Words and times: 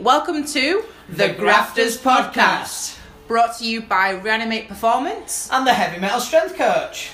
Welcome 0.00 0.44
to 0.46 0.84
The 1.08 1.28
Grafters 1.34 1.96
Podcast. 1.96 2.98
brought 3.28 3.56
to 3.58 3.64
you 3.64 3.80
by 3.80 4.10
Reanimate 4.10 4.66
Performance. 4.66 5.48
And 5.52 5.64
the 5.64 5.72
heavy 5.72 6.00
metal 6.00 6.18
strength 6.18 6.56
coach. 6.56 7.12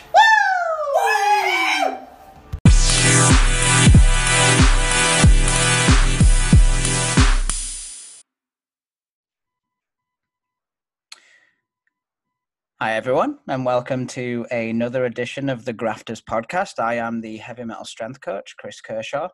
Hi, 12.80 12.94
everyone, 12.94 13.40
and 13.46 13.66
welcome 13.66 14.06
to 14.06 14.46
another 14.50 15.04
edition 15.04 15.50
of 15.50 15.66
the 15.66 15.74
Grafters 15.74 16.22
podcast. 16.22 16.78
I 16.78 16.94
am 16.94 17.20
the 17.20 17.36
heavy 17.36 17.64
metal 17.64 17.84
strength 17.84 18.22
coach, 18.22 18.56
Chris 18.56 18.80
Kershaw. 18.80 19.28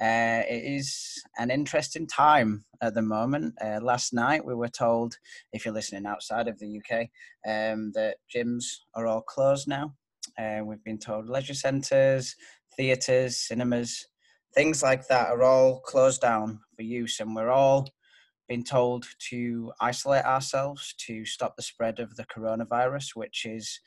Uh, 0.00 0.42
it 0.48 0.64
is 0.64 1.22
an 1.38 1.50
interesting 1.50 2.06
time 2.06 2.64
at 2.82 2.94
the 2.94 3.02
moment. 3.02 3.54
Uh, 3.62 3.80
last 3.82 4.12
night, 4.12 4.44
we 4.44 4.54
were 4.54 4.68
told, 4.68 5.16
if 5.52 5.64
you're 5.64 5.74
listening 5.74 6.06
outside 6.06 6.48
of 6.48 6.58
the 6.58 6.78
UK, 6.78 7.02
um, 7.46 7.92
that 7.94 8.16
gyms 8.34 8.64
are 8.94 9.06
all 9.06 9.22
closed 9.22 9.68
now. 9.68 9.94
Uh, 10.38 10.60
we've 10.64 10.84
been 10.84 10.98
told 10.98 11.28
leisure 11.28 11.54
centres, 11.54 12.34
theatres, 12.76 13.36
cinemas, 13.36 14.06
things 14.54 14.82
like 14.82 15.06
that 15.08 15.28
are 15.28 15.42
all 15.42 15.80
closed 15.80 16.20
down 16.20 16.60
for 16.76 16.82
use, 16.82 17.20
and 17.20 17.34
we're 17.34 17.50
all 17.50 17.88
been 18.48 18.64
told 18.64 19.06
to 19.30 19.72
isolate 19.80 20.24
ourselves 20.24 20.94
to 20.98 21.24
stop 21.24 21.54
the 21.56 21.62
spread 21.62 22.00
of 22.00 22.16
the 22.16 22.24
coronavirus, 22.24 23.14
which 23.14 23.46
is 23.46 23.80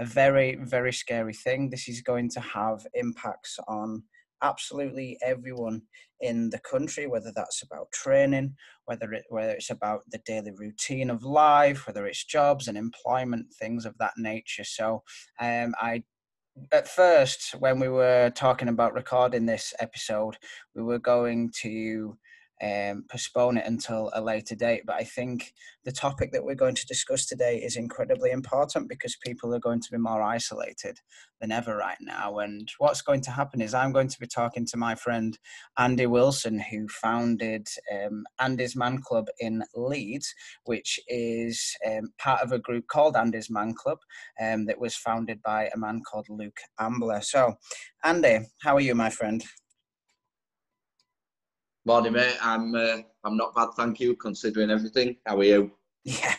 a 0.00 0.04
very, 0.04 0.56
very 0.56 0.92
scary 0.92 1.32
thing. 1.32 1.70
This 1.70 1.88
is 1.88 2.02
going 2.02 2.28
to 2.30 2.40
have 2.40 2.86
impacts 2.94 3.58
on 3.68 4.02
absolutely 4.42 5.18
everyone 5.22 5.82
in 6.20 6.50
the 6.50 6.58
country, 6.60 7.06
whether 7.06 7.32
that's 7.34 7.62
about 7.62 7.92
training, 7.92 8.54
whether 8.86 9.12
it 9.12 9.24
whether 9.28 9.52
it's 9.52 9.70
about 9.70 10.02
the 10.10 10.20
daily 10.26 10.52
routine 10.52 11.10
of 11.10 11.22
life, 11.22 11.86
whether 11.86 12.06
it's 12.06 12.24
jobs 12.24 12.68
and 12.68 12.76
employment, 12.76 13.46
things 13.54 13.86
of 13.86 13.94
that 13.98 14.14
nature. 14.16 14.64
So 14.64 15.02
um, 15.40 15.74
I 15.80 16.02
at 16.72 16.88
first, 16.88 17.54
when 17.60 17.78
we 17.78 17.88
were 17.88 18.32
talking 18.34 18.68
about 18.68 18.94
recording 18.94 19.46
this 19.46 19.72
episode, 19.78 20.36
we 20.74 20.82
were 20.82 20.98
going 20.98 21.52
to 21.60 22.16
um, 22.62 23.04
postpone 23.10 23.58
it 23.58 23.66
until 23.66 24.10
a 24.14 24.20
later 24.20 24.54
date. 24.54 24.82
But 24.86 24.96
I 24.96 25.04
think 25.04 25.52
the 25.84 25.92
topic 25.92 26.32
that 26.32 26.44
we're 26.44 26.54
going 26.54 26.74
to 26.74 26.86
discuss 26.86 27.26
today 27.26 27.58
is 27.58 27.76
incredibly 27.76 28.30
important 28.30 28.88
because 28.88 29.16
people 29.24 29.54
are 29.54 29.60
going 29.60 29.80
to 29.80 29.90
be 29.90 29.98
more 29.98 30.22
isolated 30.22 30.98
than 31.40 31.52
ever 31.52 31.76
right 31.76 31.96
now. 32.00 32.38
And 32.38 32.68
what's 32.78 33.02
going 33.02 33.20
to 33.22 33.30
happen 33.30 33.60
is 33.60 33.74
I'm 33.74 33.92
going 33.92 34.08
to 34.08 34.20
be 34.20 34.26
talking 34.26 34.66
to 34.66 34.76
my 34.76 34.94
friend 34.94 35.38
Andy 35.78 36.06
Wilson, 36.06 36.58
who 36.58 36.88
founded 36.88 37.68
um, 37.92 38.24
Andy's 38.40 38.76
Man 38.76 39.00
Club 39.00 39.28
in 39.38 39.62
Leeds, 39.74 40.34
which 40.64 40.98
is 41.08 41.76
um, 41.86 42.12
part 42.18 42.42
of 42.42 42.52
a 42.52 42.58
group 42.58 42.86
called 42.88 43.16
Andy's 43.16 43.50
Man 43.50 43.74
Club 43.74 43.98
um, 44.40 44.66
that 44.66 44.80
was 44.80 44.96
founded 44.96 45.40
by 45.42 45.70
a 45.74 45.78
man 45.78 46.02
called 46.08 46.26
Luke 46.28 46.58
Ambler. 46.80 47.20
So, 47.22 47.54
Andy, 48.02 48.40
how 48.62 48.76
are 48.76 48.80
you, 48.80 48.94
my 48.94 49.10
friend? 49.10 49.44
Morning, 51.88 52.12
mate. 52.12 52.36
I'm 52.42 52.74
uh, 52.74 52.98
I'm 53.24 53.38
not 53.38 53.54
bad, 53.54 53.68
thank 53.74 53.98
you, 53.98 54.14
considering 54.14 54.70
everything. 54.70 55.16
How 55.24 55.38
are 55.38 55.44
you? 55.44 55.70
Yeah, 56.04 56.34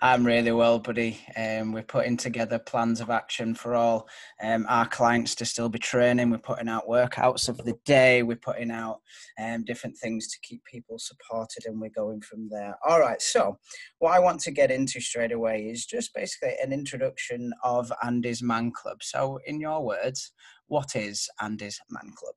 I'm 0.00 0.24
really 0.24 0.52
well, 0.52 0.78
buddy. 0.78 1.18
Um, 1.36 1.72
we're 1.72 1.82
putting 1.82 2.16
together 2.16 2.60
plans 2.60 3.00
of 3.00 3.10
action 3.10 3.56
for 3.56 3.74
all 3.74 4.08
um, 4.40 4.64
our 4.68 4.86
clients 4.86 5.34
to 5.34 5.44
still 5.44 5.68
be 5.68 5.80
training. 5.80 6.30
We're 6.30 6.38
putting 6.38 6.68
out 6.68 6.86
workouts 6.88 7.48
of 7.48 7.56
the 7.58 7.74
day. 7.84 8.22
We're 8.22 8.36
putting 8.36 8.70
out 8.70 9.00
um, 9.42 9.64
different 9.64 9.98
things 9.98 10.28
to 10.28 10.38
keep 10.40 10.62
people 10.66 11.00
supported, 11.00 11.64
and 11.66 11.80
we're 11.80 11.90
going 11.90 12.20
from 12.20 12.48
there. 12.48 12.76
All 12.88 13.00
right. 13.00 13.20
So, 13.20 13.58
what 13.98 14.12
I 14.12 14.20
want 14.20 14.38
to 14.42 14.52
get 14.52 14.70
into 14.70 15.00
straight 15.00 15.32
away 15.32 15.62
is 15.62 15.84
just 15.84 16.14
basically 16.14 16.54
an 16.62 16.72
introduction 16.72 17.52
of 17.64 17.92
Andy's 18.04 18.40
Man 18.40 18.70
Club. 18.70 19.02
So, 19.02 19.40
in 19.46 19.58
your 19.58 19.84
words, 19.84 20.30
what 20.68 20.94
is 20.94 21.28
Andy's 21.40 21.80
Man 21.90 22.12
Club? 22.14 22.36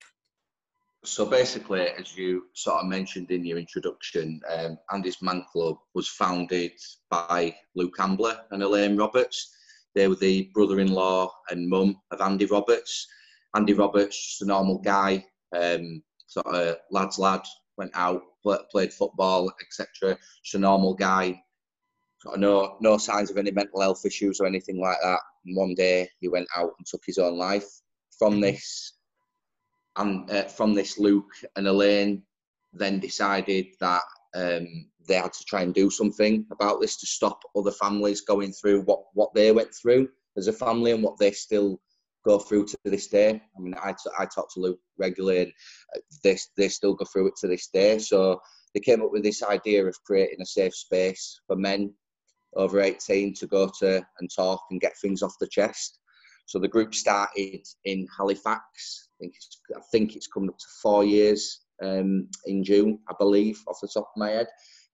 So 1.06 1.24
basically, 1.24 1.82
as 1.82 2.18
you 2.18 2.48
sort 2.54 2.82
of 2.82 2.88
mentioned 2.88 3.30
in 3.30 3.46
your 3.46 3.60
introduction, 3.60 4.42
um, 4.50 4.80
Andy's 4.92 5.22
Man 5.22 5.46
Club 5.52 5.78
was 5.94 6.08
founded 6.08 6.72
by 7.12 7.56
Luke 7.76 7.96
Ambler 8.00 8.42
and 8.50 8.64
Elaine 8.64 8.98
Roberts. 8.98 9.56
They 9.94 10.08
were 10.08 10.16
the 10.16 10.50
brother-in-law 10.56 11.32
and 11.52 11.70
mum 11.70 12.02
of 12.10 12.22
Andy 12.22 12.46
Roberts. 12.48 13.08
Andy 13.56 13.74
Roberts, 13.74 14.18
just 14.18 14.42
a 14.42 14.46
normal 14.46 14.80
guy, 14.80 15.24
um, 15.56 16.02
sort 16.26 16.48
of 16.48 16.78
lad's 16.90 17.20
lad, 17.20 17.42
went 17.78 17.92
out, 17.94 18.24
played 18.72 18.92
football, 18.92 19.52
etc. 19.62 20.18
Just 20.44 20.56
a 20.56 20.60
normal 20.60 20.96
guy. 20.96 21.40
Sort 22.22 22.36
of 22.36 22.42
no, 22.42 22.78
no 22.82 22.98
signs 22.98 23.30
of 23.30 23.38
any 23.38 23.52
mental 23.52 23.80
health 23.80 24.06
issues 24.06 24.40
or 24.40 24.48
anything 24.48 24.82
like 24.82 24.98
that. 25.04 25.20
And 25.46 25.56
one 25.56 25.76
day 25.76 26.10
he 26.20 26.30
went 26.30 26.48
out 26.58 26.72
and 26.80 26.88
took 26.88 27.04
his 27.06 27.20
own 27.20 27.38
life. 27.38 27.68
From 28.18 28.42
this, 28.42 28.95
and 29.98 30.30
uh, 30.30 30.44
from 30.44 30.74
this, 30.74 30.98
Luke 30.98 31.32
and 31.56 31.68
Elaine 31.68 32.24
then 32.74 33.00
decided 33.00 33.68
that 33.80 34.02
um, 34.36 34.90
they 35.08 35.16
had 35.16 35.34
to 35.34 35.46
try 35.46 35.62
and 35.62 35.74
do 35.74 35.90
something 35.90 36.46
about 36.52 36.82
this 36.82 36.98
to 36.98 37.06
stop 37.06 37.40
other 37.56 37.72
families 37.72 38.22
going 38.22 38.52
through 38.52 38.82
what, 38.82 39.04
what 39.14 39.34
they 39.34 39.52
went 39.52 39.74
through 39.74 40.10
as 40.38 40.48
a 40.48 40.54
family 40.54 40.92
and 40.92 41.02
what 41.02 41.18
they 41.18 41.32
still 41.32 41.80
go 42.26 42.40
through 42.40 42.66
to 42.66 42.78
this 42.84 43.08
day. 43.08 43.42
I 43.56 43.62
mean, 43.62 43.76
I, 43.82 43.92
t- 43.92 44.12
I 44.20 44.26
talk 44.26 44.54
to 44.54 44.60
Luke 44.60 44.80
regularly 44.98 45.44
and 45.44 45.52
uh, 45.96 46.00
they, 46.24 46.38
they 46.58 46.68
still 46.68 46.94
go 46.94 47.06
through 47.06 47.28
it 47.28 47.36
to 47.38 47.48
this 47.48 47.68
day. 47.68 48.00
So 48.00 48.42
they 48.74 48.80
came 48.80 49.02
up 49.02 49.12
with 49.12 49.24
this 49.24 49.44
idea 49.44 49.86
of 49.86 49.96
creating 50.04 50.42
a 50.42 50.46
safe 50.46 50.76
space 50.76 51.40
for 51.48 51.56
men 51.56 51.94
over 52.56 52.82
18 52.82 53.34
to 53.36 53.48
go 53.48 53.70
to 53.80 54.06
and 54.20 54.30
talk 54.34 54.62
and 54.72 54.82
get 54.82 54.98
things 54.98 55.22
off 55.22 55.36
the 55.40 55.48
chest. 55.48 56.00
So 56.46 56.60
the 56.60 56.68
group 56.68 56.94
started 56.94 57.66
in 57.86 58.08
Halifax. 58.16 59.10
I 59.10 59.16
think 59.20 59.36
it's, 59.36 59.62
I 59.76 59.82
think 59.92 60.16
it's 60.16 60.28
coming 60.28 60.50
up 60.50 60.58
to 60.58 60.66
four 60.82 61.04
years 61.04 61.62
um, 61.82 62.30
in 62.46 62.64
June, 62.64 63.00
I 63.10 63.14
believe, 63.18 63.62
off 63.68 63.80
the 63.82 63.90
top 63.94 64.12
of 64.16 64.20
my 64.20 64.30
head, 64.30 64.48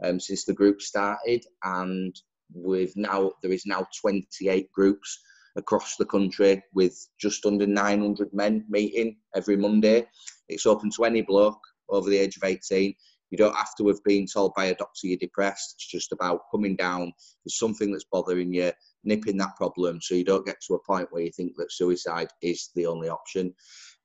um, 0.04 0.20
since 0.20 0.46
the 0.46 0.54
group 0.54 0.82
started. 0.82 1.44
And 1.64 2.16
with 2.54 2.94
now 2.96 3.32
there 3.42 3.52
is 3.52 3.66
now 3.66 3.88
28 4.02 4.72
groups 4.72 5.20
across 5.58 5.96
the 5.98 6.06
country 6.06 6.64
with 6.74 6.98
just 7.20 7.46
under 7.46 7.68
900 7.68 8.34
men 8.34 8.66
meeting 8.70 9.18
every 9.36 9.58
Monday. 9.58 10.08
It's 10.48 10.66
open 10.66 10.90
to 10.92 11.04
any 11.04 11.22
bloke 11.22 11.60
over 11.90 12.10
the 12.10 12.18
age 12.18 12.38
of 12.38 12.44
18. 12.44 12.94
You 13.32 13.38
don't 13.38 13.56
have 13.56 13.76
to 13.78 13.88
have 13.88 14.04
been 14.04 14.28
told 14.28 14.54
by 14.56 14.66
a 14.66 14.76
doctor 14.76 15.08
you're 15.08 15.18
depressed. 15.18 15.76
It's 15.78 15.88
just 15.88 16.12
about 16.12 16.42
coming 16.52 16.76
down. 16.76 17.14
There's 17.44 17.58
something 17.58 17.92
that's 17.92 18.06
bothering 18.12 18.54
you 18.54 18.72
nipping 19.04 19.38
that 19.38 19.56
problem 19.56 20.00
so 20.00 20.14
you 20.16 20.24
don't 20.24 20.46
get 20.46 20.62
to 20.68 20.76
a 20.76 20.84
point 20.84 21.08
where 21.10 21.24
you 21.24 21.32
think 21.32 21.56
that 21.58 21.72
suicide 21.72 22.28
is 22.42 22.70
the 22.76 22.86
only 22.86 23.10
option. 23.10 23.54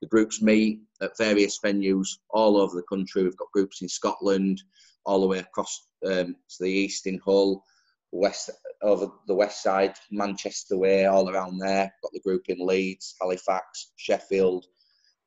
The 0.01 0.09
groups 0.09 0.41
meet 0.41 0.81
at 1.03 1.19
various 1.19 1.59
venues 1.59 2.09
all 2.31 2.57
over 2.57 2.77
the 2.77 2.85
country. 2.89 3.25
We've 3.25 3.37
got 3.37 3.53
groups 3.53 3.83
in 3.83 3.89
Scotland, 3.89 4.63
all 5.05 5.21
the 5.21 5.27
way 5.27 5.39
across 5.41 5.87
um, 6.07 6.35
to 6.35 6.57
the 6.61 6.71
east 6.71 7.07
in 7.07 7.21
Hull, 7.25 7.65
west 8.13 8.51
over 8.83 9.09
the 9.27 9.35
west 9.35 9.63
side, 9.63 9.95
Manchester 10.11 10.77
way, 10.77 11.07
all 11.07 11.31
around 11.31 11.59
there. 11.59 11.93
Got 12.03 12.13
the 12.13 12.21
group 12.21 12.43
in 12.49 12.65
Leeds, 12.65 13.15
Halifax, 13.21 13.93
Sheffield, 13.97 14.67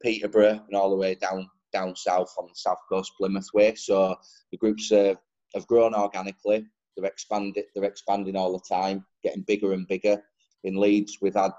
Peterborough, 0.01 0.63
and 0.67 0.75
all 0.75 0.89
the 0.89 0.95
way 0.95 1.15
down 1.15 1.49
down 1.71 1.95
south 1.95 2.33
on 2.37 2.47
the 2.47 2.55
south 2.55 2.79
coast, 2.89 3.13
Plymouth 3.17 3.47
way. 3.53 3.75
So 3.75 4.15
the 4.51 4.57
groups 4.57 4.91
uh, 4.91 5.15
have 5.55 5.67
grown 5.67 5.93
organically. 5.93 6.65
They're 6.95 7.09
expanding. 7.09 7.63
They're 7.73 7.83
expanding 7.85 8.35
all 8.35 8.53
the 8.53 8.75
time, 8.75 9.05
getting 9.23 9.43
bigger 9.43 9.73
and 9.73 9.87
bigger. 9.87 10.21
In 10.63 10.75
Leeds, 10.75 11.19
we've 11.21 11.35
had 11.35 11.53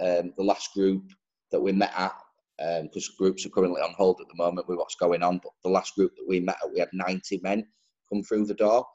um, 0.00 0.32
the 0.36 0.44
last 0.44 0.72
group 0.72 1.04
that 1.52 1.60
we 1.60 1.72
met 1.72 1.92
at 1.96 2.14
because 2.82 3.08
um, 3.08 3.14
groups 3.18 3.46
are 3.46 3.50
currently 3.50 3.80
on 3.80 3.94
hold 3.96 4.20
at 4.20 4.26
the 4.28 4.42
moment 4.42 4.68
with 4.68 4.78
what's 4.78 4.96
going 4.96 5.22
on. 5.22 5.38
But 5.42 5.52
the 5.62 5.70
last 5.70 5.94
group 5.94 6.12
that 6.16 6.26
we 6.28 6.40
met 6.40 6.56
at, 6.62 6.72
we 6.72 6.80
had 6.80 6.88
90 6.92 7.40
men 7.42 7.66
come 8.12 8.22
through 8.22 8.46
the 8.46 8.54
door, 8.54 8.86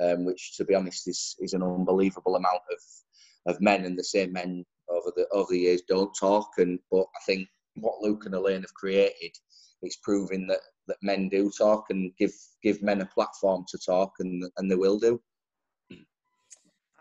um, 0.00 0.24
which, 0.24 0.56
to 0.56 0.64
be 0.64 0.74
honest, 0.74 1.08
is 1.08 1.36
is 1.40 1.52
an 1.52 1.62
unbelievable 1.62 2.36
amount 2.36 2.62
of 2.70 3.54
of 3.54 3.60
men. 3.60 3.84
And 3.84 3.98
the 3.98 4.04
same 4.04 4.32
men 4.32 4.64
over 4.88 5.12
the 5.14 5.26
over 5.32 5.48
the 5.50 5.58
years 5.58 5.82
don't 5.88 6.14
talk. 6.18 6.48
And 6.58 6.78
but 6.90 7.06
I 7.16 7.20
think 7.26 7.48
what 7.74 8.00
Luke 8.00 8.26
and 8.26 8.34
Elaine 8.34 8.62
have 8.62 8.74
created 8.74 9.36
is 9.82 9.98
proving 10.02 10.46
that 10.48 10.60
that 10.88 10.96
men 11.02 11.28
do 11.28 11.50
talk 11.56 11.84
and 11.90 12.12
give 12.18 12.32
give 12.62 12.82
men 12.82 13.00
a 13.00 13.06
platform 13.06 13.64
to 13.68 13.78
talk, 13.78 14.12
and 14.18 14.44
and 14.56 14.70
they 14.70 14.76
will 14.76 14.98
do. 14.98 15.20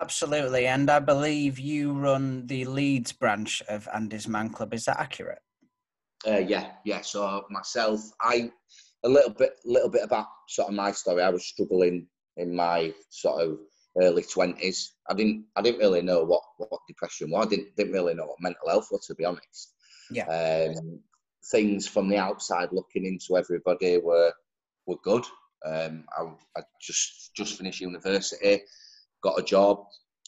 Absolutely, 0.01 0.65
and 0.65 0.89
I 0.89 0.99
believe 0.99 1.59
you 1.59 1.91
run 1.91 2.47
the 2.47 2.63
Leeds 2.65 3.11
branch 3.11 3.61
of 3.67 3.87
Andy's 3.93 4.29
Man 4.29 4.49
Club. 4.49 4.73
Is 4.73 4.85
that 4.85 4.99
accurate? 4.99 5.41
Uh, 6.25 6.37
yeah, 6.37 6.71
yeah. 6.85 7.01
So 7.01 7.43
myself, 7.49 7.99
I 8.21 8.51
a 9.03 9.09
little 9.09 9.31
bit, 9.31 9.53
little 9.65 9.89
bit 9.89 10.03
about 10.03 10.27
sort 10.47 10.69
of 10.69 10.75
my 10.75 10.91
story. 10.91 11.21
I 11.21 11.29
was 11.29 11.45
struggling 11.45 12.07
in 12.37 12.55
my 12.55 12.93
sort 13.09 13.41
of 13.41 13.57
early 14.01 14.23
twenties. 14.23 14.93
I 15.09 15.13
didn't, 15.15 15.45
I 15.57 15.61
didn't 15.61 15.79
really 15.79 16.01
know 16.01 16.23
what 16.23 16.43
what 16.57 16.81
depression 16.87 17.31
was. 17.31 17.45
I 17.45 17.49
didn't, 17.49 17.75
didn't 17.75 17.93
really 17.93 18.13
know 18.13 18.25
what 18.25 18.41
mental 18.41 18.69
health 18.69 18.87
was, 18.91 19.05
to 19.07 19.15
be 19.15 19.25
honest. 19.25 19.73
Yeah. 20.11 20.25
Um, 20.25 21.01
things 21.51 21.87
from 21.87 22.09
the 22.09 22.17
outside 22.17 22.69
looking 22.71 23.05
into 23.05 23.37
everybody 23.37 23.97
were 23.97 24.33
were 24.85 24.97
good. 25.03 25.23
Um, 25.65 26.05
I, 26.17 26.23
I 26.57 26.63
just 26.81 27.31
just 27.35 27.57
finished 27.57 27.81
university, 27.81 28.61
got 29.21 29.39
a 29.39 29.43
job, 29.43 29.79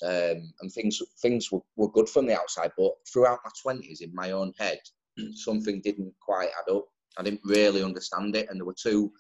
um, 0.03 0.53
and 0.61 0.71
things 0.73 1.01
things 1.21 1.51
were, 1.51 1.61
were 1.75 1.91
good 1.91 2.09
from 2.09 2.25
the 2.27 2.37
outside. 2.37 2.71
But 2.77 2.93
throughout 3.11 3.39
my 3.43 3.51
twenties, 3.61 4.01
in 4.01 4.13
my 4.13 4.31
own 4.31 4.53
head, 4.59 4.79
something 5.33 5.81
didn't 5.81 6.13
quite 6.21 6.49
add 6.49 6.73
up. 6.73 6.85
I 7.17 7.23
didn't 7.23 7.41
really 7.43 7.83
understand 7.83 8.35
it, 8.35 8.47
and 8.49 8.59
there 8.59 8.65
were 8.65 8.75
two. 8.81 9.11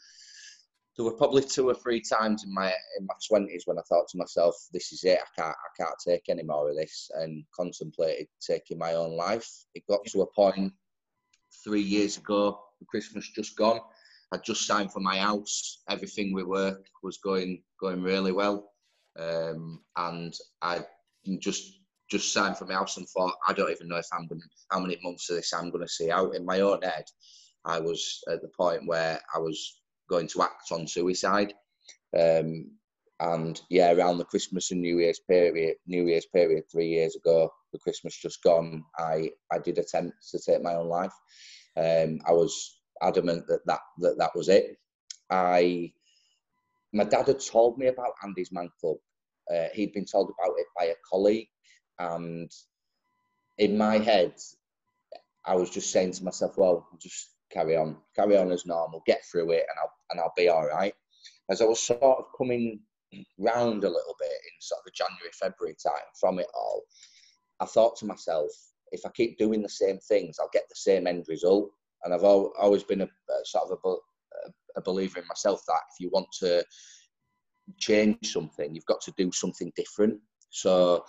There 0.97 1.05
were 1.05 1.15
probably 1.15 1.41
two 1.41 1.69
or 1.69 1.73
three 1.73 2.01
times 2.01 2.43
in 2.43 2.53
my 2.53 2.67
in 2.99 3.05
my 3.05 3.15
twenties 3.27 3.63
when 3.65 3.79
I 3.79 3.81
thought 3.87 4.09
to 4.09 4.17
myself, 4.17 4.55
"This 4.73 4.91
is 4.91 5.03
it. 5.05 5.19
I 5.19 5.41
can't 5.41 5.55
I 5.55 5.83
can't 5.83 5.95
take 6.05 6.23
any 6.27 6.43
more 6.43 6.69
of 6.69 6.75
this," 6.75 7.09
and 7.15 7.45
contemplated 7.55 8.27
taking 8.45 8.77
my 8.77 8.93
own 8.93 9.15
life. 9.15 9.49
It 9.73 9.83
got 9.87 10.05
to 10.07 10.21
a 10.21 10.33
point 10.33 10.73
three 11.63 11.81
years 11.81 12.17
ago. 12.17 12.59
Christmas 12.89 13.29
just 13.29 13.55
gone. 13.55 13.79
I'd 14.31 14.43
just 14.43 14.65
signed 14.65 14.91
for 14.91 15.01
my 15.01 15.17
house. 15.17 15.83
Everything 15.89 16.33
with 16.33 16.45
work 16.45 16.85
was 17.03 17.17
going 17.17 17.61
going 17.79 18.01
really 18.01 18.31
well, 18.31 18.71
um, 19.19 19.81
and 19.97 20.33
I 20.61 20.85
just 21.39 21.79
just 22.09 22.33
signed 22.33 22.57
for 22.57 22.65
my 22.65 22.73
house 22.73 22.97
and 22.97 23.07
thought 23.07 23.35
I 23.47 23.53
don't 23.53 23.71
even 23.71 23.87
know 23.87 23.97
if 23.97 24.07
I'm 24.11 24.27
going 24.27 24.41
how 24.69 24.79
many 24.79 24.99
months 25.03 25.29
of 25.29 25.37
this 25.37 25.53
I'm 25.53 25.69
going 25.69 25.85
to 25.85 25.91
see 25.91 26.11
out 26.11 26.35
in 26.35 26.45
my 26.45 26.61
own 26.61 26.81
head. 26.81 27.05
I 27.65 27.79
was 27.79 28.23
at 28.29 28.41
the 28.41 28.49
point 28.49 28.87
where 28.87 29.19
I 29.33 29.39
was 29.39 29.81
going 30.09 30.27
to 30.29 30.41
act 30.41 30.71
on 30.71 30.87
suicide. 30.87 31.53
Um, 32.17 32.71
and 33.21 33.61
yeah, 33.69 33.93
around 33.93 34.17
the 34.17 34.25
Christmas 34.25 34.71
and 34.71 34.81
New 34.81 34.99
Year's 34.99 35.19
period, 35.19 35.75
New 35.85 36.07
Year's 36.07 36.25
period, 36.25 36.63
three 36.71 36.87
years 36.87 37.15
ago, 37.15 37.51
the 37.71 37.77
Christmas 37.77 38.17
just 38.17 38.41
gone, 38.41 38.83
I, 38.97 39.29
I 39.51 39.59
did 39.59 39.77
attempt 39.77 40.15
to 40.31 40.39
take 40.39 40.63
my 40.63 40.73
own 40.73 40.87
life. 40.87 41.13
Um, 41.77 42.19
I 42.27 42.31
was 42.31 42.79
adamant 43.01 43.45
that 43.47 43.59
that, 43.67 43.79
that 43.99 44.17
that 44.17 44.35
was 44.35 44.49
it. 44.49 44.75
I, 45.29 45.93
my 46.93 47.03
dad 47.03 47.27
had 47.27 47.39
told 47.39 47.77
me 47.77 47.87
about 47.87 48.13
Andy's 48.23 48.51
Man 48.51 48.69
Club. 48.79 48.97
Uh, 49.53 49.67
he'd 49.73 49.93
been 49.93 50.05
told 50.05 50.31
about 50.31 50.55
it 50.57 50.67
by 50.77 50.85
a 50.85 50.95
colleague, 51.07 51.47
and 51.99 52.51
in 53.59 53.77
my 53.77 53.99
head, 53.99 54.33
I 55.45 55.55
was 55.55 55.69
just 55.69 55.91
saying 55.91 56.13
to 56.13 56.23
myself, 56.23 56.57
"Well, 56.57 56.87
just 56.99 57.29
carry 57.51 57.75
on, 57.75 57.97
carry 58.15 58.37
on 58.37 58.51
as 58.51 58.65
normal, 58.65 59.03
get 59.05 59.23
through 59.25 59.51
it, 59.51 59.65
and 59.69 59.79
I'll 59.79 59.93
and 60.11 60.19
I'll 60.19 60.33
be 60.35 60.49
all 60.49 60.67
right." 60.67 60.93
As 61.49 61.61
I 61.61 61.65
was 61.65 61.81
sort 61.81 62.01
of 62.01 62.25
coming 62.37 62.79
round 63.37 63.83
a 63.83 63.89
little 63.89 64.15
bit 64.19 64.29
in 64.29 64.61
sort 64.61 64.79
of 64.79 64.85
the 64.85 64.91
January 64.91 65.31
February 65.33 65.75
time 65.81 66.07
from 66.19 66.39
it 66.39 66.47
all, 66.53 66.83
I 67.59 67.65
thought 67.65 67.95
to 67.97 68.05
myself, 68.05 68.51
if 68.91 69.05
I 69.05 69.09
keep 69.09 69.37
doing 69.37 69.61
the 69.61 69.69
same 69.69 69.99
things, 69.99 70.37
I'll 70.39 70.49
get 70.51 70.67
the 70.69 70.75
same 70.75 71.07
end 71.07 71.25
result. 71.27 71.71
And 72.03 72.13
I've 72.13 72.23
always 72.23 72.83
been 72.83 73.01
a, 73.01 73.05
a 73.05 73.45
sort 73.45 73.71
of 73.71 73.79
a, 73.85 73.95
a 74.75 74.81
believer 74.81 75.19
in 75.19 75.27
myself 75.27 75.61
that 75.67 75.81
if 75.93 75.99
you 75.99 76.09
want 76.11 76.27
to 76.39 76.65
change 77.77 78.31
something, 78.33 78.73
you've 78.73 78.85
got 78.85 79.01
to 79.01 79.13
do 79.17 79.31
something 79.31 79.71
different. 79.75 80.19
So 80.49 81.05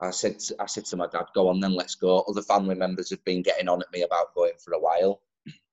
I 0.00 0.10
said, 0.10 0.36
I 0.60 0.66
said 0.66 0.84
to 0.86 0.96
my 0.96 1.06
dad, 1.06 1.26
"Go 1.34 1.48
on, 1.48 1.60
then 1.60 1.74
let's 1.74 1.94
go." 1.94 2.20
Other 2.20 2.42
family 2.42 2.74
members 2.74 3.10
have 3.10 3.24
been 3.24 3.42
getting 3.42 3.68
on 3.68 3.80
at 3.80 3.92
me 3.92 4.02
about 4.02 4.34
going 4.34 4.52
for 4.62 4.74
a 4.74 4.80
while. 4.80 5.20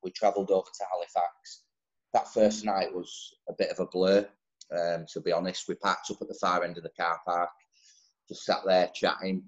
We 0.04 0.12
travelled 0.12 0.52
over 0.52 0.68
to 0.68 0.86
Halifax. 0.92 1.64
That 2.14 2.34
first 2.34 2.66
night 2.66 2.94
was 2.94 3.34
a 3.50 3.54
bit 3.54 3.70
of 3.70 3.80
a 3.80 3.86
blur, 3.86 4.28
um, 4.78 5.06
to 5.14 5.22
be 5.22 5.32
honest. 5.32 5.68
We 5.68 5.76
parked 5.76 6.12
up 6.12 6.18
at 6.22 6.28
the 6.28 6.38
far 6.40 6.64
end 6.64 6.78
of 6.78 6.84
the 6.84 6.92
car 7.00 7.20
park, 7.26 7.50
just 8.28 8.46
sat 8.46 8.60
there 8.66 8.90
chatting, 8.94 9.44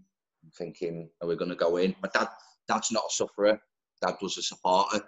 thinking, 0.58 1.10
"Are 1.22 1.28
we 1.28 1.36
going 1.36 1.50
to 1.50 1.56
go 1.56 1.78
in?" 1.78 1.96
My 2.02 2.10
dad, 2.14 2.28
dad's 2.68 2.92
not 2.92 3.06
a 3.10 3.14
sufferer. 3.14 3.60
Dad 4.02 4.16
was 4.22 4.38
a 4.38 4.42
supporter. 4.42 5.02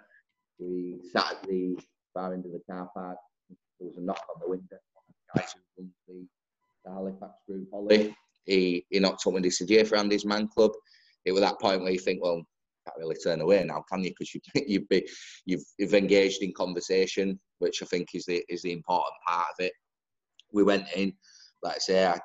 We 0.58 0.98
sat 1.12 1.32
at 1.32 1.42
the 1.42 1.78
far 2.14 2.32
end 2.32 2.46
of 2.46 2.52
the 2.52 2.62
car 2.70 2.88
park. 2.94 3.18
There 3.78 3.88
was 3.88 3.98
a 3.98 4.00
knock 4.00 4.22
on 4.34 4.40
the 4.40 4.48
window. 4.48 4.78
Guys 5.36 5.54
who 5.76 5.82
runs 5.82 5.92
the, 6.08 6.26
the 6.84 6.92
Halifax 6.92 7.32
group, 7.46 7.68
Holly, 7.70 8.16
he, 8.46 8.86
he 8.88 9.00
knocked 9.00 9.26
on 9.26 9.36
and 9.36 9.44
he 9.44 9.50
said, 9.50 9.68
Yeah, 9.68 9.84
for 9.84 9.96
Andy's 9.96 10.24
man 10.24 10.48
club. 10.48 10.72
It 11.26 11.32
was 11.32 11.42
that 11.42 11.60
point 11.60 11.82
where 11.82 11.92
you 11.92 11.98
think, 11.98 12.22
Well, 12.22 12.42
can't 12.86 12.98
really 12.98 13.16
turn 13.16 13.40
away 13.40 13.64
now, 13.64 13.84
can 13.90 14.04
you? 14.04 14.10
Because 14.10 14.34
you, 14.34 14.40
you've, 14.66 14.88
be, 14.88 15.06
you've, 15.44 15.64
you've 15.78 15.94
engaged 15.94 16.42
in 16.42 16.52
conversation, 16.54 17.38
which 17.58 17.82
I 17.82 17.86
think 17.86 18.08
is 18.14 18.24
the, 18.24 18.42
is 18.48 18.62
the 18.62 18.72
important 18.72 19.14
part 19.26 19.46
of 19.58 19.64
it. 19.64 19.72
We 20.56 20.64
went 20.64 20.86
in, 20.94 21.12
like 21.62 21.76
I 21.76 21.78
say, 21.78 22.06
I, 22.06 22.18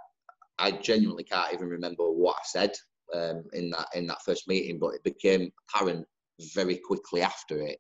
I 0.58 0.72
genuinely 0.72 1.24
can't 1.24 1.54
even 1.54 1.68
remember 1.68 2.04
what 2.12 2.38
I 2.38 2.44
said 2.46 2.72
um, 3.14 3.44
in 3.54 3.70
that 3.72 3.88
in 3.94 4.08
that 4.08 4.24
first 4.26 4.48
meeting, 4.48 4.80
but 4.80 4.96
it 4.96 5.04
became 5.04 5.52
apparent 5.70 6.08
very 6.56 6.78
quickly 6.78 7.22
after 7.22 7.62
it 7.62 7.78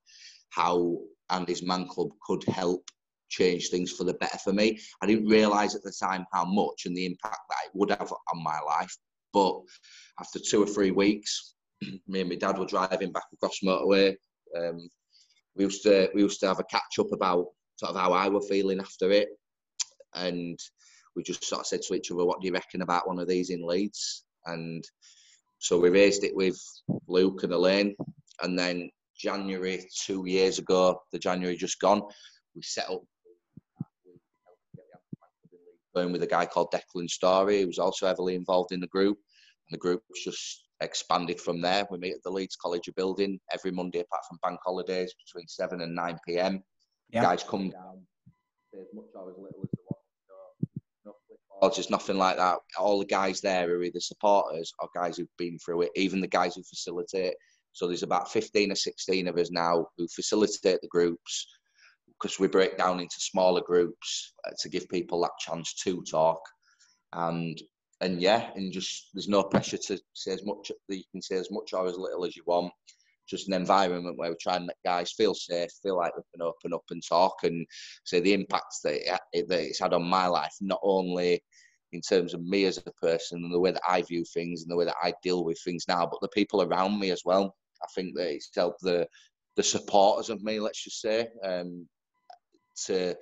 how 0.49 0.97
Andy's 1.29 1.63
man 1.63 1.87
club 1.87 2.09
could 2.25 2.43
help 2.43 2.83
change 3.29 3.69
things 3.69 3.91
for 3.91 4.03
the 4.03 4.13
better 4.15 4.37
for 4.39 4.53
me. 4.53 4.79
I 5.01 5.05
didn't 5.05 5.27
realise 5.27 5.73
at 5.73 5.83
the 5.83 5.93
time 5.97 6.25
how 6.33 6.45
much 6.45 6.85
and 6.85 6.95
the 6.95 7.05
impact 7.05 7.39
that 7.49 7.65
it 7.65 7.71
would 7.73 7.89
have 7.91 8.11
on 8.11 8.43
my 8.43 8.59
life. 8.59 8.93
But 9.33 9.61
after 10.19 10.39
two 10.39 10.61
or 10.61 10.67
three 10.67 10.91
weeks, 10.91 11.55
me 12.07 12.21
and 12.21 12.29
my 12.29 12.35
dad 12.35 12.57
were 12.57 12.65
driving 12.65 13.11
back 13.13 13.23
across 13.33 13.59
motorway. 13.63 14.15
Um, 14.57 14.89
we 15.55 15.63
used 15.63 15.83
to 15.83 16.09
we 16.13 16.21
used 16.21 16.41
to 16.41 16.47
have 16.47 16.59
a 16.59 16.65
catch 16.65 16.99
up 16.99 17.11
about 17.13 17.47
sort 17.77 17.91
of 17.91 18.01
how 18.01 18.11
I 18.11 18.27
were 18.27 18.41
feeling 18.41 18.79
after 18.79 19.09
it, 19.11 19.29
and 20.15 20.59
we 21.15 21.23
just 21.23 21.43
sort 21.43 21.61
of 21.61 21.67
said 21.67 21.81
to 21.83 21.93
each 21.93 22.11
other, 22.11 22.25
"What 22.25 22.41
do 22.41 22.47
you 22.47 22.53
reckon 22.53 22.81
about 22.81 23.07
one 23.07 23.19
of 23.19 23.27
these 23.27 23.49
in 23.49 23.65
Leeds?" 23.65 24.25
And 24.45 24.83
so 25.59 25.79
we 25.79 25.89
raised 25.89 26.23
it 26.23 26.35
with 26.35 26.59
Luke 27.07 27.43
and 27.43 27.53
Elaine, 27.53 27.95
and 28.41 28.57
then 28.57 28.89
January 29.15 29.87
two 30.03 30.25
years 30.25 30.57
ago, 30.57 31.01
the 31.11 31.19
January 31.19 31.55
just 31.55 31.79
gone, 31.79 32.01
we 32.55 32.61
set 32.63 32.89
up 32.89 33.03
going 35.93 36.11
with 36.11 36.23
a 36.23 36.27
guy 36.27 36.45
called 36.45 36.73
Declan 36.73 37.09
Story, 37.09 37.61
who 37.61 37.67
was 37.67 37.79
also 37.79 38.07
heavily 38.07 38.35
involved 38.35 38.71
in 38.71 38.79
the 38.79 38.87
group. 38.87 39.17
And 39.69 39.75
the 39.75 39.77
group 39.77 40.01
was 40.09 40.21
just 40.23 40.63
expanded 40.81 41.39
from 41.39 41.61
there. 41.61 41.85
We 41.91 41.97
meet 41.97 42.15
at 42.15 42.23
the 42.23 42.31
Leeds 42.31 42.55
College 42.55 42.87
of 42.87 42.95
building 42.95 43.39
every 43.51 43.71
Monday, 43.71 43.99
apart 43.99 44.23
from 44.27 44.39
bank 44.41 44.59
holidays, 44.63 45.13
between 45.25 45.47
7 45.47 45.81
and 45.81 45.93
9 45.93 46.17
pm. 46.27 46.63
Guys 47.13 47.43
come 47.43 47.69
down, 47.69 48.07
as 48.73 48.87
much 48.93 49.05
or 49.15 49.31
as 49.31 49.37
little 49.37 49.63
as 49.63 49.69
there's 51.69 51.89
nothing 51.89 52.17
like 52.17 52.37
that. 52.37 52.57
All 52.77 52.99
the 52.99 53.05
guys 53.05 53.41
there 53.41 53.69
are 53.69 53.83
either 53.83 53.99
supporters 53.99 54.73
or 54.79 54.89
guys 54.95 55.17
who've 55.17 55.27
been 55.37 55.59
through 55.59 55.83
it, 55.83 55.91
even 55.95 56.21
the 56.21 56.27
guys 56.27 56.55
who 56.55 56.63
facilitate. 56.63 57.35
So 57.73 57.87
there's 57.87 58.03
about 58.03 58.31
15 58.31 58.71
or 58.71 58.75
16 58.75 59.27
of 59.27 59.37
us 59.37 59.51
now 59.51 59.85
who 59.97 60.07
facilitate 60.07 60.81
the 60.81 60.87
groups 60.87 61.47
because 62.19 62.39
we 62.39 62.47
break 62.47 62.77
down 62.77 62.99
into 62.99 63.15
smaller 63.19 63.61
groups 63.61 64.33
uh, 64.45 64.51
to 64.59 64.69
give 64.69 64.89
people 64.89 65.21
that 65.21 65.31
chance 65.39 65.73
to 65.83 66.03
talk. 66.03 66.41
And 67.13 67.61
and 68.01 68.19
yeah, 68.19 68.49
and 68.55 68.71
just 68.71 69.09
there's 69.13 69.27
no 69.27 69.43
pressure 69.43 69.77
to 69.77 69.99
say 70.13 70.33
as 70.33 70.43
much. 70.43 70.71
You 70.89 71.03
can 71.11 71.21
say 71.21 71.35
as 71.35 71.51
much 71.51 71.73
or 71.73 71.87
as 71.87 71.97
little 71.97 72.25
as 72.25 72.35
you 72.35 72.43
want. 72.45 72.73
Just 73.31 73.47
an 73.47 73.53
environment 73.53 74.17
where 74.17 74.29
we 74.29 74.35
try 74.39 74.57
and 74.57 74.65
make 74.65 74.75
guys 74.85 75.13
feel 75.13 75.33
safe, 75.33 75.71
feel 75.81 75.97
like 75.97 76.11
they 76.15 76.21
can 76.33 76.41
open 76.41 76.73
up 76.73 76.83
and 76.91 77.01
talk, 77.07 77.37
and 77.43 77.65
say 78.03 78.19
the 78.19 78.33
impact 78.33 78.75
that, 78.83 79.21
it, 79.33 79.47
that 79.47 79.61
it's 79.61 79.79
had 79.79 79.93
on 79.93 80.03
my 80.03 80.27
life, 80.27 80.53
not 80.61 80.79
only 80.83 81.41
in 81.93 82.01
terms 82.01 82.33
of 82.33 82.43
me 82.43 82.65
as 82.65 82.77
a 82.77 82.91
person 83.01 83.43
and 83.43 83.53
the 83.53 83.59
way 83.59 83.71
that 83.71 83.81
I 83.87 84.01
view 84.01 84.23
things 84.25 84.61
and 84.61 84.71
the 84.71 84.75
way 84.75 84.85
that 84.85 85.01
I 85.01 85.13
deal 85.23 85.43
with 85.43 85.59
things 85.63 85.85
now, 85.87 86.05
but 86.05 86.19
the 86.21 86.29
people 86.29 86.61
around 86.61 86.99
me 86.99 87.11
as 87.11 87.23
well. 87.25 87.55
I 87.81 87.87
think 87.95 88.15
that 88.15 88.29
it's 88.29 88.49
helped 88.55 88.81
the 88.81 89.07
the 89.57 89.63
supporters 89.63 90.29
of 90.29 90.43
me, 90.43 90.59
let's 90.59 90.83
just 90.83 91.01
say, 91.01 91.27
um, 91.43 91.87
to 92.85 93.15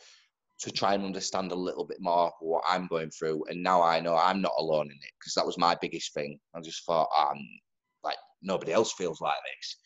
to 0.59 0.71
try 0.71 0.93
and 0.93 1.05
understand 1.05 1.51
a 1.51 1.55
little 1.55 1.85
bit 1.85 2.01
more 2.01 2.31
what 2.41 2.63
I'm 2.67 2.87
going 2.87 3.09
through. 3.11 3.45
And 3.49 3.63
now 3.63 3.81
I 3.81 4.01
know 4.01 4.15
I'm 4.15 4.41
not 4.41 4.51
alone 4.57 4.87
in 4.87 4.91
it 4.91 5.13
because 5.19 5.33
that 5.35 5.45
was 5.45 5.57
my 5.57 5.75
biggest 5.81 6.13
thing. 6.13 6.37
I 6.53 6.59
just 6.59 6.85
thought, 6.85 7.07
um, 7.17 7.39
like 8.03 8.17
nobody 8.41 8.73
else 8.73 8.91
feels 8.91 9.21
like 9.21 9.37
this. 9.55 9.77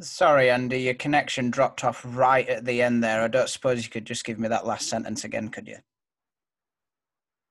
Sorry, 0.00 0.50
Andy, 0.50 0.82
your 0.82 0.94
connection 0.94 1.50
dropped 1.50 1.82
off 1.82 2.04
right 2.06 2.46
at 2.48 2.66
the 2.66 2.82
end 2.82 3.02
there. 3.02 3.22
I 3.22 3.28
don't 3.28 3.48
suppose 3.48 3.82
you 3.82 3.90
could 3.90 4.04
just 4.04 4.24
give 4.24 4.38
me 4.38 4.48
that 4.48 4.66
last 4.66 4.88
sentence 4.88 5.24
again, 5.24 5.48
could 5.48 5.66
you? 5.66 5.78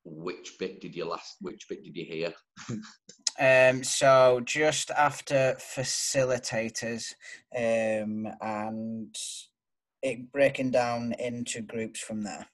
which 0.05 0.57
bit 0.59 0.79
did 0.79 0.95
you 0.95 1.05
last? 1.05 1.37
Which 1.41 1.67
bit 1.67 1.83
did 1.83 1.95
you 1.95 2.05
hear? 2.05 2.33
um, 3.71 3.83
so 3.83 4.41
just 4.45 4.91
after 4.91 5.57
facilitators, 5.59 7.13
um, 7.55 8.27
and 8.39 9.15
it 10.01 10.31
breaking 10.31 10.71
down 10.71 11.13
into 11.19 11.61
groups 11.61 11.99
from 11.99 12.23
there. 12.23 12.47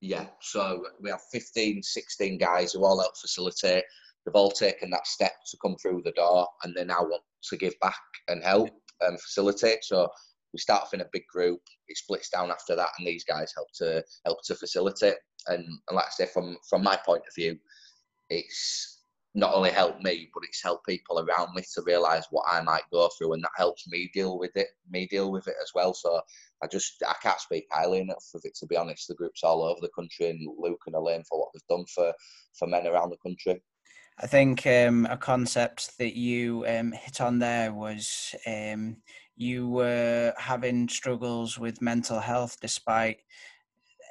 Yeah, 0.00 0.26
so 0.40 0.84
we 1.00 1.10
have 1.10 1.20
15, 1.32 1.82
16 1.82 2.38
guys 2.38 2.72
who 2.72 2.84
all 2.84 3.00
help 3.00 3.16
facilitate. 3.16 3.84
They've 4.24 4.34
all 4.34 4.50
taken 4.50 4.90
that 4.90 5.06
step 5.06 5.32
to 5.50 5.56
come 5.62 5.76
through 5.76 6.02
the 6.04 6.12
door, 6.12 6.46
and 6.62 6.74
they 6.74 6.84
now 6.84 7.02
want 7.02 7.22
to 7.44 7.56
give 7.56 7.74
back 7.80 8.00
and 8.28 8.42
help 8.42 8.70
and 9.00 9.20
facilitate. 9.20 9.84
So 9.84 10.08
we 10.52 10.58
start 10.58 10.82
off 10.82 10.94
in 10.94 11.00
a 11.00 11.08
big 11.12 11.26
group. 11.32 11.60
It 11.88 11.96
splits 11.96 12.28
down 12.28 12.50
after 12.50 12.76
that, 12.76 12.90
and 12.98 13.06
these 13.06 13.24
guys 13.24 13.52
help 13.54 13.68
to 13.76 14.04
help 14.24 14.38
to 14.44 14.54
facilitate. 14.54 15.16
And, 15.46 15.64
and 15.64 15.96
like 15.96 16.06
I 16.06 16.10
say, 16.10 16.26
from 16.26 16.56
from 16.68 16.82
my 16.82 16.98
point 17.04 17.22
of 17.28 17.34
view, 17.34 17.58
it's 18.28 18.99
not 19.34 19.54
only 19.54 19.70
helped 19.70 20.02
me, 20.02 20.28
but 20.34 20.42
it's 20.44 20.62
helped 20.62 20.86
people 20.86 21.20
around 21.20 21.54
me 21.54 21.62
to 21.74 21.82
realise 21.82 22.26
what 22.30 22.44
I 22.50 22.60
might 22.62 22.82
go 22.92 23.08
through, 23.16 23.34
and 23.34 23.42
that 23.42 23.50
helps 23.56 23.86
me 23.88 24.10
deal 24.12 24.38
with 24.38 24.56
it. 24.56 24.68
Me 24.90 25.06
deal 25.06 25.30
with 25.30 25.46
it 25.46 25.54
as 25.62 25.70
well. 25.74 25.94
So 25.94 26.20
I 26.62 26.66
just 26.66 27.02
I 27.06 27.14
can't 27.22 27.40
speak 27.40 27.66
highly 27.70 28.00
enough 28.00 28.24
of 28.34 28.42
it 28.44 28.56
to 28.56 28.66
be 28.66 28.76
honest. 28.76 29.06
The 29.08 29.14
group's 29.14 29.44
all 29.44 29.62
over 29.62 29.80
the 29.80 29.90
country, 29.94 30.30
and 30.30 30.48
Luke 30.58 30.82
and 30.86 30.96
Elaine 30.96 31.24
for 31.28 31.38
what 31.38 31.48
they've 31.54 31.76
done 31.76 31.86
for 31.94 32.12
for 32.58 32.66
men 32.66 32.86
around 32.86 33.10
the 33.10 33.16
country. 33.18 33.62
I 34.18 34.26
think 34.26 34.66
um, 34.66 35.06
a 35.08 35.16
concept 35.16 35.96
that 35.98 36.14
you 36.14 36.66
um, 36.68 36.92
hit 36.92 37.20
on 37.22 37.38
there 37.38 37.72
was 37.72 38.34
um, 38.46 38.98
you 39.36 39.68
were 39.68 40.34
having 40.36 40.88
struggles 40.88 41.58
with 41.58 41.80
mental 41.80 42.20
health 42.20 42.58
despite 42.60 43.20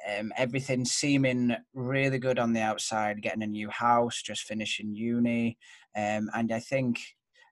um, 0.08 0.32
everything 0.36 0.84
seeming 0.84 1.54
really 1.74 2.18
good 2.18 2.38
on 2.38 2.52
the 2.52 2.60
outside, 2.60 3.22
getting 3.22 3.42
a 3.42 3.46
new 3.46 3.68
house, 3.70 4.22
just 4.22 4.42
finishing 4.42 4.94
uni. 4.94 5.58
Um, 5.96 6.30
and 6.34 6.52
I 6.52 6.60
think, 6.60 7.00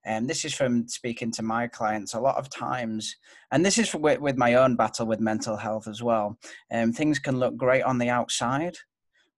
um, 0.06 0.26
this 0.26 0.44
is 0.44 0.54
from 0.54 0.88
speaking 0.88 1.30
to 1.32 1.42
my 1.42 1.66
clients 1.66 2.14
a 2.14 2.20
lot 2.20 2.36
of 2.36 2.48
times, 2.48 3.14
and 3.50 3.64
this 3.64 3.78
is 3.78 3.94
with, 3.94 4.20
with 4.20 4.36
my 4.36 4.54
own 4.54 4.76
battle 4.76 5.06
with 5.06 5.20
mental 5.20 5.56
health 5.56 5.88
as 5.88 6.02
well. 6.02 6.38
Um, 6.72 6.92
things 6.92 7.18
can 7.18 7.38
look 7.38 7.56
great 7.56 7.82
on 7.82 7.98
the 7.98 8.08
outside, 8.08 8.76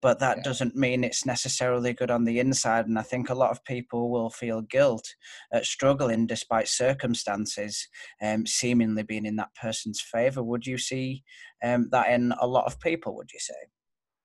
but 0.02 0.19
that 0.21 0.38
yeah. 0.38 0.42
doesn't 0.42 0.76
mean 0.76 1.04
it's 1.04 1.26
necessarily 1.26 1.92
good 1.92 2.11
on 2.11 2.25
the 2.25 2.38
inside. 2.38 2.87
And 2.87 2.99
I 2.99 3.02
think 3.02 3.28
a 3.28 3.35
lot 3.35 3.50
of 3.50 3.64
people 3.64 4.11
will 4.11 4.30
feel 4.30 4.62
guilt 4.62 5.14
at 5.52 5.66
struggling 5.66 6.26
despite 6.26 6.69
circumstances 6.69 7.88
um, 8.23 8.47
seemingly 8.47 9.02
being 9.02 9.26
in 9.26 9.37
that 9.37 9.54
person's 9.54 10.00
favor. 10.00 10.42
Would 10.42 10.66
you 10.66 10.78
see 10.78 11.23
um, 11.62 11.88
that 11.92 12.11
in 12.11 12.33
a 12.40 12.47
lot 12.47 12.66
of 12.66 12.80
people? 12.80 13.14
Would 13.16 13.30
you 13.33 13.40
say? 13.40 13.54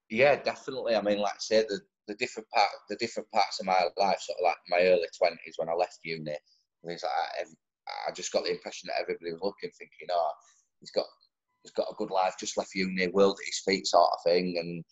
Yeah, 0.10 0.41
definitely. 0.41 0.96
I 0.96 1.01
mean, 1.01 1.20
like 1.20 1.34
I 1.34 1.39
said, 1.39 1.65
the, 1.67 1.79
the 2.08 2.15
different 2.15 2.50
part, 2.50 2.70
the 2.89 2.96
different 2.98 3.29
parts 3.32 3.60
of 3.60 3.65
my 3.65 3.82
life, 3.98 4.20
sort 4.20 4.38
of 4.39 4.44
like 4.44 4.58
my 4.70 4.82
early 4.82 5.08
twenties 5.17 5.55
when 5.58 5.70
I 5.70 5.74
left 5.74 6.00
uni, 6.03 6.36
things 6.86 7.03
like 7.03 7.48
that. 7.48 7.55
I 8.08 8.12
just 8.12 8.32
got 8.32 8.44
the 8.44 8.51
impression 8.51 8.88
that 8.88 9.01
everybody 9.01 9.32
was 9.32 9.41
looking, 9.41 9.72
thinking, 9.77 10.08
"Oh, 10.12 10.32
he's 10.79 10.91
got 10.91 11.05
he's 11.63 11.72
got 11.72 11.89
a 11.89 11.96
good 11.98 12.12
life, 12.12 12.36
just 12.39 12.58
left 12.58 12.75
uni, 12.75 13.08
world 13.08 13.38
at 13.39 13.46
his 13.46 13.62
feet, 13.65 13.88
sort 13.88 14.10
of 14.12 14.20
thing." 14.24 14.58
And 14.60 14.84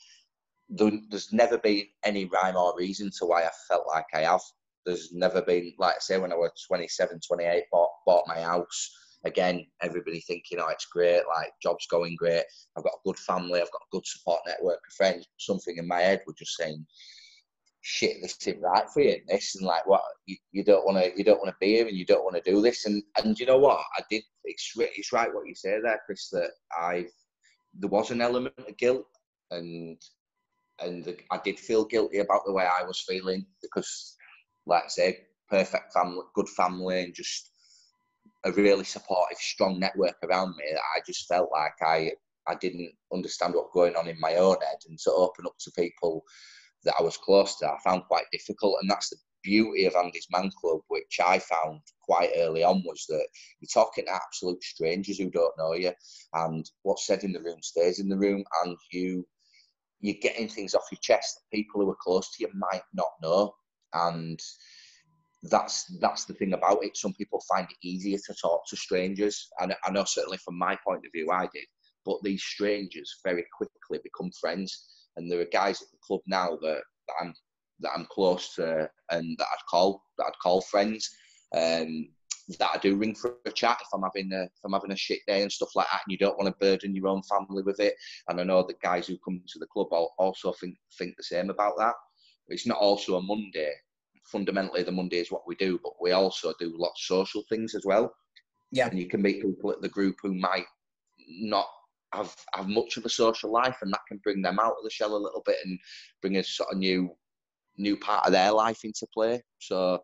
there's 0.69 1.33
never 1.33 1.57
been 1.57 1.85
any 2.03 2.25
rhyme 2.25 2.55
or 2.55 2.73
reason 2.77 3.11
to 3.19 3.25
why 3.25 3.43
I 3.43 3.49
felt 3.67 3.85
like 3.87 4.05
I 4.13 4.21
have. 4.21 4.41
There's 4.85 5.13
never 5.13 5.41
been, 5.41 5.73
like 5.77 5.95
I 5.95 5.99
say, 5.99 6.17
when 6.17 6.33
I 6.33 6.35
was 6.35 6.51
27, 6.67 7.19
28, 7.25 7.63
bought, 7.71 7.89
bought 8.05 8.27
my 8.27 8.41
house. 8.41 8.91
Again, 9.25 9.65
everybody 9.81 10.19
thinking, 10.19 10.59
oh, 10.59 10.67
it's 10.69 10.87
great, 10.87 11.21
like, 11.33 11.53
job's 11.61 11.87
going 11.87 12.15
great. 12.17 12.43
I've 12.77 12.83
got 12.83 12.93
a 12.93 13.05
good 13.05 13.17
family, 13.19 13.61
I've 13.61 13.71
got 13.71 13.81
a 13.81 13.95
good 13.95 14.05
support 14.05 14.41
network 14.45 14.79
of 14.85 14.95
friends. 14.97 15.25
Something 15.37 15.77
in 15.77 15.87
my 15.87 16.01
head 16.01 16.21
was 16.27 16.35
just 16.37 16.57
saying, 16.57 16.85
shit, 17.83 18.17
this 18.21 18.37
isn't 18.41 18.61
right 18.61 18.89
for 18.89 19.01
you. 19.01 19.17
This 19.27 19.55
and 19.55 19.65
like, 19.65 19.85
what 19.85 20.01
you, 20.25 20.37
you 20.51 20.63
don't 20.63 20.85
want 20.85 20.97
to, 21.03 21.11
you 21.15 21.23
don't 21.23 21.39
want 21.39 21.49
to 21.49 21.55
be 21.59 21.75
here, 21.75 21.87
and 21.87 21.95
you 21.95 22.05
don't 22.05 22.23
want 22.23 22.35
to 22.35 22.51
do 22.51 22.61
this. 22.61 22.85
And 22.85 23.03
and 23.17 23.39
you 23.39 23.45
know 23.45 23.59
what? 23.59 23.79
I 23.97 24.03
did. 24.09 24.23
It's 24.45 24.73
it's 24.75 25.13
right 25.13 25.33
what 25.33 25.47
you 25.47 25.53
say 25.53 25.79
there, 25.81 26.01
Chris. 26.05 26.29
That 26.29 26.51
I 26.71 27.05
there 27.77 27.89
was 27.89 28.09
an 28.09 28.21
element 28.21 28.55
of 28.57 28.77
guilt, 28.77 29.05
and 29.51 30.01
and 30.79 31.15
I 31.31 31.39
did 31.43 31.59
feel 31.59 31.85
guilty 31.85 32.19
about 32.19 32.41
the 32.45 32.53
way 32.53 32.65
I 32.65 32.83
was 32.83 33.03
feeling 33.07 33.45
because, 33.61 34.15
like 34.65 34.85
I 34.85 34.87
say, 34.87 35.17
perfect 35.49 35.93
family, 35.93 36.23
good 36.33 36.49
family, 36.49 37.03
and 37.03 37.13
just 37.13 37.49
a 38.45 38.51
really 38.51 38.83
supportive, 38.83 39.37
strong 39.37 39.79
network 39.79 40.15
around 40.23 40.55
me. 40.57 40.65
I 40.95 40.99
just 41.05 41.27
felt 41.27 41.49
like 41.51 41.75
I 41.81 42.11
I 42.47 42.55
didn't 42.55 42.91
understand 43.13 43.53
what 43.53 43.65
was 43.65 43.71
going 43.73 43.95
on 43.95 44.07
in 44.09 44.19
my 44.19 44.35
own 44.35 44.57
head, 44.61 44.79
and 44.87 44.99
to 44.99 45.11
open 45.11 45.45
up 45.45 45.55
to 45.59 45.71
people 45.71 46.23
that 46.83 46.95
I 46.99 47.03
was 47.03 47.17
close 47.17 47.57
to, 47.59 47.67
I 47.67 47.77
found 47.83 48.03
quite 48.05 48.25
difficult. 48.31 48.77
And 48.81 48.89
that's 48.89 49.09
the 49.09 49.17
beauty 49.43 49.85
of 49.85 49.95
Andy's 49.95 50.27
Man 50.31 50.51
Club, 50.59 50.81
which 50.89 51.19
I 51.25 51.39
found 51.39 51.79
quite 52.01 52.31
early 52.35 52.63
on, 52.63 52.83
was 52.85 53.05
that 53.07 53.27
you're 53.61 53.69
talking 53.73 54.05
to 54.05 54.13
absolute 54.13 54.61
strangers 54.61 55.17
who 55.17 55.29
don't 55.29 55.57
know 55.57 55.73
you, 55.73 55.91
and 56.33 56.69
what's 56.81 57.07
said 57.07 57.23
in 57.23 57.31
the 57.31 57.41
room 57.41 57.61
stays 57.61 57.99
in 57.99 58.09
the 58.09 58.17
room, 58.17 58.43
and 58.63 58.77
you 58.91 59.25
you're 60.03 60.17
getting 60.21 60.49
things 60.49 60.75
off 60.75 60.91
your 60.91 60.99
chest 61.01 61.35
that 61.35 61.57
people 61.57 61.81
who 61.81 61.89
are 61.89 61.97
close 61.99 62.29
to 62.31 62.43
you 62.43 62.49
might 62.53 62.83
not 62.93 63.07
know. 63.21 63.55
And 63.93 64.39
that's 65.43 65.85
that's 66.01 66.25
the 66.25 66.33
thing 66.33 66.53
about 66.53 66.83
it. 66.83 66.97
Some 66.97 67.13
people 67.13 67.41
find 67.47 67.65
it 67.69 67.87
easier 67.87 68.17
to 68.17 68.33
talk 68.35 68.67
to 68.67 68.75
strangers. 68.75 69.47
And 69.61 69.73
I 69.85 69.91
know 69.91 70.03
certainly 70.03 70.37
from 70.39 70.57
my 70.57 70.77
point 70.85 71.05
of 71.05 71.11
view 71.13 71.31
I 71.31 71.47
did. 71.53 71.65
But 72.05 72.21
these 72.21 72.43
strangers 72.43 73.21
very 73.23 73.45
quickly 73.55 73.99
become 74.03 74.29
friends. 74.41 74.89
And 75.15 75.31
there 75.31 75.39
are 75.39 75.47
guys 75.53 75.81
at 75.81 75.89
the 75.89 75.97
club 76.05 76.19
now 76.27 76.57
that, 76.61 76.81
that 77.07 77.13
I'm 77.21 77.33
that 77.79 77.91
I'm 77.95 78.07
close 78.11 78.55
to 78.55 78.89
and 79.09 79.37
that 79.37 79.47
I'd 79.47 79.65
call 79.69 80.03
that 80.17 80.25
I'd 80.25 80.39
call 80.41 80.59
friends. 80.59 81.09
Um, 81.55 82.09
that 82.59 82.71
I 82.73 82.77
do 82.77 82.95
ring 82.95 83.15
for 83.15 83.35
a 83.45 83.51
chat 83.51 83.77
if 83.81 83.87
I'm 83.93 84.03
having 84.03 84.31
a 84.33 84.43
if 84.43 84.59
I'm 84.65 84.73
having 84.73 84.91
a 84.91 84.95
shit 84.95 85.19
day 85.27 85.41
and 85.41 85.51
stuff 85.51 85.75
like 85.75 85.87
that, 85.91 86.01
and 86.05 86.11
you 86.11 86.17
don't 86.17 86.37
want 86.37 86.47
to 86.47 86.65
burden 86.65 86.95
your 86.95 87.07
own 87.07 87.21
family 87.23 87.63
with 87.63 87.79
it. 87.79 87.95
And 88.27 88.39
I 88.39 88.43
know 88.43 88.63
that 88.63 88.81
guys 88.81 89.07
who 89.07 89.17
come 89.23 89.41
to 89.47 89.59
the 89.59 89.67
club 89.67 89.87
also 90.17 90.51
think 90.53 90.77
think 90.97 91.15
the 91.15 91.23
same 91.23 91.49
about 91.49 91.77
that. 91.77 91.93
It's 92.47 92.67
not 92.67 92.77
also 92.77 93.17
a 93.17 93.21
Monday. 93.21 93.71
Fundamentally, 94.25 94.83
the 94.83 94.91
Monday 94.91 95.17
is 95.17 95.31
what 95.31 95.47
we 95.47 95.55
do, 95.55 95.79
but 95.83 95.93
we 96.01 96.11
also 96.11 96.53
do 96.59 96.73
lots 96.77 97.01
of 97.01 97.17
social 97.17 97.43
things 97.49 97.75
as 97.75 97.85
well. 97.85 98.13
Yeah, 98.71 98.87
and 98.87 98.99
you 98.99 99.07
can 99.07 99.21
meet 99.21 99.43
people 99.43 99.71
at 99.71 99.81
the 99.81 99.89
group 99.89 100.15
who 100.21 100.33
might 100.33 100.65
not 101.27 101.67
have 102.13 102.35
have 102.53 102.67
much 102.67 102.97
of 102.97 103.05
a 103.05 103.09
social 103.09 103.51
life, 103.51 103.77
and 103.81 103.91
that 103.93 104.01
can 104.07 104.19
bring 104.23 104.41
them 104.41 104.59
out 104.59 104.75
of 104.77 104.83
the 104.83 104.89
shell 104.89 105.15
a 105.15 105.17
little 105.17 105.43
bit 105.45 105.57
and 105.63 105.79
bring 106.21 106.37
a 106.37 106.43
sort 106.43 106.71
of 106.71 106.77
new 106.77 107.09
new 107.77 107.97
part 107.97 108.25
of 108.25 108.31
their 108.31 108.51
life 108.51 108.83
into 108.83 109.07
play. 109.13 109.41
So 109.59 109.99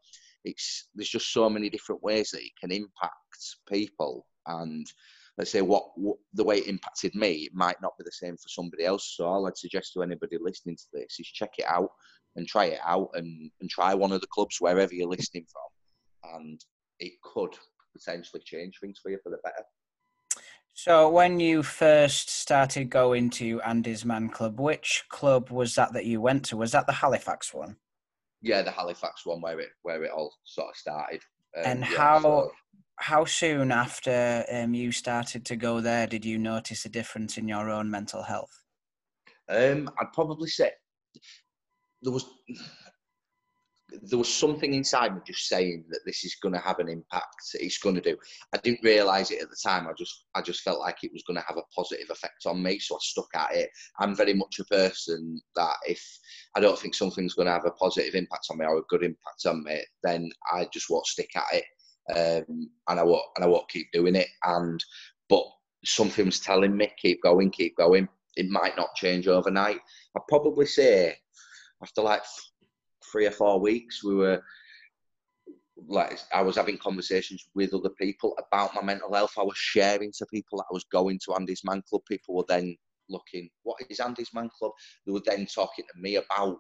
it's 0.46 0.88
there's 0.96 1.10
just 1.10 1.34
so 1.34 1.50
many 1.50 1.70
different 1.70 2.02
ways 2.04 2.32
that 2.32 2.42
it 2.42 2.52
can 2.60 2.72
impact 2.72 3.56
people. 3.68 4.26
And 4.48 4.86
let's 5.38 5.52
say 5.52 5.62
what, 5.62 5.86
what, 5.96 6.18
the 6.34 6.44
way 6.44 6.58
it 6.58 6.68
impacted 6.68 7.16
me 7.16 7.32
it 7.32 7.54
might 7.54 7.82
not 7.82 7.98
be 7.98 8.04
the 8.04 8.12
same 8.12 8.36
for 8.36 8.50
somebody 8.50 8.86
else. 8.86 9.16
So 9.16 9.26
all 9.26 9.48
i'd 9.48 9.58
suggest 9.58 9.94
to 9.94 10.04
anybody 10.04 10.38
listening 10.40 10.76
to 10.78 10.86
this 10.94 11.18
is 11.20 11.28
check 11.28 11.52
it 11.58 11.66
out 11.68 11.90
and 12.36 12.48
try 12.48 12.66
it 12.66 12.80
out 12.86 13.10
and, 13.14 13.52
and 13.60 13.70
try 13.70 13.94
one 13.94 14.12
of 14.12 14.22
the 14.22 14.28
clubs 14.28 14.58
wherever 14.60 14.94
you're 14.94 15.10
listening 15.10 15.46
from. 15.52 16.36
And 16.36 16.62
it 17.00 17.14
could 17.24 17.56
potentially 17.98 18.42
change 18.46 18.78
things 18.80 19.00
for 19.02 19.10
you 19.10 19.18
for 19.24 19.30
the 19.30 19.38
better. 19.44 19.64
So 20.74 21.10
when 21.10 21.40
you 21.40 21.64
first 21.64 22.30
started 22.30 22.90
going 22.90 23.32
to 23.32 23.60
andy's 23.62 24.06
man 24.06 24.30
club 24.30 24.60
which 24.60 25.04
club 25.10 25.50
was 25.50 25.76
that 25.76 25.94
that 25.94 26.06
you 26.06 26.22
went 26.22 26.46
to? 26.46 26.58
Was 26.58 26.72
that 26.72 26.88
the 26.88 26.94
halifax 26.94 27.54
one 27.54 27.76
yeah, 28.42 28.62
the 28.62 28.72
Halifax 28.72 29.26
one 29.26 29.42
where 29.42 29.60
it 29.60 29.70
where 29.82 30.04
it 30.04 30.12
all 30.12 30.34
sort 30.44 30.70
of 30.70 30.76
started. 30.76 31.22
Um, 31.58 31.64
and 31.66 31.80
yeah, 31.82 31.98
how 31.98 32.22
so. 32.22 32.52
how 32.98 33.26
soon 33.26 33.72
after 33.72 34.46
um, 34.52 34.74
you 34.74 34.92
started 34.92 35.46
to 35.46 35.56
go 35.56 35.82
there 35.82 36.08
did 36.08 36.26
you 36.26 36.38
notice 36.38 36.86
a 36.86 36.90
difference 36.90 37.38
in 37.38 37.48
your 37.48 37.70
own 37.70 37.90
mental 37.90 38.24
health? 38.24 38.64
Um, 39.50 39.90
I'd 40.00 40.14
probably 40.14 40.50
say 40.50 40.72
there 42.02 42.14
was 42.14 42.26
there 44.04 44.20
was 44.20 44.34
something 44.34 44.74
inside 44.74 45.14
me 45.16 45.22
just 45.26 45.48
saying 45.48 45.86
that 45.90 46.02
this 46.06 46.24
is 46.24 46.36
going 46.36 46.54
to 46.54 46.60
have 46.60 46.80
an 46.80 46.90
impact. 46.90 47.36
It's 47.56 47.78
going 47.78 47.96
to 47.96 48.02
do. 48.02 48.18
I 48.54 48.58
didn't 48.58 48.84
realise 48.84 49.32
it 49.32 49.42
at 49.42 49.50
the 49.50 49.56
time. 49.62 49.88
I 49.88 49.94
just 49.98 50.26
I 50.36 50.42
just 50.42 50.62
felt 50.62 50.80
like 50.80 51.04
it 51.04 51.12
was 51.12 51.24
going 51.24 51.38
to 51.38 51.46
have 51.48 51.58
a 51.58 51.76
positive 51.76 52.10
effect 52.10 52.46
on 52.46 52.62
me, 52.62 52.80
so 52.80 52.96
I 52.96 53.00
stuck 53.02 53.30
at 53.36 53.56
it. 53.56 53.70
I'm 54.00 54.16
very 54.16 54.34
much 54.34 54.60
a 54.60 54.66
person 54.66 55.42
that 55.56 55.76
if 55.88 56.04
I 56.56 56.60
don't 56.60 56.78
think 56.78 56.96
something's 56.96 57.34
going 57.34 57.48
to 57.48 57.54
have 57.54 57.66
a 57.66 57.72
positive 57.72 58.16
impact 58.16 58.48
on 58.52 58.58
me 58.58 58.66
or 58.66 58.78
a 58.78 58.84
good 58.90 59.04
impact 59.04 59.46
on 59.46 59.64
me, 59.64 59.82
then 60.04 60.30
I 60.52 60.68
just 60.72 60.90
won't 60.90 61.06
stick 61.06 61.32
at 61.36 61.44
it, 61.54 62.48
um, 62.50 62.70
and 62.88 63.00
I 63.00 63.04
won't 63.04 63.26
and 63.36 63.46
I 63.46 63.48
won't 63.48 63.70
keep 63.70 63.92
doing 63.92 64.16
it. 64.16 64.28
And 64.44 64.84
but 65.30 65.44
something's 65.86 66.40
telling 66.40 66.76
me 66.76 66.92
keep 67.02 67.22
going, 67.24 67.52
keep 67.52 67.76
going. 67.78 68.08
It 68.36 68.50
might 68.50 68.78
not 68.78 68.96
change 68.96 69.28
overnight. 69.28 69.80
I'd 70.16 70.28
probably 70.28 70.66
say 70.66 71.16
after 71.82 72.02
like 72.02 72.22
three 73.12 73.26
or 73.26 73.32
four 73.32 73.60
weeks, 73.60 74.04
we 74.04 74.16
were 74.16 74.42
like 75.88 76.20
I 76.34 76.42
was 76.42 76.58
having 76.58 76.78
conversations 76.78 77.48
with 77.56 77.74
other 77.74 77.90
people 77.90 78.36
about 78.38 78.76
my 78.76 78.82
mental 78.82 79.14
health. 79.14 79.34
I 79.38 79.44
was 79.44 79.58
sharing 79.58 80.12
to 80.18 80.26
people 80.28 80.58
that 80.58 80.66
I 80.70 80.74
was 80.74 80.86
going 80.86 81.20
to 81.26 81.36
Andy's 81.36 81.64
Man 81.64 81.82
Club. 81.90 82.02
People 82.08 82.36
were 82.36 82.46
then 82.48 82.76
looking, 83.10 83.50
what 83.64 83.78
is 83.90 84.00
Andy's 84.00 84.34
Man 84.34 84.50
Club? 84.58 84.72
They 85.06 85.12
were 85.12 85.22
then 85.26 85.46
talking 85.46 85.86
to 85.86 86.02
me 86.02 86.18
about 86.18 86.58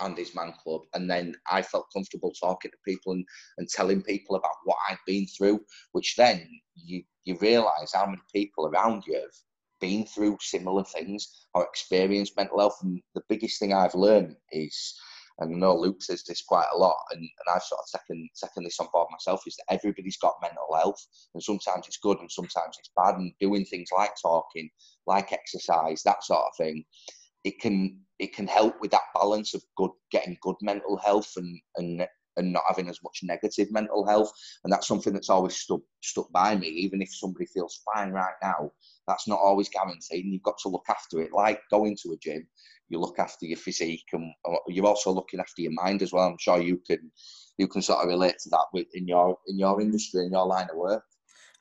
Andy's 0.00 0.34
Man 0.34 0.52
Club. 0.62 0.82
And 0.94 1.10
then 1.10 1.34
I 1.50 1.62
felt 1.62 1.86
comfortable 1.92 2.32
talking 2.32 2.70
to 2.70 2.76
people 2.84 3.12
and, 3.12 3.24
and 3.58 3.68
telling 3.68 4.02
people 4.02 4.36
about 4.36 4.54
what 4.64 4.76
I'd 4.88 4.98
been 5.06 5.26
through, 5.26 5.60
which 5.92 6.14
then 6.16 6.48
you, 6.74 7.02
you 7.24 7.36
realise 7.40 7.92
how 7.92 8.06
many 8.06 8.22
people 8.32 8.66
around 8.66 9.04
you 9.06 9.14
have 9.14 9.34
been 9.80 10.06
through 10.06 10.38
similar 10.40 10.84
things 10.84 11.46
or 11.54 11.64
experienced 11.64 12.36
mental 12.36 12.58
health. 12.60 12.78
And 12.82 13.00
the 13.14 13.22
biggest 13.28 13.58
thing 13.58 13.72
I've 13.72 13.94
learned 13.94 14.36
is 14.52 14.98
and 15.38 15.54
I 15.54 15.58
know 15.58 15.76
Luke 15.76 16.02
says 16.02 16.24
this 16.26 16.42
quite 16.42 16.68
a 16.74 16.78
lot, 16.78 16.96
and, 17.12 17.20
and 17.20 17.54
I've 17.54 17.62
sort 17.62 17.80
of 17.80 18.00
taken, 18.00 18.28
taken 18.42 18.64
this 18.64 18.80
on 18.80 18.88
board 18.92 19.08
myself, 19.10 19.42
is 19.46 19.56
that 19.56 19.74
everybody's 19.74 20.18
got 20.18 20.34
mental 20.42 20.74
health, 20.76 21.04
and 21.34 21.42
sometimes 21.42 21.86
it's 21.86 21.98
good 21.98 22.18
and 22.18 22.30
sometimes 22.30 22.76
it's 22.78 22.90
bad, 22.96 23.16
and 23.16 23.32
doing 23.40 23.64
things 23.64 23.88
like 23.96 24.12
talking, 24.20 24.68
like 25.06 25.32
exercise, 25.32 26.02
that 26.04 26.24
sort 26.24 26.44
of 26.44 26.56
thing, 26.56 26.84
it 27.44 27.60
can 27.60 27.98
it 28.18 28.34
can 28.34 28.48
help 28.48 28.74
with 28.80 28.90
that 28.90 29.12
balance 29.14 29.54
of 29.54 29.62
good 29.76 29.90
getting 30.10 30.36
good 30.42 30.56
mental 30.60 30.96
health 30.96 31.32
and 31.36 31.60
and 31.76 32.06
and 32.38 32.52
not 32.52 32.62
having 32.66 32.88
as 32.88 33.02
much 33.02 33.20
negative 33.22 33.70
mental 33.70 34.06
health. 34.06 34.32
And 34.64 34.72
that's 34.72 34.86
something 34.86 35.12
that's 35.12 35.30
always 35.30 35.56
stuck 35.56 35.80
stuck 36.02 36.30
by 36.32 36.56
me. 36.56 36.68
Even 36.68 37.02
if 37.02 37.14
somebody 37.14 37.46
feels 37.46 37.82
fine 37.94 38.10
right 38.10 38.34
now, 38.42 38.70
that's 39.06 39.28
not 39.28 39.40
always 39.40 39.68
guaranteed. 39.68 40.24
And 40.24 40.32
you've 40.32 40.42
got 40.42 40.58
to 40.62 40.68
look 40.68 40.86
after 40.88 41.20
it. 41.20 41.32
Like 41.32 41.60
going 41.70 41.96
to 42.02 42.12
a 42.12 42.16
gym, 42.16 42.46
you 42.88 42.98
look 42.98 43.18
after 43.18 43.46
your 43.46 43.58
physique, 43.58 44.06
and 44.12 44.32
uh, 44.48 44.56
you're 44.68 44.86
also 44.86 45.10
looking 45.10 45.40
after 45.40 45.62
your 45.62 45.72
mind 45.72 46.02
as 46.02 46.12
well. 46.12 46.28
I'm 46.28 46.38
sure 46.38 46.60
you 46.60 46.80
can 46.86 47.10
you 47.58 47.68
can 47.68 47.82
sort 47.82 48.02
of 48.02 48.08
relate 48.08 48.38
to 48.40 48.50
that 48.50 48.86
in 48.94 49.06
your 49.06 49.36
in 49.46 49.58
your 49.58 49.80
industry 49.80 50.24
in 50.24 50.32
your 50.32 50.46
line 50.46 50.68
of 50.70 50.76
work. 50.76 51.04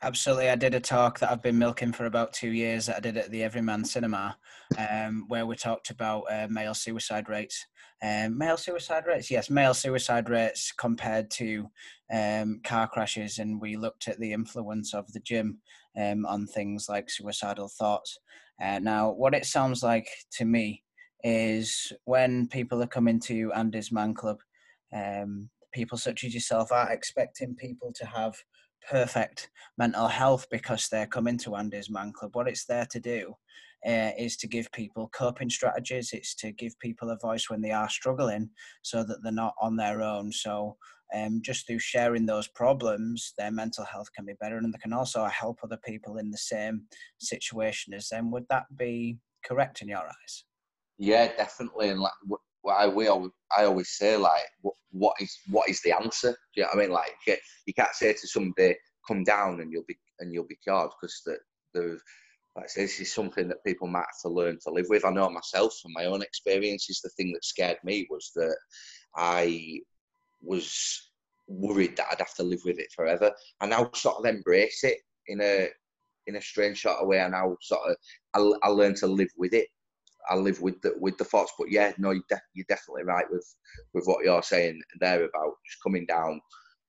Absolutely. 0.03 0.49
I 0.49 0.55
did 0.55 0.75
a 0.75 0.79
talk 0.79 1.17
that 1.19 1.31
I've 1.31 1.41
been 1.41 1.57
milking 1.57 1.91
for 1.91 2.05
about 2.05 2.31
two 2.31 2.51
years 2.51 2.85
that 2.85 2.97
I 2.97 2.99
did 2.99 3.17
at 3.17 3.31
the 3.31 3.41
Everyman 3.43 3.83
Cinema, 3.83 4.37
um, 4.77 5.25
where 5.27 5.47
we 5.47 5.55
talked 5.55 5.89
about 5.89 6.25
uh, 6.31 6.47
male 6.51 6.75
suicide 6.75 7.27
rates. 7.27 7.65
Um, 8.03 8.37
male 8.37 8.57
suicide 8.57 9.05
rates? 9.07 9.31
Yes, 9.31 9.49
male 9.49 9.73
suicide 9.73 10.29
rates 10.29 10.71
compared 10.71 11.31
to 11.31 11.71
um, 12.13 12.61
car 12.63 12.87
crashes. 12.87 13.39
And 13.39 13.59
we 13.59 13.75
looked 13.75 14.07
at 14.07 14.19
the 14.19 14.33
influence 14.33 14.93
of 14.93 15.11
the 15.13 15.19
gym 15.19 15.57
um, 15.99 16.27
on 16.27 16.45
things 16.45 16.87
like 16.87 17.09
suicidal 17.09 17.67
thoughts. 17.67 18.19
Uh, 18.61 18.77
now, 18.77 19.09
what 19.09 19.33
it 19.33 19.45
sounds 19.45 19.81
like 19.81 20.07
to 20.33 20.45
me 20.45 20.83
is 21.23 21.91
when 22.05 22.47
people 22.47 22.83
are 22.83 22.87
coming 22.87 23.19
to 23.21 23.51
Andy's 23.53 23.91
Man 23.91 24.13
Club, 24.13 24.37
um, 24.93 25.49
people 25.73 25.97
such 25.97 26.23
as 26.23 26.35
yourself 26.35 26.71
are 26.71 26.91
expecting 26.91 27.55
people 27.55 27.91
to 27.93 28.05
have 28.05 28.35
perfect 28.89 29.49
mental 29.77 30.07
health 30.07 30.47
because 30.49 30.87
they're 30.87 31.07
coming 31.07 31.37
to 31.39 31.55
Andy's 31.55 31.89
Man 31.89 32.11
Club. 32.13 32.35
What 32.35 32.47
it's 32.47 32.65
there 32.65 32.87
to 32.91 32.99
do 32.99 33.33
uh, 33.85 34.11
is 34.17 34.37
to 34.37 34.47
give 34.47 34.71
people 34.71 35.09
coping 35.13 35.49
strategies. 35.49 36.11
It's 36.13 36.35
to 36.35 36.51
give 36.51 36.77
people 36.79 37.09
a 37.11 37.17
voice 37.17 37.49
when 37.49 37.61
they 37.61 37.71
are 37.71 37.89
struggling, 37.89 38.49
so 38.81 39.03
that 39.03 39.17
they're 39.23 39.31
not 39.31 39.53
on 39.61 39.75
their 39.75 40.01
own. 40.01 40.31
So 40.31 40.77
um, 41.15 41.41
just 41.41 41.67
through 41.67 41.79
sharing 41.79 42.25
those 42.25 42.47
problems, 42.47 43.33
their 43.37 43.51
mental 43.51 43.85
health 43.85 44.07
can 44.15 44.25
be 44.25 44.33
better, 44.39 44.57
and 44.57 44.73
they 44.73 44.79
can 44.79 44.93
also 44.93 45.25
help 45.25 45.59
other 45.63 45.79
people 45.85 46.17
in 46.17 46.31
the 46.31 46.37
same 46.37 46.83
situation 47.19 47.93
as 47.93 48.09
them. 48.09 48.31
Would 48.31 48.45
that 48.49 48.65
be 48.75 49.17
correct 49.45 49.81
in 49.81 49.87
your 49.87 50.05
eyes? 50.05 50.43
Yeah, 50.97 51.27
definitely. 51.37 51.89
And 51.89 51.99
like 51.99 52.13
I 52.73 52.87
we 52.87 53.07
always, 53.07 53.31
I 53.57 53.65
always 53.65 53.89
say 53.89 54.17
like, 54.17 54.43
what, 54.61 54.75
what 54.91 55.15
is 55.19 55.37
what 55.49 55.69
is 55.69 55.81
the 55.81 55.93
answer? 55.93 56.31
Do 56.31 56.61
you 56.61 56.63
know 56.63 56.69
what 56.73 56.77
I 56.77 56.81
mean? 56.81 56.91
Like, 56.91 57.39
you 57.65 57.73
can't 57.73 57.93
say 57.93 58.13
to 58.13 58.27
somebody, 58.27 58.75
"Come 59.07 59.23
down 59.23 59.61
and 59.61 59.71
you'll 59.71 59.85
be 59.87 59.97
and 60.19 60.33
you'll 60.33 60.47
be 60.47 60.57
cured," 60.63 60.89
because 60.99 61.21
the 61.25 61.37
the 61.73 61.99
like 62.57 62.69
say, 62.69 62.81
this 62.81 62.99
is 62.99 63.13
something 63.13 63.47
that 63.47 63.63
people 63.63 63.87
might 63.87 63.99
have 63.99 64.21
to 64.23 64.29
learn 64.29 64.57
to 64.63 64.71
live 64.71 64.87
with. 64.89 65.05
I 65.05 65.11
know 65.11 65.29
myself 65.29 65.77
from 65.81 65.93
my 65.93 66.05
own 66.05 66.23
experiences. 66.23 67.01
The 67.01 67.09
thing 67.09 67.31
that 67.33 67.45
scared 67.45 67.77
me 67.83 68.07
was 68.09 68.31
that 68.35 68.57
I 69.15 69.79
was 70.41 71.11
worried 71.47 71.95
that 71.97 72.07
I'd 72.11 72.19
have 72.19 72.33
to 72.35 72.43
live 72.43 72.61
with 72.65 72.79
it 72.79 72.91
forever. 72.95 73.31
And 73.61 73.73
I 73.73 73.81
now 73.81 73.91
sort 73.93 74.17
of 74.17 74.25
embrace 74.25 74.83
it 74.83 74.97
in 75.27 75.39
a 75.41 75.69
in 76.25 76.35
a 76.35 76.41
strange 76.41 76.81
sort 76.81 76.97
of 76.97 77.07
way. 77.07 77.19
And 77.19 77.35
I 77.35 77.41
now 77.41 77.57
sort 77.61 77.91
of 77.91 77.95
I, 78.33 78.67
I 78.67 78.69
learn 78.69 78.95
to 78.95 79.07
live 79.07 79.29
with 79.37 79.53
it 79.53 79.67
I 80.29 80.35
live 80.35 80.61
with 80.61 80.81
the 80.81 80.93
with 80.99 81.17
the 81.17 81.23
thoughts. 81.23 81.53
But 81.57 81.71
yeah, 81.71 81.93
no, 81.97 82.11
you're, 82.11 82.23
de- 82.29 82.41
you're 82.53 82.65
definitely 82.69 83.03
right 83.03 83.25
with 83.29 83.45
with 83.93 84.05
what 84.05 84.23
you're 84.23 84.43
saying 84.43 84.81
there 84.99 85.23
about 85.23 85.53
just 85.65 85.83
coming 85.83 86.05
down, 86.05 86.41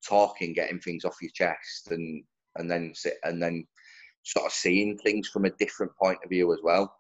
talking, 0.07 0.53
getting 0.53 0.81
things 0.81 1.05
off 1.05 1.17
your 1.21 1.31
chest, 1.35 1.91
and 1.91 2.23
and 2.57 2.71
then 2.71 2.93
sit 2.95 3.15
and 3.25 3.43
then 3.43 3.67
sort 4.23 4.47
of 4.47 4.53
seeing 4.53 4.99
things 4.99 5.29
from 5.29 5.45
a 5.45 5.51
different 5.59 5.93
point 6.01 6.19
of 6.25 6.31
view 6.31 6.53
as 6.53 6.61
well. 6.63 6.93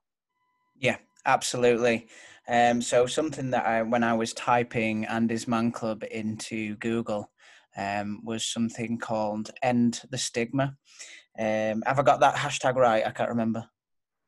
Yeah, 0.76 0.96
absolutely. 1.26 2.08
Um, 2.48 2.80
so 2.80 3.06
something 3.06 3.50
that 3.50 3.66
I, 3.66 3.82
when 3.82 4.02
I 4.02 4.14
was 4.14 4.32
typing 4.32 5.04
Andy's 5.04 5.46
Man 5.46 5.70
Club 5.70 6.02
into 6.10 6.76
Google, 6.76 7.30
um, 7.76 8.20
was 8.24 8.46
something 8.46 8.98
called 8.98 9.50
"End 9.62 10.02
the 10.10 10.18
Stigma." 10.18 10.76
Um, 11.38 11.82
have 11.86 11.98
I 11.98 12.02
got 12.02 12.20
that 12.20 12.34
hashtag 12.34 12.74
right? 12.74 13.06
I 13.06 13.10
can't 13.10 13.28
remember 13.28 13.68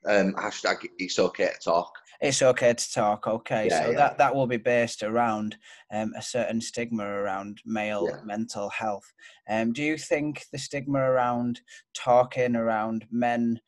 um, 0.06 0.34
hashtag 0.34 0.88
it's 0.98 1.18
okay 1.18 1.50
to 1.52 1.58
talk. 1.64 1.92
It's 2.20 2.42
okay 2.42 2.74
to 2.74 2.92
talk. 2.92 3.26
Okay, 3.26 3.68
yeah, 3.70 3.82
so 3.82 3.90
yeah. 3.90 3.96
that 3.96 4.18
that 4.18 4.34
will 4.34 4.46
be 4.46 4.58
based 4.58 5.02
around 5.02 5.56
um, 5.92 6.12
a 6.16 6.22
certain 6.22 6.60
stigma 6.60 7.04
around 7.04 7.60
male 7.64 8.06
yeah. 8.10 8.20
mental 8.24 8.68
health. 8.68 9.10
Um, 9.48 9.72
do 9.72 9.82
you 9.82 9.96
think 9.96 10.44
the 10.52 10.58
stigma 10.58 10.98
around 10.98 11.60
talking 11.94 12.56
around 12.56 13.06
men 13.10 13.60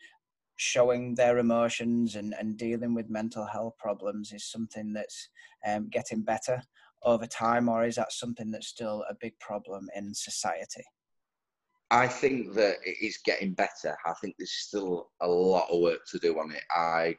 showing 0.56 1.14
their 1.14 1.38
emotions 1.38 2.14
and, 2.14 2.34
and 2.38 2.56
dealing 2.56 2.94
with 2.94 3.08
mental 3.10 3.46
health 3.46 3.74
problems 3.78 4.32
is 4.32 4.44
something 4.44 4.92
that's 4.92 5.28
um, 5.66 5.88
getting 5.88 6.22
better 6.22 6.62
over 7.04 7.26
time, 7.26 7.68
or 7.68 7.84
is 7.84 7.96
that 7.96 8.12
something 8.12 8.50
that's 8.50 8.68
still 8.68 9.04
a 9.08 9.14
big 9.20 9.36
problem 9.40 9.88
in 9.96 10.14
society? 10.14 10.84
I 11.90 12.06
think 12.06 12.54
that 12.54 12.76
it 12.84 12.96
is 13.02 13.18
getting 13.24 13.52
better. 13.52 13.96
I 14.06 14.12
think 14.20 14.36
there's 14.38 14.52
still 14.52 15.10
a 15.20 15.28
lot 15.28 15.68
of 15.70 15.80
work 15.80 16.00
to 16.10 16.18
do 16.18 16.38
on 16.38 16.50
it. 16.52 16.62
I, 16.70 16.80
I 16.80 17.16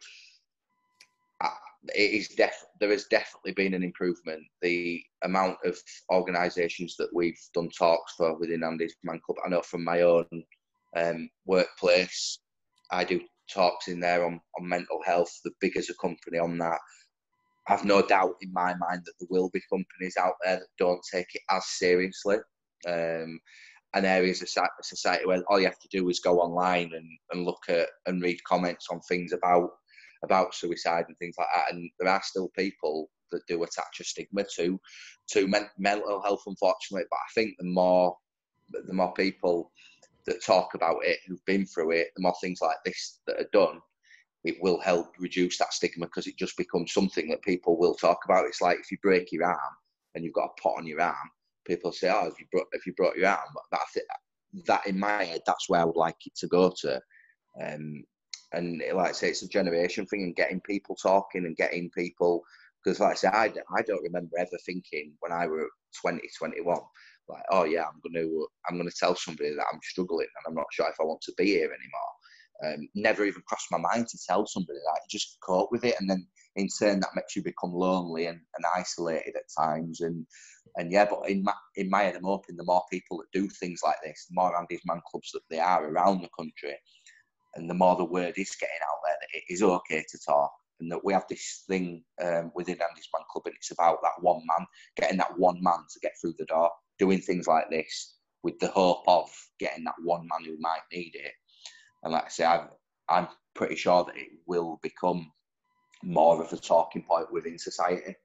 it 1.96 2.12
is 2.12 2.30
def, 2.30 2.64
there 2.80 2.92
has 2.92 3.06
definitely 3.06 3.52
been 3.52 3.74
an 3.74 3.84
improvement. 3.84 4.44
The 4.62 5.04
amount 5.24 5.58
of 5.66 5.78
organisations 6.12 6.96
that 6.98 7.14
we've 7.14 7.40
done 7.54 7.70
talks 7.70 8.14
for 8.16 8.38
within 8.38 8.64
Andy's 8.64 8.96
Man 9.04 9.20
Club, 9.26 9.38
I 9.46 9.50
know 9.50 9.62
from 9.62 9.84
my 9.84 10.02
own 10.02 10.26
um, 10.96 11.30
workplace, 11.46 12.40
I 12.92 13.04
do 13.04 13.22
talks 13.50 13.88
in 13.88 14.00
there 14.00 14.26
on, 14.26 14.40
on 14.60 14.68
mental 14.68 15.00
health. 15.06 15.32
The 15.44 15.52
big 15.60 15.76
as 15.78 15.90
a 15.90 15.96
company 15.96 16.40
on 16.40 16.58
that. 16.60 16.80
I've 17.68 17.86
no 17.86 18.02
doubt 18.02 18.36
in 18.42 18.52
my 18.52 18.74
mind 18.76 19.04
that 19.06 19.14
there 19.20 19.28
will 19.30 19.50
be 19.50 19.62
companies 19.70 20.16
out 20.20 20.36
there 20.44 20.58
that 20.58 20.68
don't 20.78 21.02
take 21.12 21.28
it 21.34 21.42
as 21.50 21.66
seriously. 21.66 22.38
Um, 22.88 23.40
and 23.96 24.06
areas 24.06 24.42
of 24.42 24.50
society 24.82 25.26
where 25.26 25.44
all 25.48 25.60
you 25.60 25.68
have 25.68 25.80
to 25.80 25.88
do 25.92 26.10
is 26.10 26.20
go 26.20 26.40
online 26.40 26.92
and, 26.94 27.08
and 27.32 27.46
look 27.46 27.62
at 27.70 27.90
and 28.08 28.22
read 28.22 28.44
comments 28.44 28.88
on 28.90 29.00
things 29.02 29.34
about 29.34 29.70
about 30.24 30.56
suicide 30.56 31.06
and 31.08 31.18
things 31.18 31.36
like 31.38 31.48
that. 31.54 31.74
And 31.74 31.90
there 32.00 32.10
are 32.10 32.22
still 32.24 32.50
people 32.56 33.10
that 33.32 33.46
do 33.48 33.64
attach 33.64 34.00
a 34.00 34.04
stigma 34.04 34.46
to 34.56 34.80
to 35.32 35.48
men, 35.48 35.70
mental 35.78 36.22
health, 36.22 36.44
unfortunately. 36.46 37.06
But 37.10 37.18
I 37.18 37.32
think 37.34 37.56
the 37.58 37.66
more 37.66 38.16
the 38.72 38.94
more 38.94 39.14
people 39.14 39.72
that 40.26 40.44
talk 40.44 40.74
about 40.74 41.04
it, 41.04 41.20
who've 41.28 41.46
been 41.46 41.66
through 41.66 41.92
it, 41.92 42.08
the 42.16 42.22
more 42.22 42.36
things 42.42 42.60
like 42.62 42.78
this 42.86 43.20
that 43.28 43.40
are 43.40 43.50
done, 43.52 43.80
it 44.44 44.56
will 44.62 44.80
help 44.80 45.14
reduce 45.20 45.58
that 45.58 45.74
stigma 45.74 46.06
because 46.06 46.28
it 46.28 46.38
just 46.38 46.58
becomes 46.58 46.94
something 46.94 47.30
that 47.30 47.42
people 47.42 47.78
will 47.78 47.96
talk 47.96 48.20
about. 48.26 48.46
It's 48.46 48.62
like 48.62 48.80
if 48.80 48.92
you 48.92 48.98
break 49.02 49.32
your 49.32 49.46
arm 49.46 49.58
and 50.16 50.24
you've 50.24 50.34
got 50.34 50.52
a 50.58 50.62
pot 50.62 50.78
on 50.78 50.88
your 50.88 51.02
arm, 51.02 51.30
people 51.66 51.92
say, 51.92 52.10
"Oh, 52.14 52.28
if 52.28 52.40
you 52.40 52.46
brought 52.52 52.68
if 52.74 52.86
you 52.86 52.94
brought 52.94 53.18
your 53.18 53.30
arm," 53.30 53.56
that's 53.72 53.96
it. 53.96 54.06
That 54.66 54.86
in 54.88 55.00
my 55.00 55.24
head, 55.24 55.42
that's 55.46 55.70
where 55.70 55.82
I 55.82 55.86
would 55.86 55.96
like 55.96 56.26
it 56.26 56.36
to 56.38 56.48
go 56.48 56.74
to. 56.82 57.02
Um, 57.62 58.04
and 58.54 58.82
like 58.94 59.10
I 59.10 59.12
say, 59.12 59.30
it's 59.30 59.44
a 59.44 59.48
generation 59.48 60.06
thing, 60.06 60.24
and 60.24 60.36
getting 60.36 60.62
people 60.62 60.96
talking 60.96 61.46
and 61.46 61.58
getting 61.58 61.90
people 61.92 62.44
because, 62.84 63.00
like 63.00 63.14
I 63.14 63.16
say, 63.16 63.28
I, 63.30 63.54
I 63.76 63.82
don't 63.82 64.04
remember 64.04 64.38
ever 64.38 64.58
thinking 64.66 65.14
when 65.20 65.32
I 65.32 65.48
were 65.48 65.70
20, 66.02 66.20
21, 66.38 66.78
like, 67.30 67.44
oh 67.52 67.64
yeah, 67.64 67.84
I'm 67.84 68.02
gonna 68.04 68.28
I'm 68.70 68.78
gonna 68.78 68.92
tell 68.98 69.16
somebody 69.16 69.52
that 69.56 69.66
I'm 69.72 69.80
struggling 69.82 70.28
and 70.28 70.46
I'm 70.48 70.56
not 70.56 70.68
sure 70.72 70.88
if 70.90 71.00
I 71.00 71.06
want 71.06 71.22
to 71.22 71.34
be 71.38 71.46
here 71.46 71.70
anymore. 71.72 72.12
Um, 72.64 72.88
never 72.96 73.26
even 73.26 73.42
crossed 73.48 73.72
my 73.72 73.78
mind 73.78 74.08
to 74.10 74.20
tell 74.28 74.46
somebody 74.46 74.80
that. 74.80 75.02
You 75.04 75.20
just 75.20 75.38
cope 75.42 75.72
with 75.72 75.84
it, 75.86 75.96
and 76.00 76.10
then 76.10 76.28
in 76.56 76.68
turn, 76.80 77.00
that 77.00 77.16
makes 77.16 77.36
you 77.36 77.44
become 77.44 77.74
lonely 77.74 78.28
and, 78.28 78.40
and 78.56 78.66
isolated 78.76 79.36
at 79.36 79.64
times. 79.64 80.02
And 80.02 80.26
and 80.78 80.92
yeah, 80.92 81.06
but 81.10 81.30
in 81.30 81.44
my 81.44 81.54
in 81.76 81.90
my 81.90 82.04
head, 82.04 82.16
I'm 82.16 82.24
hoping 82.24 82.56
the 82.56 82.64
more 82.64 82.84
people 82.92 83.18
that 83.18 83.38
do 83.38 83.48
things 83.48 83.82
like 83.84 83.98
this, 84.04 84.28
the 84.30 84.36
more 84.36 84.58
Andy's 84.58 84.82
Man 84.86 85.02
clubs 85.10 85.32
that 85.34 85.42
they 85.50 85.60
are 85.60 85.86
around 85.86 86.22
the 86.22 86.30
country, 86.38 86.76
and 87.56 87.70
the 87.70 87.74
more 87.74 87.96
the 87.96 88.06
word 88.06 88.34
is 88.38 88.56
getting 88.60 88.76
out 88.84 89.00
there 89.06 89.16
that 89.20 89.38
it 89.38 89.44
is 89.54 89.62
okay 89.62 90.04
to 90.10 90.20
talk. 90.26 90.52
And 90.80 90.92
that 90.92 91.06
we 91.06 91.14
have 91.14 91.26
this 91.30 91.64
thing 91.68 92.04
um, 92.22 92.52
within 92.56 92.80
Andy's 92.82 93.08
Man 93.14 93.24
Club, 93.32 93.44
and 93.46 93.56
it's 93.56 93.72
about 93.72 94.00
that 94.02 94.22
one 94.22 94.42
man, 94.48 94.66
getting 94.98 95.18
that 95.18 95.38
one 95.38 95.62
man 95.62 95.86
to 95.94 96.00
get 96.02 96.14
through 96.20 96.34
the 96.38 96.46
door, 96.46 96.72
doing 97.00 97.22
things 97.22 97.48
like 97.48 97.70
this 97.70 98.16
with 98.42 98.60
the 98.60 98.68
hope 98.70 99.04
of 99.08 99.30
getting 99.60 99.84
that 99.86 99.94
one 100.04 100.28
man 100.28 100.44
who 100.46 100.58
might 100.60 100.82
need 100.92 101.12
it 101.14 101.32
and 102.04 102.14
like 102.14 102.26
I 102.26 102.30
say, 102.30 102.46
I'm, 102.46 102.68
I'm 103.10 103.28
pretty 103.56 103.76
sure 103.76 104.04
that 104.04 104.16
it 104.16 104.30
will 104.46 104.80
become 104.84 105.32
more 106.04 106.44
of 106.44 106.52
a 106.52 106.58
talking 106.58 107.04
point 107.04 107.32
within 107.32 107.58
society. 107.58 108.16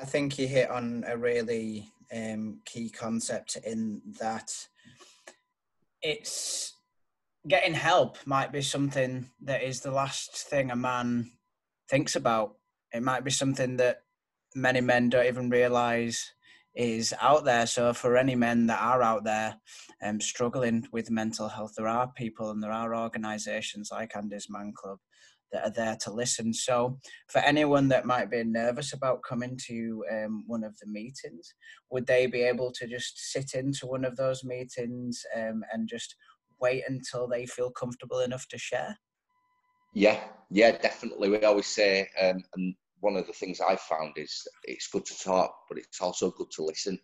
I 0.00 0.04
think 0.04 0.38
you 0.38 0.46
hit 0.48 0.70
on 0.70 1.04
a 1.06 1.16
really 1.16 1.90
um, 2.14 2.60
key 2.64 2.90
concept 2.90 3.56
in 3.64 4.02
that 4.18 4.52
it's 6.02 6.74
getting 7.48 7.74
help 7.74 8.18
might 8.26 8.52
be 8.52 8.62
something 8.62 9.30
that 9.42 9.62
is 9.62 9.80
the 9.80 9.90
last 9.90 10.36
thing 10.48 10.70
a 10.70 10.76
man 10.76 11.30
thinks 11.88 12.16
about. 12.16 12.56
It 12.92 13.02
might 13.02 13.24
be 13.24 13.30
something 13.30 13.76
that 13.76 14.02
many 14.54 14.80
men 14.80 15.10
don't 15.10 15.26
even 15.26 15.50
realize 15.50 16.32
is 16.74 17.14
out 17.20 17.44
there. 17.44 17.66
So 17.66 17.92
for 17.92 18.16
any 18.16 18.34
men 18.34 18.66
that 18.66 18.80
are 18.80 19.02
out 19.02 19.24
there 19.24 19.56
um, 20.02 20.20
struggling 20.20 20.86
with 20.92 21.10
mental 21.10 21.48
health, 21.48 21.72
there 21.76 21.88
are 21.88 22.12
people 22.16 22.50
and 22.50 22.62
there 22.62 22.72
are 22.72 22.94
organisations 22.94 23.88
like 23.90 24.16
Andy's 24.16 24.48
Man 24.50 24.72
Club 24.76 24.98
that 25.52 25.64
are 25.64 25.70
there 25.70 25.96
to 26.02 26.12
listen. 26.12 26.52
So, 26.52 26.98
for 27.28 27.38
anyone 27.38 27.88
that 27.88 28.04
might 28.04 28.30
be 28.30 28.42
nervous 28.44 28.92
about 28.92 29.22
coming 29.26 29.58
to 29.66 30.04
um, 30.12 30.44
one 30.46 30.64
of 30.64 30.76
the 30.78 30.86
meetings, 30.86 31.54
would 31.90 32.06
they 32.06 32.26
be 32.26 32.42
able 32.42 32.72
to 32.72 32.86
just 32.86 33.32
sit 33.32 33.54
into 33.54 33.86
one 33.86 34.04
of 34.04 34.16
those 34.16 34.44
meetings 34.44 35.22
um, 35.36 35.62
and 35.72 35.88
just 35.88 36.16
wait 36.60 36.84
until 36.88 37.26
they 37.28 37.46
feel 37.46 37.70
comfortable 37.70 38.20
enough 38.20 38.46
to 38.48 38.58
share? 38.58 38.98
Yeah, 39.92 40.20
yeah, 40.50 40.72
definitely. 40.72 41.30
We 41.30 41.42
always 41.42 41.66
say, 41.66 42.08
um, 42.20 42.42
and 42.54 42.74
one 43.00 43.16
of 43.16 43.26
the 43.26 43.32
things 43.32 43.60
I've 43.60 43.80
found 43.80 44.14
is 44.16 44.46
it's 44.64 44.88
good 44.88 45.06
to 45.06 45.18
talk, 45.18 45.54
but 45.68 45.78
it's 45.78 46.00
also 46.00 46.30
good 46.30 46.50
to 46.52 46.64
listen. 46.64 46.98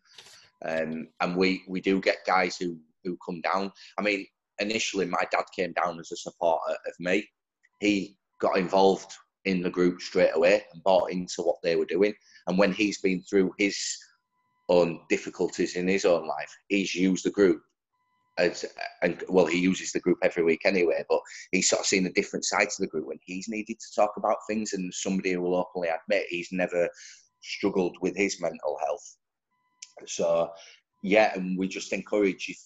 Um, 0.65 1.09
and 1.21 1.37
we 1.37 1.63
we 1.69 1.81
do 1.81 2.01
get 2.01 2.27
guys 2.27 2.57
who 2.57 2.79
who 3.05 3.17
come 3.25 3.41
down. 3.41 3.73
I 3.99 4.03
mean, 4.03 4.27
initially 4.59 5.07
my 5.07 5.25
dad 5.31 5.45
came 5.57 5.73
down 5.73 5.99
as 5.99 6.13
a 6.13 6.17
supporter 6.17 6.75
of 6.87 6.95
me. 6.99 7.27
He 7.81 8.17
got 8.41 8.59
involved 8.59 9.13
in 9.45 9.63
the 9.63 9.71
group 9.71 10.01
straight 10.01 10.35
away 10.35 10.63
and 10.73 10.83
bought 10.83 11.11
into 11.11 11.43
what 11.43 11.57
they 11.63 11.77
were 11.77 11.85
doing. 11.85 12.15
And 12.47 12.59
when 12.59 12.73
he's 12.73 13.01
been 13.01 13.23
through 13.23 13.53
his 13.59 13.77
own 14.69 15.01
difficulties 15.09 15.77
in 15.77 15.89
his 15.89 16.05
own 16.05 16.27
life, 16.29 16.55
he's 16.69 16.95
used 16.95 17.25
the 17.25 17.31
group 17.31 17.61
as 18.39 18.65
and 19.03 19.23
well 19.29 19.47
he 19.47 19.59
uses 19.59 19.93
the 19.93 20.01
group 20.01 20.17
every 20.23 20.43
week 20.43 20.63
anyway 20.65 21.05
but 21.09 21.21
he's 21.51 21.69
sort 21.69 21.81
of 21.81 21.87
seen 21.87 22.07
a 22.07 22.13
different 22.13 22.45
side 22.45 22.69
to 22.71 22.81
the 22.81 22.87
group 22.87 23.07
when 23.07 23.19
he's 23.25 23.49
needed 23.49 23.77
to 23.79 23.95
talk 23.95 24.13
about 24.17 24.39
things 24.49 24.73
and 24.73 24.93
somebody 24.95 25.33
who 25.33 25.43
will 25.43 25.57
openly 25.57 25.89
admit 25.89 26.25
he's 26.29 26.49
never 26.51 26.89
struggled 27.43 27.97
with 28.01 28.17
his 28.17 28.41
mental 28.41 28.79
health. 28.85 29.17
So 30.07 30.51
yeah 31.03 31.33
and 31.35 31.59
we 31.59 31.69
just 31.69 31.93
encourage 31.93 32.47
if 32.49 32.59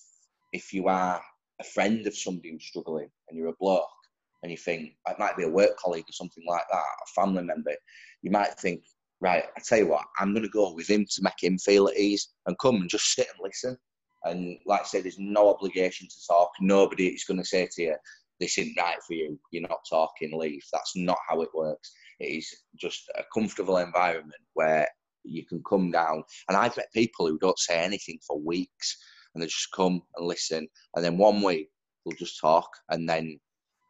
if 0.53 0.73
you 0.73 0.89
are 0.89 1.21
a 1.61 1.65
friend 1.65 2.07
of 2.07 2.17
somebody 2.17 2.53
who's 2.53 2.65
struggling 2.65 3.09
and 3.29 3.39
you're 3.39 3.49
a 3.49 3.55
bloke 3.59 3.89
and 4.43 4.53
you 4.53 4.59
think 4.59 4.93
it 5.09 5.19
might 5.19 5.37
be 5.37 5.45
a 5.45 5.51
work 5.51 5.77
colleague 5.79 6.05
or 6.09 6.13
something 6.13 6.45
like 6.47 6.65
that 6.71 6.79
a 6.79 7.21
family 7.21 7.43
member 7.43 7.73
you 8.23 8.31
might 8.31 8.53
think 8.61 8.83
right 9.21 9.45
i 9.57 9.61
tell 9.61 9.79
you 9.79 9.87
what 9.87 10.05
i'm 10.21 10.33
going 10.33 10.43
to 10.43 10.51
go 10.51 10.73
with 10.75 10.89
him 10.89 11.05
to 11.09 11.23
make 11.23 11.43
him 11.43 11.59
feel 11.59 11.89
at 11.89 11.97
ease 11.97 12.29
and 12.47 12.59
come 12.59 12.77
and 12.77 12.91
just 12.91 13.15
sit 13.15 13.27
and 13.33 13.41
listen 13.43 13.77
and 14.27 14.59
like 14.67 14.83
I 14.83 14.85
said, 14.85 15.05
there's 15.05 15.19
no 15.19 15.49
obligation 15.49 16.09
to 16.09 16.27
talk. 16.29 16.51
Nobody 16.61 17.09
is 17.09 17.25
going 17.25 17.39
to 17.39 17.45
say 17.45 17.69
to 17.73 17.83
you, 17.83 17.97
this 18.41 18.59
isn't 18.59 18.77
right 18.77 19.03
for 19.07 19.15
you. 19.15 19.39
You're 19.51 19.69
not 19.69 19.87
talking, 19.89 20.39
leave. 20.39 20.63
That's 20.73 20.97
not 20.97 21.19
how 21.29 21.41
it 21.43 21.49
works. 21.55 21.93
It 22.21 22.27
is 22.27 22.55
just 22.79 23.11
a 23.17 23.23
comfortable 23.33 23.79
environment 23.79 24.35
where 24.55 24.87
you 25.25 25.45
can 25.47 25.63
come 25.69 25.91
down. 25.91 26.23
And 26.49 26.57
I've 26.57 26.77
met 26.77 26.93
people 26.93 27.27
who 27.27 27.39
don't 27.39 27.59
say 27.59 27.79
anything 27.79 28.19
for 28.27 28.39
weeks 28.39 28.97
and 29.35 29.43
they 29.43 29.47
just 29.47 29.73
come 29.75 30.03
and 30.17 30.27
listen. 30.27 30.69
And 30.95 31.05
then 31.05 31.19
one 31.19 31.43
week 31.43 31.69
they'll 32.05 32.17
just 32.17 32.41
talk. 32.41 32.69
And 32.91 33.09
then, 33.09 33.39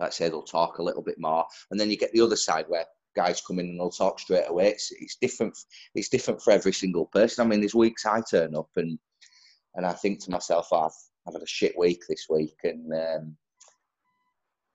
like 0.00 0.08
I 0.08 0.10
say, 0.10 0.28
they'll 0.28 0.42
talk 0.42 0.78
a 0.78 0.82
little 0.82 1.02
bit 1.02 1.18
more. 1.18 1.44
And 1.70 1.78
then 1.78 1.90
you 1.90 1.96
get 1.96 2.12
the 2.12 2.20
other 2.20 2.36
side 2.36 2.66
where 2.68 2.84
guys 3.16 3.40
come 3.40 3.58
in 3.58 3.66
and 3.66 3.80
they'll 3.80 3.90
talk 3.90 4.20
straight 4.20 4.48
away. 4.48 4.68
It's, 4.68 4.92
it's 4.92 5.16
different. 5.20 5.56
It's 5.94 6.08
different 6.08 6.42
for 6.42 6.52
every 6.52 6.72
single 6.72 7.06
person. 7.06 7.44
I 7.44 7.48
mean, 7.48 7.60
there's 7.60 7.74
weeks 7.74 8.06
I 8.06 8.22
turn 8.28 8.54
up 8.54 8.68
and 8.76 8.98
and 9.76 9.86
I 9.86 9.92
think 9.92 10.22
to 10.24 10.30
myself, 10.30 10.68
oh, 10.72 10.86
I've, 10.86 10.92
I've 11.26 11.34
had 11.34 11.42
a 11.42 11.46
shit 11.46 11.78
week 11.78 12.02
this 12.08 12.26
week, 12.28 12.56
and 12.64 12.92
um, 12.92 13.36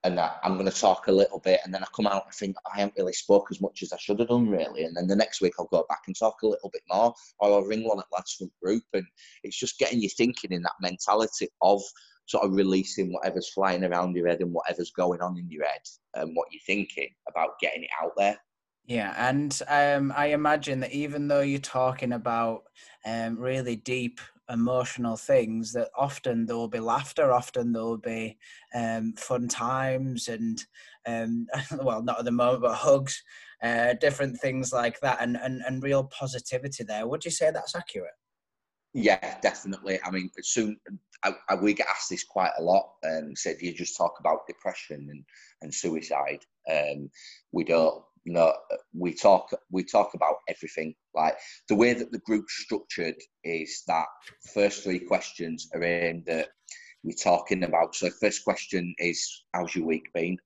and 0.03 0.19
I, 0.19 0.31
am 0.43 0.53
going 0.53 0.69
to 0.69 0.79
talk 0.79 1.07
a 1.07 1.11
little 1.11 1.39
bit, 1.39 1.59
and 1.63 1.73
then 1.73 1.83
I 1.83 1.87
come 1.95 2.07
out 2.07 2.25
and 2.25 2.33
think 2.33 2.55
I 2.65 2.79
haven't 2.79 2.95
really 2.97 3.13
spoke 3.13 3.47
as 3.51 3.61
much 3.61 3.83
as 3.83 3.93
I 3.93 3.97
should 3.97 4.19
have 4.19 4.29
done, 4.29 4.49
really. 4.49 4.85
And 4.85 4.95
then 4.95 5.07
the 5.07 5.15
next 5.15 5.41
week 5.41 5.53
I'll 5.59 5.65
go 5.65 5.85
back 5.89 6.01
and 6.07 6.17
talk 6.17 6.41
a 6.41 6.47
little 6.47 6.69
bit 6.71 6.83
more, 6.89 7.13
or 7.39 7.53
I'll 7.53 7.63
ring 7.63 7.87
one 7.87 7.99
at 7.99 8.05
Lads 8.11 8.33
Front 8.33 8.53
Group, 8.63 8.83
and 8.93 9.05
it's 9.43 9.59
just 9.59 9.79
getting 9.79 10.01
you 10.01 10.09
thinking 10.09 10.51
in 10.51 10.61
that 10.63 10.73
mentality 10.81 11.49
of 11.61 11.81
sort 12.25 12.45
of 12.45 12.53
releasing 12.53 13.11
whatever's 13.11 13.49
flying 13.49 13.83
around 13.83 14.15
your 14.15 14.27
head 14.27 14.41
and 14.41 14.53
whatever's 14.53 14.91
going 14.91 15.21
on 15.21 15.37
in 15.37 15.49
your 15.49 15.65
head 15.65 15.81
and 16.13 16.35
what 16.35 16.47
you're 16.51 16.61
thinking 16.65 17.09
about 17.27 17.59
getting 17.59 17.83
it 17.83 17.89
out 18.01 18.11
there. 18.15 18.37
Yeah, 18.85 19.13
and 19.17 19.61
um, 19.67 20.13
I 20.15 20.27
imagine 20.27 20.79
that 20.79 20.91
even 20.91 21.27
though 21.27 21.41
you're 21.41 21.59
talking 21.59 22.13
about 22.13 22.63
um, 23.05 23.37
really 23.37 23.75
deep 23.75 24.19
emotional 24.51 25.15
things 25.15 25.71
that 25.73 25.89
often 25.97 26.45
there 26.45 26.55
will 26.55 26.67
be 26.67 26.79
laughter 26.79 27.31
often 27.31 27.71
there 27.71 27.83
will 27.83 27.97
be 27.97 28.37
um, 28.75 29.13
fun 29.13 29.47
times 29.47 30.27
and 30.27 30.65
um, 31.07 31.47
well 31.83 32.03
not 32.03 32.19
at 32.19 32.25
the 32.25 32.31
moment 32.31 32.61
but 32.61 32.75
hugs 32.75 33.23
uh, 33.63 33.93
different 34.01 34.39
things 34.39 34.73
like 34.73 34.99
that 35.01 35.19
and, 35.21 35.37
and, 35.37 35.61
and 35.67 35.83
real 35.83 36.03
positivity 36.05 36.83
there. 36.83 37.07
Would 37.07 37.23
you 37.23 37.31
say 37.31 37.51
that's 37.51 37.75
accurate? 37.75 38.13
Yeah 38.93 39.39
definitely. 39.41 39.99
I 40.03 40.11
mean 40.11 40.29
soon 40.41 40.77
I, 41.23 41.33
I, 41.49 41.55
we 41.55 41.73
get 41.73 41.87
asked 41.87 42.09
this 42.09 42.23
quite 42.23 42.51
a 42.57 42.63
lot 42.63 42.93
and 43.03 43.37
said 43.37 43.57
you 43.61 43.73
just 43.73 43.95
talk 43.95 44.15
about 44.19 44.47
depression 44.47 45.07
and, 45.11 45.23
and 45.61 45.73
suicide 45.73 46.39
um, 46.69 47.09
we 47.51 47.63
don't 47.63 48.03
no, 48.25 48.53
we 48.93 49.13
talk 49.13 49.49
we 49.71 49.83
talk 49.83 50.13
about 50.13 50.37
everything. 50.47 50.93
Like 51.15 51.37
the 51.67 51.75
way 51.75 51.93
that 51.93 52.11
the 52.11 52.19
group's 52.19 52.53
structured 52.63 53.15
is 53.43 53.83
that 53.87 54.05
first 54.53 54.83
three 54.83 54.99
questions 54.99 55.69
are 55.73 55.83
aimed 55.83 56.29
at 56.29 56.49
we're 57.03 57.13
talking 57.13 57.63
about. 57.63 57.95
So 57.95 58.09
first 58.09 58.43
question 58.43 58.93
is 58.99 59.43
how's 59.53 59.75
your 59.75 59.85
week 59.85 60.13
been? 60.13 60.37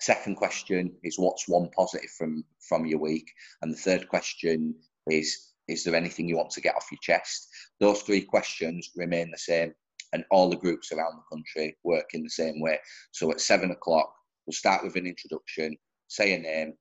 Second 0.00 0.36
question 0.36 0.92
is 1.02 1.18
what's 1.18 1.48
one 1.48 1.68
positive 1.76 2.10
from 2.10 2.44
from 2.68 2.86
your 2.86 3.00
week, 3.00 3.30
and 3.62 3.72
the 3.72 3.78
third 3.78 4.08
question 4.08 4.74
is 5.08 5.52
is 5.68 5.84
there 5.84 5.94
anything 5.94 6.28
you 6.28 6.36
want 6.36 6.50
to 6.50 6.60
get 6.60 6.74
off 6.74 6.90
your 6.90 6.98
chest? 7.02 7.48
Those 7.80 8.02
three 8.02 8.22
questions 8.22 8.90
remain 8.96 9.30
the 9.30 9.38
same, 9.38 9.74
and 10.12 10.24
all 10.30 10.48
the 10.48 10.56
groups 10.56 10.92
around 10.92 11.16
the 11.16 11.36
country 11.36 11.76
work 11.84 12.06
in 12.14 12.22
the 12.22 12.30
same 12.30 12.60
way. 12.60 12.78
So 13.12 13.30
at 13.30 13.40
seven 13.40 13.72
o'clock, 13.72 14.12
we'll 14.46 14.54
start 14.54 14.84
with 14.84 14.96
an 14.96 15.06
introduction, 15.06 15.76
say 16.08 16.34
a 16.34 16.38
name, 16.38 16.74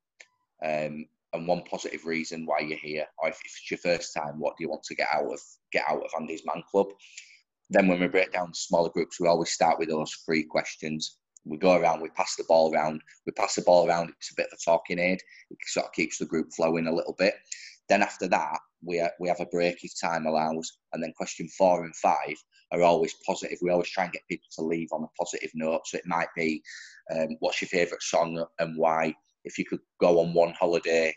um, 0.63 1.05
and 1.33 1.47
one 1.47 1.63
positive 1.69 2.05
reason 2.05 2.45
why 2.45 2.59
you're 2.59 2.77
here, 2.79 3.05
or 3.19 3.29
if, 3.29 3.39
it's 3.45 3.69
your 3.69 3.77
first 3.77 4.13
time, 4.13 4.39
what 4.39 4.55
do 4.57 4.63
you 4.63 4.69
want 4.69 4.83
to 4.83 4.95
get 4.95 5.07
out 5.13 5.31
of 5.31 5.39
get 5.71 5.83
out 5.87 6.03
of 6.03 6.11
Andy's 6.19 6.45
Man 6.45 6.63
Club? 6.69 6.87
Then 7.69 7.87
when 7.87 7.99
we 7.99 8.07
break 8.07 8.31
down 8.31 8.53
smaller 8.53 8.89
groups, 8.89 9.19
we 9.19 9.27
always 9.27 9.51
start 9.51 9.77
with 9.77 9.89
those 9.89 10.11
three 10.25 10.43
questions. 10.43 11.17
We 11.45 11.57
go 11.57 11.75
around, 11.75 12.01
we 12.01 12.09
pass 12.09 12.35
the 12.35 12.43
ball 12.47 12.73
around, 12.73 13.01
we 13.25 13.31
pass 13.33 13.55
the 13.55 13.61
ball 13.61 13.87
around. 13.87 14.09
It's 14.17 14.31
a 14.31 14.35
bit 14.35 14.47
of 14.51 14.57
a 14.59 14.63
talking 14.63 14.99
aid. 14.99 15.21
It 15.51 15.57
sort 15.67 15.85
of 15.85 15.93
keeps 15.93 16.17
the 16.17 16.25
group 16.25 16.47
flowing 16.55 16.87
a 16.87 16.93
little 16.93 17.15
bit. 17.17 17.35
Then 17.87 18.01
after 18.01 18.27
that, 18.27 18.59
we 18.83 19.03
we 19.19 19.27
have 19.27 19.39
a 19.39 19.45
break 19.45 19.83
if 19.83 19.99
time 19.99 20.25
allows, 20.25 20.79
and 20.93 21.03
then 21.03 21.13
question 21.15 21.47
four 21.57 21.85
and 21.85 21.95
five 21.95 22.35
are 22.71 22.81
always 22.81 23.15
positive. 23.25 23.57
We 23.61 23.71
always 23.71 23.89
try 23.89 24.05
and 24.05 24.13
get 24.13 24.27
people 24.29 24.47
to 24.55 24.63
leave 24.63 24.89
on 24.91 25.03
a 25.03 25.23
positive 25.23 25.51
note. 25.55 25.81
So 25.85 25.97
it 25.97 26.05
might 26.05 26.27
be, 26.35 26.61
um, 27.15 27.29
what's 27.39 27.61
your 27.61 27.69
favourite 27.69 28.01
song 28.01 28.45
and 28.59 28.77
why? 28.77 29.15
If 29.43 29.57
you 29.57 29.65
could 29.65 29.79
go 29.99 30.19
on 30.19 30.33
one 30.33 30.53
holiday, 30.59 31.13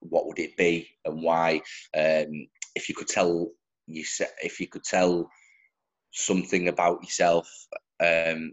what 0.00 0.26
would 0.26 0.38
it 0.38 0.56
be 0.56 0.88
and 1.04 1.22
why? 1.22 1.60
Um, 1.96 2.46
if 2.74 2.88
you 2.88 2.94
could 2.94 3.08
tell 3.08 3.50
you 3.86 4.04
if 4.42 4.60
you 4.60 4.68
could 4.68 4.84
tell 4.84 5.28
something 6.12 6.68
about 6.68 7.02
yourself 7.02 7.48
um, 8.00 8.52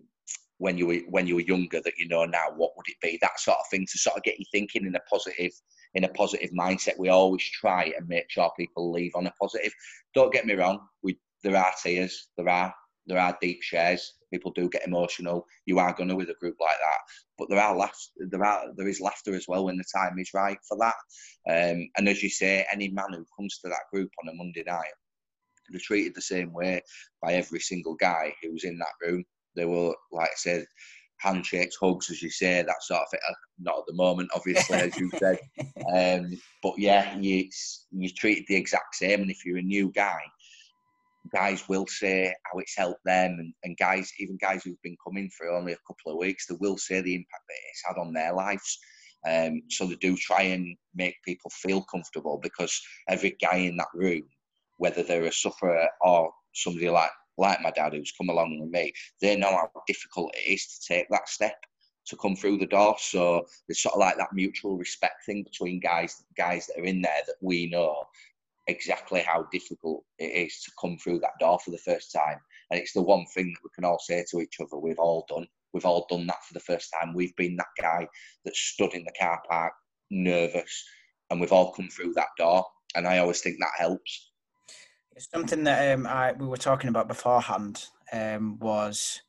when 0.58 0.78
you 0.78 0.88
were 0.88 1.00
when 1.10 1.28
you 1.28 1.36
were 1.36 1.42
younger 1.42 1.80
that 1.82 1.98
you 1.98 2.08
know 2.08 2.26
now, 2.26 2.46
what 2.56 2.72
would 2.76 2.88
it 2.88 3.00
be? 3.02 3.18
That 3.22 3.40
sort 3.40 3.58
of 3.60 3.66
thing 3.70 3.86
to 3.92 3.98
sort 3.98 4.18
of 4.18 4.24
get 4.24 4.40
you 4.40 4.46
thinking 4.52 4.86
in 4.86 4.96
a 4.96 5.00
positive 5.02 5.52
in 5.94 6.04
a 6.04 6.10
positive 6.10 6.50
mindset. 6.52 6.98
We 6.98 7.10
always 7.10 7.44
try 7.44 7.94
and 7.98 8.08
make 8.08 8.30
sure 8.30 8.52
people 8.58 8.92
leave 8.92 9.14
on 9.16 9.28
a 9.28 9.34
positive. 9.40 9.72
Don't 10.14 10.34
get 10.34 10.46
me 10.46 10.56
wrong, 10.56 10.80
we 11.04 11.20
there 11.44 11.56
are 11.56 11.72
tears, 11.82 12.30
there 12.38 12.50
are 12.50 12.74
there 13.08 13.20
are 13.20 13.38
deep 13.42 13.62
shares. 13.64 14.14
People 14.32 14.52
do 14.52 14.70
get 14.70 14.86
emotional. 14.86 15.46
You 15.66 15.80
are 15.80 15.94
going 15.94 16.10
to 16.10 16.16
with 16.16 16.30
a 16.30 16.36
group 16.36 16.58
like 16.60 16.78
that, 16.80 17.00
but 17.38 17.50
there 17.50 17.62
are 17.62 17.76
laughs. 17.76 18.12
There 18.18 18.44
are 18.44 18.66
there 18.76 18.88
is 18.88 19.02
laughter 19.02 19.34
as 19.34 19.48
well 19.48 19.66
when 19.66 19.78
the 19.78 19.86
time 19.96 20.20
is 20.20 20.34
right 20.34 20.58
for 20.68 20.78
that. 20.80 20.96
Um, 21.50 21.90
and 21.98 22.10
as 22.10 22.22
you 22.22 22.30
say, 22.30 22.66
any 22.72 22.90
man 22.90 23.14
who 23.14 23.26
comes 23.36 23.60
to 23.60 23.70
that 23.70 23.90
group 23.92 24.12
on 24.22 24.30
a 24.30 24.36
Monday 24.36 24.64
night, 24.68 24.92
they're 25.70 25.80
treated 25.82 26.14
the 26.16 26.22
same 26.22 26.54
way 26.54 26.82
by 27.22 27.34
every 27.34 27.60
single 27.60 27.96
guy 27.96 28.34
who's 28.42 28.66
in 28.66 28.78
that 28.80 29.08
room. 29.08 29.24
They 29.56 29.66
will, 29.66 29.96
like 30.12 30.30
I 30.30 30.36
said, 30.36 30.66
handshakes, 31.20 31.78
hugs, 31.82 32.12
as 32.12 32.22
you 32.22 32.30
say, 32.30 32.62
that 32.62 32.84
sort 32.84 33.02
of 33.02 33.10
thing. 33.10 33.20
Uh, 33.28 33.34
not 33.60 33.80
at 33.80 33.86
the 33.88 33.94
moment, 33.94 34.30
obviously, 34.36 34.78
as 34.78 34.98
you 34.98 35.10
said. 35.18 35.40
Um, 35.96 36.38
but 36.62 36.74
yeah, 36.78 37.18
you 37.18 37.48
you're 37.92 38.12
treated 38.18 38.44
the 38.48 38.56
exact 38.56 38.96
same. 38.96 39.22
And 39.22 39.32
if 39.32 39.46
you're 39.46 39.60
a 39.60 39.62
new 39.62 39.90
guy, 39.92 40.20
guys 41.34 41.68
will 41.68 41.86
say 41.88 42.34
how 42.44 42.60
it's 42.60 42.76
helped 42.76 43.04
them, 43.06 43.38
and, 43.40 43.54
and 43.64 43.78
guys, 43.78 44.12
even 44.20 44.38
guys 44.42 44.64
who've 44.64 44.82
been 44.84 44.98
coming 45.06 45.30
for 45.38 45.50
only 45.50 45.74
a 45.74 45.78
couple 45.88 46.12
of 46.12 46.18
weeks, 46.18 46.48
they 46.48 46.56
will 46.60 46.78
say 46.78 47.02
the 47.02 47.16
impact 47.16 47.44
that 47.48 47.56
it's 47.70 47.84
had 47.86 48.00
on 48.00 48.14
their 48.14 48.34
lives. 48.34 48.80
Um, 49.28 49.64
so 49.70 49.86
they 49.86 49.96
do 49.96 50.16
try 50.16 50.44
and 50.44 50.76
make 50.96 51.16
people 51.26 51.52
feel 51.52 51.84
comfortable 51.84 52.40
because 52.42 52.80
every 53.10 53.36
guy 53.42 53.58
in 53.58 53.78
that 53.78 53.88
room, 53.94 54.24
whether 54.78 55.04
they're 55.04 55.26
a 55.26 55.32
sufferer 55.32 55.88
or 56.02 56.32
somebody 56.54 56.90
like 56.90 57.12
like 57.40 57.62
my 57.62 57.70
dad 57.72 57.94
who's 57.94 58.14
come 58.18 58.30
along 58.30 58.60
with 58.60 58.70
me, 58.72 58.92
they 59.22 59.36
know 59.36 59.52
how 59.52 59.70
difficult 59.86 60.34
it 60.36 60.52
is 60.54 60.66
to 60.66 60.94
take 60.94 61.08
that 61.10 61.30
step 61.30 61.56
to 62.08 62.16
come 62.16 62.36
through 62.36 62.58
the 62.58 62.66
door. 62.66 62.96
So 63.00 63.46
there's 63.68 63.82
sort 63.82 63.96
of 63.96 64.00
like 64.00 64.18
that 64.18 64.34
mutual 64.34 64.78
respect 64.78 65.26
thing 65.26 65.44
between 65.44 65.80
guys 65.80 66.24
guys 66.36 66.68
that 66.68 66.80
are 66.82 66.86
in 66.86 67.02
there 67.02 67.22
that 67.28 67.36
we 67.42 67.70
know 67.70 68.04
exactly 68.68 69.22
how 69.22 69.48
difficult 69.52 70.04
it 70.20 70.26
is 70.48 70.62
to 70.64 70.72
come 70.80 70.98
through 70.98 71.20
that 71.20 71.40
door 71.40 71.60
for 71.60 71.72
the 71.72 71.78
first 71.78 72.12
time. 72.12 72.40
And 72.70 72.80
it's 72.80 72.94
the 72.94 73.02
one 73.02 73.26
thing 73.34 73.48
that 73.54 73.64
we 73.64 73.70
can 73.74 73.86
all 73.86 74.00
say 74.00 74.26
to 74.30 74.42
each 74.42 74.58
other 74.60 74.78
we've 74.78 75.00
all 75.00 75.26
done. 75.30 75.48
we've 75.74 75.86
all 75.86 76.06
done 76.10 76.28
that 76.28 76.44
for 76.46 76.54
the 76.54 76.60
first 76.60 76.94
time. 76.94 77.14
We've 77.14 77.36
been 77.36 77.56
that 77.58 77.82
guy 77.82 78.08
that 78.46 78.56
stood 78.56 78.94
in 78.94 79.04
the 79.04 79.14
car 79.20 79.42
park, 79.50 79.74
nervous, 80.12 80.84
and 81.30 81.40
we've 81.40 81.52
all 81.52 81.72
come 81.72 81.90
through 81.90 82.14
that 82.14 82.30
door. 82.38 82.66
And 82.96 83.08
I 83.08 83.20
always 83.20 83.42
think 83.42 83.58
that 83.60 83.72
helps. 83.78 84.32
It's 85.16 85.30
something 85.34 85.64
that 85.64 85.94
um, 85.94 86.06
I, 86.06 86.34
we 86.34 86.46
were 86.46 86.58
talking 86.58 86.90
about 86.90 87.08
beforehand 87.08 87.86
um, 88.14 88.60
was 88.60 89.22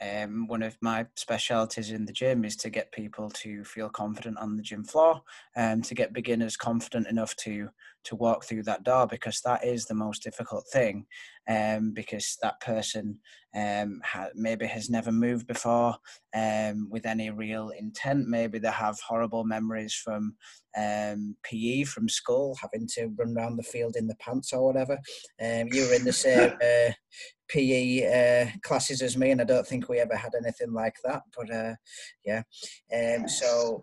um, 0.00 0.46
one 0.46 0.62
of 0.62 0.76
my 0.80 1.06
specialities 1.16 1.90
in 1.90 2.04
the 2.04 2.12
gym 2.12 2.44
is 2.44 2.56
to 2.56 2.70
get 2.70 2.92
people 2.92 3.30
to 3.30 3.64
feel 3.64 3.88
confident 3.88 4.38
on 4.38 4.56
the 4.56 4.62
gym 4.62 4.84
floor 4.84 5.22
and 5.56 5.84
to 5.84 5.94
get 5.94 6.12
beginners 6.12 6.56
confident 6.56 7.06
enough 7.08 7.34
to 7.36 7.70
to 8.04 8.16
walk 8.16 8.44
through 8.44 8.62
that 8.62 8.84
door 8.84 9.06
because 9.06 9.40
that 9.40 9.64
is 9.64 9.84
the 9.84 9.94
most 9.94 10.22
difficult 10.22 10.66
thing 10.72 11.06
um, 11.48 11.92
because 11.92 12.36
that 12.42 12.60
person 12.60 13.18
um, 13.54 14.00
ha- 14.04 14.28
maybe 14.34 14.66
has 14.66 14.90
never 14.90 15.12
moved 15.12 15.46
before 15.46 15.96
um, 16.34 16.88
with 16.90 17.06
any 17.06 17.30
real 17.30 17.70
intent 17.78 18.28
maybe 18.28 18.58
they 18.58 18.70
have 18.70 18.98
horrible 19.00 19.44
memories 19.44 19.94
from 19.94 20.34
um, 20.76 21.36
PE 21.42 21.84
from 21.84 22.08
school 22.08 22.56
having 22.60 22.86
to 22.94 23.08
run 23.18 23.36
around 23.36 23.56
the 23.56 23.62
field 23.62 23.96
in 23.96 24.06
the 24.06 24.16
pants 24.16 24.52
or 24.52 24.64
whatever 24.64 24.98
um, 25.42 25.68
you 25.72 25.86
were 25.86 25.94
in 25.94 26.04
the 26.04 26.12
same 26.12 26.52
uh, 26.62 26.92
PE 27.48 28.04
uh, 28.46 28.50
classes 28.62 29.02
as 29.02 29.16
me, 29.16 29.30
and 29.30 29.40
I 29.40 29.44
don't 29.44 29.66
think 29.66 29.88
we 29.88 29.98
ever 29.98 30.14
had 30.14 30.32
anything 30.34 30.72
like 30.72 30.96
that. 31.04 31.22
But 31.36 31.52
uh, 31.52 31.74
yeah, 32.24 32.42
um, 32.94 33.28
so. 33.28 33.82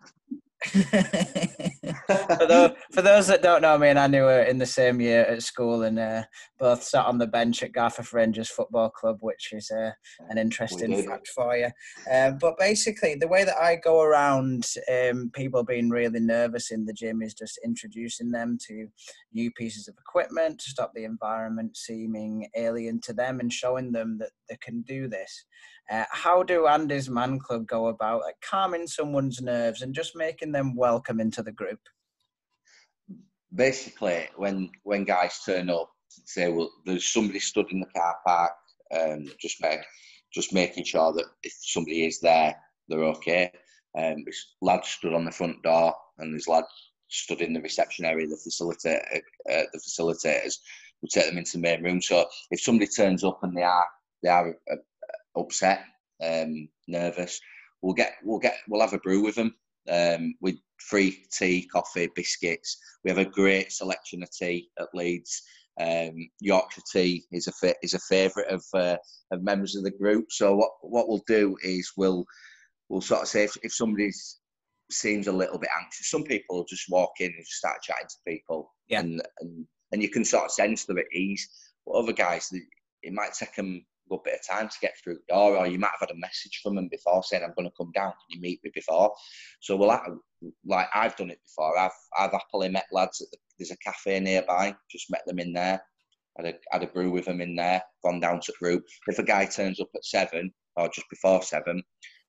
For, 0.66 2.48
those, 2.48 2.72
for, 2.92 3.02
those, 3.02 3.28
that 3.28 3.42
don't 3.42 3.62
know 3.62 3.78
me, 3.78 3.90
and 3.90 4.00
I 4.00 4.08
knew 4.08 4.24
her 4.24 4.44
in 4.44 4.58
the 4.58 4.66
same 4.66 5.00
year 5.00 5.22
at 5.22 5.44
school, 5.44 5.84
and 5.84 6.00
uh, 6.00 6.24
both 6.60 6.84
sat 6.84 7.06
on 7.06 7.18
the 7.18 7.28
bench 7.28 7.64
at 7.64 7.72
Garforth 7.72 8.14
Rangers 8.14 8.50
Football 8.50 8.90
Club, 8.90 9.18
which 9.22 9.50
is 9.52 9.72
uh, 9.72 9.92
an 10.30 10.38
interesting 10.38 11.06
fact 11.06 11.28
for 11.28 11.56
you. 11.56 11.70
Um, 12.12 12.38
but 12.40 12.58
basically, 12.58 13.16
the 13.16 13.28
way 13.28 13.44
that 13.44 13.58
I 13.58 13.76
go 13.76 14.02
around 14.02 14.66
um, 14.92 15.32
people 15.34 15.64
being 15.64 15.90
really 15.90 16.20
nervous 16.20 16.72
in 16.72 16.86
the 16.86 16.94
gym 16.94 17.22
is 17.22 17.34
just 17.34 17.60
introducing 17.64 18.32
them 18.32 18.58
to 18.68 18.88
new 19.34 19.52
pieces 19.52 19.88
of 19.88 19.96
equipment 20.00 20.60
to 20.60 20.70
stop 20.70 20.92
the 20.94 21.04
environment 21.04 21.78
seeming 21.78 22.48
alien 22.56 23.00
to 23.02 23.14
them 23.14 23.40
and 23.40 23.52
showing 23.52 23.92
them 23.92 24.18
that 24.20 24.32
they 24.50 24.58
can 24.62 24.82
do 24.82 25.08
this. 25.08 25.46
Uh, 25.92 26.06
how 26.10 26.42
do 26.42 26.68
Andy's 26.68 27.10
Man 27.10 27.38
Club 27.40 27.68
go 27.68 27.88
about 27.88 28.22
like, 28.22 28.36
calming 28.42 28.88
someone's 28.88 29.42
nerves 29.42 29.82
and 29.82 29.94
just 29.94 30.16
making 30.16 30.52
them 30.52 30.76
welcome 30.76 31.20
into 31.20 31.44
the 31.44 31.52
group? 31.52 31.80
Basically, 33.54 34.28
when 34.36 34.72
when 34.84 35.04
guys 35.04 35.40
turn 35.46 35.70
up, 35.70 35.90
say, 36.26 36.50
well, 36.50 36.72
there's 36.86 37.08
somebody 37.08 37.40
stood 37.40 37.72
in 37.72 37.80
the 37.80 37.86
car 37.88 38.16
park, 38.26 38.52
um, 39.00 39.26
just 39.40 39.62
make, 39.62 39.80
just 40.34 40.54
making 40.54 40.86
sure 40.86 41.14
that 41.14 41.26
if 41.44 41.54
somebody 41.62 42.06
is 42.06 42.20
there, 42.20 42.56
they're 42.90 43.04
okay. 43.04 43.52
Um, 43.98 44.24
there's 44.26 44.56
lads 44.62 44.90
stood 44.90 45.14
on 45.14 45.24
the 45.24 45.32
front 45.32 45.62
door, 45.64 45.94
and 46.18 46.34
there's 46.34 46.48
lads 46.48 46.68
stood 47.10 47.42
in 47.42 47.54
the 47.54 47.62
reception 47.62 48.06
area. 48.06 48.28
The 48.28 48.36
facilitator, 48.36 49.18
uh, 49.50 49.64
the 49.72 49.80
facilitators 49.80 50.56
will 51.02 51.10
take 51.10 51.28
them 51.28 51.38
into 51.38 51.54
the 51.54 51.60
main 51.60 51.84
room. 51.84 52.02
So 52.02 52.26
if 52.52 52.60
somebody 52.62 52.88
turns 52.88 53.24
up 53.24 53.40
and 53.44 53.56
they 53.56 53.64
are 53.64 53.86
they 54.24 54.30
are 54.30 54.50
uh, 54.72 54.76
upset, 55.38 55.86
um, 56.24 56.68
nervous, 56.88 57.40
we'll 57.82 57.94
get 57.94 58.16
we'll 58.24 58.40
get 58.40 58.58
we'll 58.68 58.82
have 58.82 58.94
a 58.94 59.00
brew 59.00 59.22
with 59.22 59.36
them 59.36 59.54
um, 59.92 60.34
with 60.42 60.56
free 60.80 61.26
tea, 61.32 61.68
coffee, 61.72 62.10
biscuits. 62.16 62.78
We 63.04 63.12
have 63.12 63.18
a 63.18 63.26
great 63.26 63.72
selection 63.72 64.24
of 64.24 64.30
tea 64.32 64.70
at 64.80 64.88
Leeds. 64.94 65.42
Um, 65.80 66.30
Yorkshire 66.40 66.82
tea 66.92 67.26
is 67.32 67.48
a 67.48 67.52
fa- 67.52 67.76
is 67.84 67.94
a 67.94 68.00
favourite 68.00 68.50
of 68.50 68.64
uh, 68.74 68.98
of 69.32 69.44
members 69.44 69.76
of 69.76 69.84
the 69.84 69.92
group. 69.92 70.32
So 70.32 70.56
what 70.56 70.72
what 70.82 71.08
we'll 71.08 71.24
do 71.28 71.56
is 71.64 71.92
we'll 71.98 72.26
we'll 72.90 73.02
sort 73.02 73.24
of 73.24 73.28
say 73.28 73.44
if, 73.44 73.58
if 73.62 73.74
somebody 73.74 74.12
seems 74.92 75.28
a 75.28 75.32
little 75.32 75.60
bit 75.60 75.70
anxious, 75.82 76.10
some 76.10 76.24
people 76.24 76.58
will 76.58 76.66
just 76.66 76.90
walk 76.90 77.12
in 77.20 77.28
and 77.28 77.46
just 77.46 77.58
start 77.58 77.82
chatting 77.82 78.08
to 78.08 78.32
people, 78.32 78.74
yeah. 78.88 79.02
and 79.02 79.22
and 79.42 79.68
and 79.92 80.02
you 80.02 80.10
can 80.10 80.24
sort 80.24 80.46
of 80.46 80.52
sense 80.52 80.86
them 80.86 80.98
at 80.98 81.12
ease. 81.14 81.48
But 81.86 81.94
other 81.94 82.14
guys, 82.14 82.50
it 83.04 83.14
might 83.14 83.34
take 83.34 83.56
them 83.56 83.86
good 84.10 84.24
bit 84.24 84.40
of 84.40 84.48
time 84.48 84.70
to 84.70 84.76
get 84.82 84.96
through 84.98 85.16
the 85.16 85.34
door, 85.34 85.58
or 85.58 85.68
you 85.68 85.80
might 85.80 85.92
have 86.00 86.10
had 86.10 86.16
a 86.16 86.20
message 86.20 86.60
from 86.62 86.76
them 86.76 86.88
before 86.90 87.24
saying, 87.24 87.44
"I'm 87.44 87.54
going 87.56 87.70
to 87.70 87.76
come 87.78 87.92
down. 87.94 88.12
Can 88.12 88.30
you 88.30 88.42
meet 88.42 88.64
me 88.64 88.72
before?" 88.74 89.14
So 89.62 89.76
we'll 89.76 89.90
like 90.66 90.88
I've 90.94 91.16
done 91.16 91.32
it 91.32 91.42
before. 91.44 91.78
I've 91.78 91.92
I've 92.18 92.32
happily 92.32 92.70
met 92.70 92.86
lads 92.92 93.22
at 93.22 93.30
the, 93.32 93.38
there's 93.58 93.72
a 93.72 93.78
cafe 93.78 94.20
nearby. 94.20 94.76
Just 94.90 95.12
met 95.12 95.22
them 95.26 95.40
in 95.40 95.54
there. 95.54 95.82
Had 96.38 96.48
a 96.48 96.54
had 96.72 96.84
a 96.84 96.88
brew 96.88 97.12
with 97.12 97.26
them 97.26 97.42
in 97.42 97.56
there. 97.56 97.82
Gone 98.04 98.20
down 98.20 98.42
to 98.42 98.54
group. 98.60 98.84
If 99.08 99.20
a 99.20 99.24
guy 99.24 99.46
turns 99.46 99.80
up 99.80 99.90
at 99.96 100.06
seven 100.06 100.54
or 100.76 100.90
just 100.90 101.10
before 101.10 101.42
seven, 101.42 101.82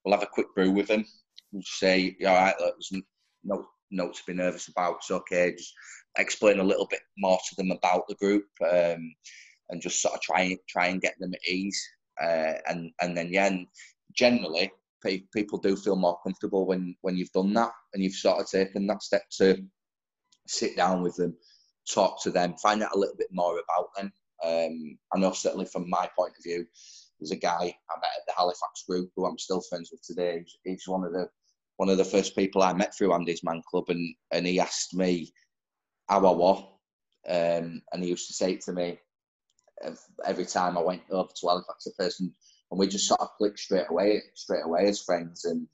we'll 0.03 0.15
have 0.15 0.23
a 0.23 0.31
quick 0.31 0.47
brew 0.55 0.71
with 0.71 0.89
him. 0.89 1.05
We'll 1.51 1.63
say, 1.65 2.15
"All 2.25 2.33
right, 2.33 2.55
look, 2.59 2.75
there's 2.75 3.03
no 3.43 3.65
no 3.91 4.11
to 4.11 4.21
be 4.25 4.33
nervous 4.33 4.67
about. 4.67 4.97
It's 4.97 5.11
okay." 5.11 5.53
Just 5.55 5.73
explain 6.17 6.59
a 6.59 6.63
little 6.63 6.87
bit 6.87 7.01
more 7.17 7.37
to 7.37 7.55
them 7.55 7.71
about 7.71 8.07
the 8.07 8.15
group. 8.15 8.45
Um, 8.61 9.13
and 9.69 9.81
just 9.81 10.01
sort 10.01 10.15
of 10.15 10.21
try 10.21 10.55
try 10.67 10.87
and 10.87 11.01
get 11.01 11.15
them 11.19 11.33
at 11.33 11.47
ease. 11.47 11.81
Uh, 12.21 12.53
and 12.67 12.91
and 13.01 13.15
then 13.15 13.29
yeah, 13.31 13.47
and 13.47 13.67
generally 14.13 14.71
people 15.33 15.59
do 15.59 15.75
feel 15.75 15.95
more 15.95 16.19
comfortable 16.23 16.65
when 16.65 16.95
when 17.01 17.15
you've 17.15 17.31
done 17.31 17.53
that 17.53 17.71
and 17.93 18.03
you've 18.03 18.13
sort 18.13 18.39
of 18.39 18.49
taken 18.49 18.87
that 18.87 19.03
step 19.03 19.23
to 19.29 19.57
sit 20.47 20.75
down 20.75 21.01
with 21.01 21.15
them, 21.15 21.35
talk 21.91 22.21
to 22.23 22.31
them, 22.31 22.55
find 22.61 22.81
out 22.81 22.95
a 22.95 22.99
little 22.99 23.15
bit 23.17 23.27
more 23.31 23.59
about 23.59 23.89
them. 23.95 24.11
Um, 24.43 24.97
I 25.13 25.19
know 25.19 25.31
certainly 25.31 25.65
from 25.65 25.89
my 25.89 26.09
point 26.17 26.33
of 26.37 26.43
view, 26.43 26.65
there's 27.19 27.31
a 27.31 27.35
guy 27.35 27.55
I 27.55 27.99
met 27.99 28.11
at 28.17 28.25
the 28.27 28.33
Halifax 28.35 28.83
group 28.87 29.09
who 29.15 29.25
I'm 29.25 29.37
still 29.37 29.61
friends 29.61 29.89
with 29.91 30.01
today. 30.03 30.39
He's, 30.39 30.57
he's 30.63 30.87
one 30.87 31.03
of 31.03 31.11
the 31.11 31.27
one 31.77 31.89
of 31.89 31.97
the 31.97 32.05
first 32.05 32.35
people 32.35 32.63
I 32.63 32.73
met 32.73 32.95
through 32.95 33.13
Andy's 33.13 33.43
Man 33.43 33.61
Club, 33.69 33.85
and 33.89 34.15
and 34.31 34.45
he 34.45 34.59
asked 34.59 34.95
me 34.95 35.31
how 36.07 36.25
I 36.25 36.31
was, 36.31 36.63
um, 37.27 37.81
and 37.91 38.03
he 38.03 38.09
used 38.09 38.27
to 38.27 38.33
say 38.33 38.55
to 38.55 38.73
me, 38.73 38.99
every 40.25 40.45
time 40.45 40.77
I 40.77 40.81
went 40.81 41.01
over 41.09 41.29
to 41.33 41.47
Halifax, 41.47 41.87
a 41.87 41.91
person, 41.91 42.33
and 42.71 42.79
we 42.79 42.87
just 42.87 43.07
sort 43.07 43.21
of 43.21 43.29
clicked 43.37 43.59
straight 43.59 43.89
away, 43.89 44.21
straight 44.33 44.65
away 44.65 44.87
as 44.87 45.01
friends. 45.01 45.45
And 45.45 45.67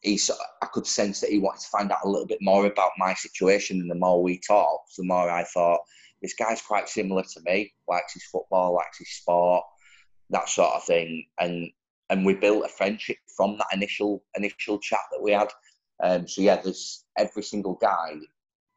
he, 0.00 0.16
sort 0.16 0.40
of, 0.40 0.46
I 0.62 0.66
could 0.66 0.86
sense 0.86 1.20
that 1.20 1.30
he 1.30 1.38
wanted 1.38 1.62
to 1.62 1.68
find 1.68 1.92
out 1.92 2.04
a 2.04 2.08
little 2.08 2.26
bit 2.26 2.38
more 2.40 2.66
about 2.66 2.92
my 2.98 3.14
situation. 3.14 3.80
And 3.80 3.90
the 3.90 3.96
more 3.96 4.22
we 4.22 4.38
talked, 4.38 4.96
the 4.96 5.04
more 5.04 5.30
I 5.30 5.44
thought 5.44 5.80
this 6.22 6.34
guy's 6.34 6.62
quite 6.62 6.88
similar 6.88 7.22
to 7.22 7.40
me. 7.44 7.72
Likes 7.88 8.14
his 8.14 8.24
football, 8.24 8.74
likes 8.74 8.98
his 8.98 9.10
sport, 9.10 9.64
that 10.30 10.48
sort 10.48 10.74
of 10.74 10.84
thing. 10.84 11.26
And 11.38 11.70
and 12.10 12.26
we 12.26 12.34
built 12.34 12.64
a 12.64 12.68
friendship 12.68 13.16
from 13.36 13.56
that 13.58 13.68
initial 13.72 14.24
initial 14.36 14.78
chat 14.78 15.00
that 15.10 15.22
we 15.22 15.32
had. 15.32 15.48
Um, 16.02 16.26
so 16.26 16.42
yeah, 16.42 16.56
there's 16.56 17.04
every 17.16 17.42
single 17.42 17.74
guy 17.74 18.16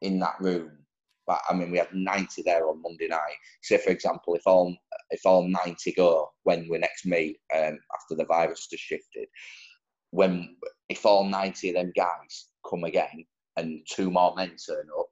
in 0.01 0.19
that 0.19 0.39
room 0.39 0.85
but 1.27 1.41
I 1.49 1.53
mean, 1.53 1.71
we 1.71 1.77
had 1.77 1.93
90 1.93 2.43
there 2.43 2.67
on 2.67 2.81
Monday 2.81 3.07
night. 3.07 3.38
Say, 3.61 3.77
for 3.77 3.89
example, 3.89 4.35
if 4.35 4.43
all 4.45 4.75
if 5.09 5.21
all 5.25 5.47
90 5.47 5.93
go 5.93 6.29
when 6.43 6.67
we 6.69 6.77
next 6.77 7.05
meet 7.05 7.38
um, 7.55 7.77
after 7.95 8.15
the 8.15 8.25
virus 8.25 8.67
has 8.71 8.79
shifted, 8.79 9.27
when 10.11 10.55
if 10.89 11.05
all 11.05 11.25
90 11.25 11.69
of 11.69 11.75
them 11.75 11.91
guys 11.95 12.49
come 12.69 12.83
again 12.83 13.25
and 13.57 13.81
two 13.89 14.11
more 14.11 14.33
men 14.35 14.55
turn 14.55 14.88
up, 14.97 15.07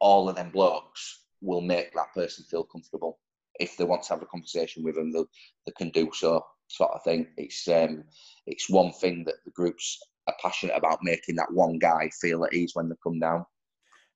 all 0.00 0.28
of 0.28 0.36
them 0.36 0.50
blokes 0.50 1.24
will 1.40 1.60
make 1.60 1.94
that 1.94 2.12
person 2.14 2.44
feel 2.50 2.64
comfortable. 2.64 3.18
If 3.58 3.76
they 3.76 3.84
want 3.84 4.02
to 4.04 4.14
have 4.14 4.22
a 4.22 4.26
conversation 4.26 4.82
with 4.82 4.94
them, 4.94 5.12
they, 5.12 5.72
can 5.76 5.90
do 5.90 6.10
so, 6.12 6.44
sort 6.68 6.92
of 6.92 7.02
thing. 7.02 7.26
It's 7.36 7.68
um, 7.68 8.04
it's 8.46 8.70
one 8.70 8.92
thing 8.92 9.24
that 9.24 9.36
the 9.44 9.50
groups 9.50 10.00
are 10.26 10.34
passionate 10.42 10.76
about 10.76 11.00
making 11.02 11.36
that 11.36 11.52
one 11.52 11.78
guy 11.78 12.10
feel 12.20 12.44
at 12.44 12.54
ease 12.54 12.72
when 12.74 12.88
they 12.88 12.94
come 13.02 13.18
down. 13.18 13.44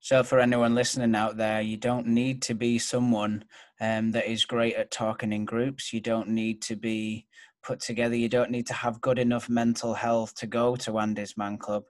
So, 0.05 0.23
for 0.23 0.39
anyone 0.39 0.75
listening 0.75 1.15
out 1.15 1.39
there, 1.39 1.63
you 1.63 1.79
don't 1.79 2.09
need 2.09 2.43
to 2.43 2.55
be 2.55 2.79
someone 2.79 3.43
um, 3.81 4.11
that 4.11 4.31
is 4.31 4.45
great 4.45 4.75
at 4.75 4.91
talking 4.91 5.33
in 5.33 5.47
groups. 5.47 5.95
You 5.95 6.03
don't 6.03 6.29
need 6.29 6.61
to 6.65 6.77
be 6.77 7.27
put 7.63 7.81
together. 7.81 8.15
You 8.15 8.29
don't 8.29 8.51
need 8.51 8.67
to 8.67 8.75
have 8.75 9.01
good 9.01 9.19
enough 9.19 9.49
mental 9.49 9.95
health 9.95 10.35
to 10.35 10.47
go 10.47 10.77
to 10.77 10.99
Andy's 10.99 11.39
Man 11.39 11.57
Club. 11.57 11.85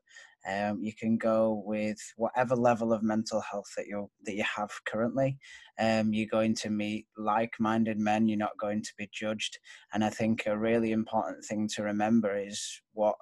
Um, 0.48 0.81
you 0.81 0.92
can 0.92 1.16
go 1.16 1.64
with 1.66 1.98
whatever 2.16 2.55
level 2.55 2.92
of 2.92 3.03
mental 3.03 3.40
health 3.40 3.72
that 3.77 3.88
you 3.88 4.09
that 4.27 4.37
you 4.37 4.44
have 4.44 4.70
currently. 4.85 5.37
Um, 5.81 6.14
you're 6.14 6.29
going 6.29 6.55
to 6.55 6.70
meet 6.70 7.07
like-minded 7.16 7.98
men. 7.98 8.29
You're 8.29 8.38
not 8.38 8.59
going 8.61 8.83
to 8.83 8.92
be 8.96 9.09
judged. 9.12 9.59
And 9.92 10.05
I 10.05 10.11
think 10.11 10.44
a 10.46 10.57
really 10.57 10.92
important 10.92 11.44
thing 11.44 11.68
to 11.74 11.83
remember 11.83 12.37
is 12.38 12.81
what 12.92 13.16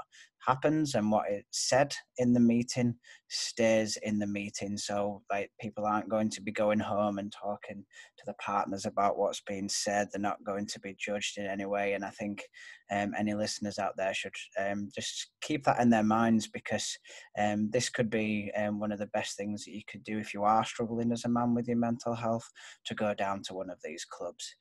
happens 0.46 0.94
and 0.94 1.11
what 1.11 1.31
is 1.31 1.44
said 1.50 1.94
in 2.18 2.33
the 2.33 2.40
meeting 2.40 2.94
stays 3.28 3.96
in 4.02 4.18
the 4.18 4.26
meeting. 4.26 4.76
So, 4.76 5.22
like, 5.31 5.50
people 5.61 5.87
aren't 5.87 6.09
going 6.09 6.31
to 6.31 6.42
be 6.42 6.52
going 6.52 6.81
home 6.81 7.18
and 7.18 7.33
talking 7.33 7.85
to 8.18 8.24
the 8.26 8.35
partners 8.35 8.85
about 8.85 9.16
what's 9.16 9.40
being 9.40 9.68
said. 9.68 10.09
They're 10.12 10.20
not 10.20 10.44
going 10.44 10.66
to 10.66 10.81
be 10.81 10.96
judged 10.98 11.38
in 11.38 11.46
any 11.46 11.64
way. 11.64 11.94
And 11.94 12.05
I 12.05 12.11
think 12.11 12.42
um, 12.90 13.12
any 13.18 13.35
listeners 13.35 13.78
out 13.78 13.96
there 13.96 14.12
should 14.14 14.35
um, 14.59 14.88
just 14.94 15.31
keep 15.40 15.64
that 15.64 15.81
in 15.81 15.90
their 15.90 16.02
minds 16.02 16.48
because 16.48 16.98
um, 17.38 17.70
this 17.70 17.88
could 17.88 18.11
be 18.11 18.52
um, 18.57 18.81
one 18.81 18.92
of 18.92 18.98
the 18.98 19.07
best 19.09 19.37
things 19.37 19.64
that 19.64 19.72
you 19.72 19.83
could 19.90 20.05
do 20.05 20.18
if 20.18 20.35
you 20.35 20.44
are 20.44 20.64
struggling 20.64 21.12
as 21.12 21.24
a 21.24 21.28
man 21.28 21.55
with 21.55 21.68
your 21.68 21.78
mental 21.78 22.14
health 22.14 22.48
to 22.87 22.94
go 22.94 23.14
down 23.14 23.42
to 23.44 23.55
one 23.55 23.70
of 23.70 23.78
these 23.83 24.05
clubs. 24.05 24.55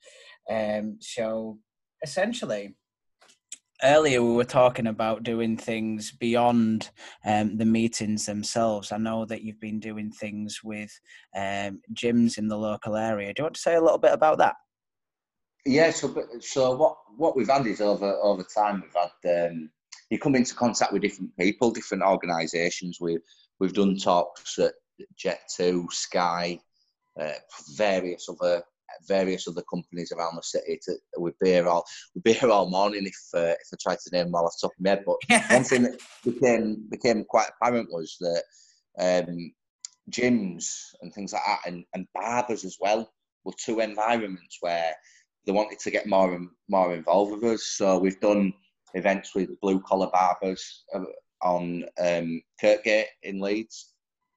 Um, 0.50 0.98
so, 1.00 1.58
essentially, 2.02 2.74
earlier 3.82 4.22
we 4.22 4.34
were 4.34 4.44
talking 4.44 4.86
about 4.86 5.22
doing 5.22 5.56
things 5.56 6.12
beyond 6.12 6.90
um, 7.24 7.56
the 7.56 7.64
meetings 7.64 8.26
themselves. 8.26 8.92
I 8.92 8.98
know 8.98 9.24
that 9.26 9.42
you've 9.42 9.60
been 9.60 9.80
doing 9.80 10.10
things 10.10 10.60
with 10.62 10.92
um, 11.36 11.80
gyms 11.94 12.38
in 12.38 12.48
the 12.48 12.56
local 12.56 12.96
area. 12.96 13.32
Do 13.32 13.40
you 13.40 13.44
want 13.44 13.54
to 13.54 13.60
say 13.60 13.74
a 13.74 13.80
little 13.80 13.98
bit 13.98 14.12
about 14.12 14.38
that? 14.38 14.54
Yeah. 15.64 15.90
So, 15.90 16.14
so 16.40 16.76
what 16.76 16.96
what 17.16 17.36
we've 17.36 17.48
had 17.48 17.66
is 17.66 17.80
over 17.80 18.18
over 18.22 18.44
time 18.54 18.82
we've 18.82 19.02
had 19.24 19.50
um, 19.50 19.70
you 20.10 20.18
come 20.18 20.34
into 20.34 20.54
contact 20.54 20.92
with 20.92 21.02
different 21.02 21.36
people, 21.38 21.70
different 21.70 22.02
organisations. 22.02 22.98
We've 23.00 23.22
we've 23.60 23.74
done 23.74 23.96
talks 23.96 24.58
at 24.58 24.72
Jet 25.16 25.40
Two, 25.56 25.86
Sky, 25.90 26.58
uh, 27.20 27.32
various 27.76 28.28
other 28.28 28.62
various 29.06 29.48
other 29.48 29.62
companies 29.70 30.12
around 30.12 30.36
the 30.36 30.42
city 30.42 30.78
to 30.84 30.94
with 31.16 31.34
beer 31.40 31.66
all 31.66 31.84
with 32.14 32.24
beer 32.24 32.50
all 32.50 32.70
morning 32.70 33.06
if 33.06 33.18
uh, 33.34 33.52
if 33.52 33.68
I 33.72 33.76
tried 33.80 33.98
to 33.98 34.10
name 34.12 34.26
them 34.26 34.34
all 34.34 34.46
off 34.46 34.54
the 34.60 34.68
top 34.68 34.72
of 34.78 34.84
my 34.84 34.90
head. 34.90 35.04
But 35.06 35.16
one 35.50 35.64
thing 35.64 35.82
that 35.82 36.00
became 36.24 36.86
became 36.90 37.24
quite 37.24 37.48
apparent 37.60 37.88
was 37.90 38.16
that 38.20 38.42
um, 38.98 39.52
gyms 40.10 40.66
and 41.00 41.12
things 41.12 41.32
like 41.32 41.42
that 41.46 41.60
and, 41.66 41.84
and 41.94 42.06
barbers 42.14 42.64
as 42.64 42.76
well 42.80 43.10
were 43.44 43.52
two 43.58 43.80
environments 43.80 44.58
where 44.60 44.94
they 45.46 45.52
wanted 45.52 45.78
to 45.80 45.90
get 45.90 46.06
more 46.06 46.34
and 46.34 46.48
more 46.68 46.94
involved 46.94 47.32
with 47.32 47.44
us. 47.44 47.64
So 47.76 47.98
we've 47.98 48.20
done 48.20 48.52
events 48.94 49.34
with 49.34 49.60
blue 49.60 49.80
collar 49.80 50.08
barbers 50.12 50.84
uh, 50.94 51.00
on 51.42 51.84
um, 52.00 52.40
Kirkgate 52.62 53.06
in 53.22 53.40
Leeds. 53.40 53.94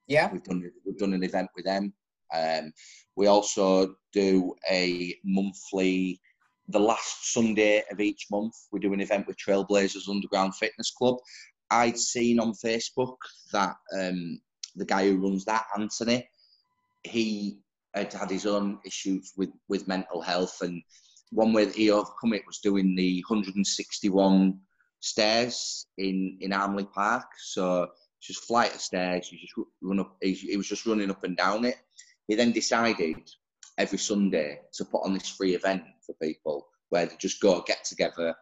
Yeah, 0.08 0.32
we've 0.32 0.44
done 0.44 0.72
we've 0.86 0.98
done 0.98 1.14
an 1.14 1.24
event 1.24 1.50
with 1.56 1.66
them. 1.66 1.94
Um, 2.34 2.72
we 3.16 3.28
also 3.28 3.96
do 4.14 4.56
a 4.70 5.16
monthly, 5.24 6.20
the 6.68 6.80
last 6.80 7.34
Sunday 7.34 7.84
of 7.92 8.00
each 8.00 8.28
month, 8.32 8.54
we 8.72 8.80
do 8.80 8.94
an 8.94 9.02
event 9.02 9.28
with 9.28 9.38
Trailblazers 9.38 10.10
Underground 10.10 10.56
Fitness 10.56 10.92
Club. 10.92 11.18
I'd 11.72 11.98
seen 11.98 12.40
on 12.40 12.54
Facebook 12.54 13.18
that 13.52 13.76
um, 13.98 14.40
the 14.76 14.86
guy 14.86 15.08
who 15.08 15.18
runs 15.18 15.46
that, 15.46 15.66
Anthony, 15.78 16.28
he 17.04 17.60
had 17.94 18.12
had 18.14 18.30
his 18.30 18.46
own 18.46 18.80
issues 18.86 19.34
with, 19.38 19.52
with 19.68 19.88
mental 19.88 20.22
health. 20.22 20.62
And 20.62 20.82
one 21.32 21.54
way 21.54 21.66
that 21.66 21.76
he 21.76 21.92
overcome 21.92 22.34
it 22.34 22.46
was 22.46 22.60
doing 22.60 22.96
the 22.96 23.24
161 23.28 24.60
stairs 25.00 25.88
in, 25.98 26.38
in 26.42 26.54
Armley 26.54 26.86
Park. 26.86 27.26
So 27.38 27.90
just 28.22 28.46
flight 28.46 28.74
of 28.74 28.82
stairs. 28.82 29.32
You 29.32 29.40
just 29.40 29.54
run 29.82 30.00
up. 30.00 30.18
He 30.22 30.58
was 30.58 30.68
just 30.68 30.86
running 30.86 31.12
up 31.12 31.24
and 31.24 31.38
down 31.38 31.66
it. 31.66 31.78
He 32.28 32.36
then 32.36 32.52
decided 32.52 33.18
every 33.78 33.98
Sunday 33.98 34.62
to 34.74 34.86
put 34.86 35.04
on 35.04 35.14
this 35.14 35.30
free 35.30 35.56
event 35.56 35.84
for 36.06 36.16
people 36.22 36.68
where 36.90 37.06
they 37.06 37.16
just 37.20 37.42
go 37.42 37.64
get 37.66 37.84
together 37.84 38.34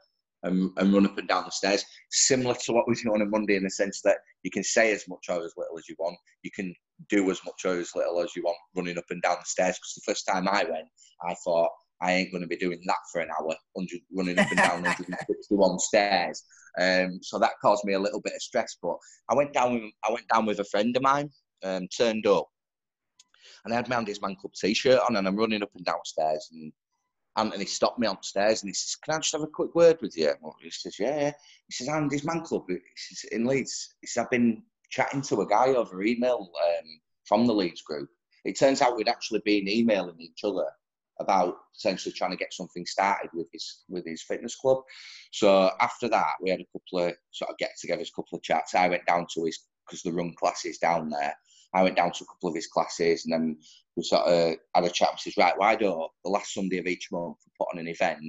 and, 0.43 0.71
and 0.77 0.93
run 0.93 1.05
up 1.05 1.17
and 1.17 1.27
down 1.27 1.45
the 1.45 1.51
stairs, 1.51 1.85
similar 2.11 2.53
to 2.53 2.73
what 2.73 2.87
we 2.87 2.95
do 2.95 3.13
on 3.13 3.21
a 3.21 3.25
Monday 3.25 3.55
in 3.55 3.63
the 3.63 3.69
sense 3.69 4.01
that 4.01 4.17
you 4.43 4.51
can 4.51 4.63
say 4.63 4.91
as 4.91 5.07
much 5.07 5.25
or 5.29 5.43
as 5.43 5.53
little 5.57 5.77
as 5.77 5.87
you 5.87 5.95
want. 5.97 6.17
You 6.43 6.51
can 6.51 6.75
do 7.09 7.31
as 7.31 7.39
much 7.45 7.65
or 7.65 7.79
as 7.79 7.95
little 7.95 8.21
as 8.21 8.35
you 8.35 8.43
want 8.43 8.57
running 8.75 8.97
up 8.97 9.05
and 9.09 9.21
down 9.21 9.37
the 9.39 9.45
stairs. 9.45 9.77
Because 9.77 9.93
the 9.95 10.11
first 10.11 10.27
time 10.27 10.47
I 10.47 10.65
went, 10.65 10.87
I 11.27 11.33
thought, 11.45 11.69
I 12.01 12.11
ain't 12.11 12.31
going 12.31 12.41
to 12.41 12.47
be 12.47 12.57
doing 12.57 12.81
that 12.85 12.97
for 13.11 13.21
an 13.21 13.29
hour, 13.39 13.55
running 14.11 14.37
up 14.37 14.49
and 14.49 14.57
down 14.57 14.81
161 14.83 15.79
stairs. 15.79 16.43
Um, 16.79 17.19
so 17.21 17.39
that 17.39 17.51
caused 17.61 17.85
me 17.85 17.93
a 17.93 17.99
little 17.99 18.19
bit 18.19 18.33
of 18.35 18.41
stress. 18.41 18.75
But 18.81 18.97
I 19.29 19.35
went 19.35 19.53
down 19.53 19.73
with 19.73 19.91
I 20.07 20.11
went 20.11 20.27
down 20.27 20.45
with 20.45 20.59
a 20.59 20.65
friend 20.65 20.95
of 20.97 21.03
mine, 21.03 21.29
um, 21.63 21.87
turned 21.95 22.27
up, 22.27 22.47
and 23.63 23.73
I 23.73 23.77
had 23.77 23.89
my 23.89 23.97
Andy's 23.97 24.21
Man 24.21 24.35
Club 24.35 24.53
t-shirt 24.53 24.99
on, 25.07 25.15
and 25.15 25.27
I'm 25.27 25.35
running 25.35 25.63
up 25.63 25.71
and 25.75 25.85
downstairs, 25.85 26.49
and 26.51 26.71
Anthony 27.35 27.65
stopped 27.65 27.99
me 27.99 28.07
upstairs, 28.07 28.61
and 28.61 28.69
he 28.69 28.73
says, 28.73 28.95
"Can 28.95 29.15
I 29.15 29.17
just 29.19 29.31
have 29.33 29.41
a 29.41 29.47
quick 29.47 29.73
word 29.75 29.99
with 30.01 30.17
you?" 30.17 30.33
He 30.61 30.69
says, 30.69 30.99
"Yeah." 30.99 31.19
yeah. 31.19 31.33
He 31.67 31.73
says, 31.73 31.89
"Andy's 31.89 32.25
Man 32.25 32.41
Club." 32.41 32.65
Says, 32.95 33.23
"In 33.31 33.45
Leeds." 33.45 33.95
He 34.01 34.07
says, 34.07 34.23
"I've 34.23 34.29
been 34.29 34.63
chatting 34.89 35.21
to 35.23 35.41
a 35.41 35.47
guy 35.47 35.69
over 35.69 36.03
email 36.03 36.51
um, 36.63 37.01
from 37.25 37.47
the 37.47 37.53
Leeds 37.53 37.81
group. 37.81 38.09
It 38.45 38.59
turns 38.59 38.81
out 38.81 38.95
we'd 38.95 39.07
actually 39.07 39.41
been 39.45 39.67
emailing 39.67 40.19
each 40.19 40.43
other." 40.43 40.67
about 41.19 41.55
potentially 41.75 42.13
trying 42.13 42.31
to 42.31 42.37
get 42.37 42.53
something 42.53 42.85
started 42.85 43.29
with 43.33 43.47
his 43.51 43.83
with 43.89 44.05
his 44.05 44.23
fitness 44.23 44.55
club. 44.55 44.79
So 45.31 45.71
after 45.79 46.09
that, 46.09 46.33
we 46.41 46.49
had 46.49 46.61
a 46.61 46.65
couple 46.65 47.07
of 47.07 47.15
sort 47.31 47.51
of 47.51 47.57
get-togethers, 47.57 48.09
a 48.09 48.15
couple 48.15 48.37
of 48.37 48.43
chats. 48.43 48.75
I 48.75 48.89
went 48.89 49.05
down 49.05 49.27
to 49.33 49.45
his 49.45 49.59
because 49.85 50.01
the 50.01 50.13
run 50.13 50.33
classes 50.33 50.77
down 50.77 51.09
there, 51.09 51.35
I 51.73 51.83
went 51.83 51.95
down 51.95 52.11
to 52.11 52.23
a 52.23 52.27
couple 52.27 52.49
of 52.49 52.55
his 52.55 52.67
classes 52.67 53.25
and 53.25 53.33
then 53.33 53.57
we 53.95 54.03
sort 54.03 54.27
of 54.27 54.55
had 54.75 54.83
a 54.83 54.89
chat 54.89 55.11
and 55.11 55.19
says, 55.19 55.37
right, 55.37 55.57
why 55.57 55.75
don't 55.75 56.11
the 56.23 56.29
last 56.29 56.53
Sunday 56.53 56.77
of 56.77 56.87
each 56.87 57.11
month 57.11 57.37
put 57.57 57.67
on 57.73 57.79
an 57.79 57.87
event 57.87 58.19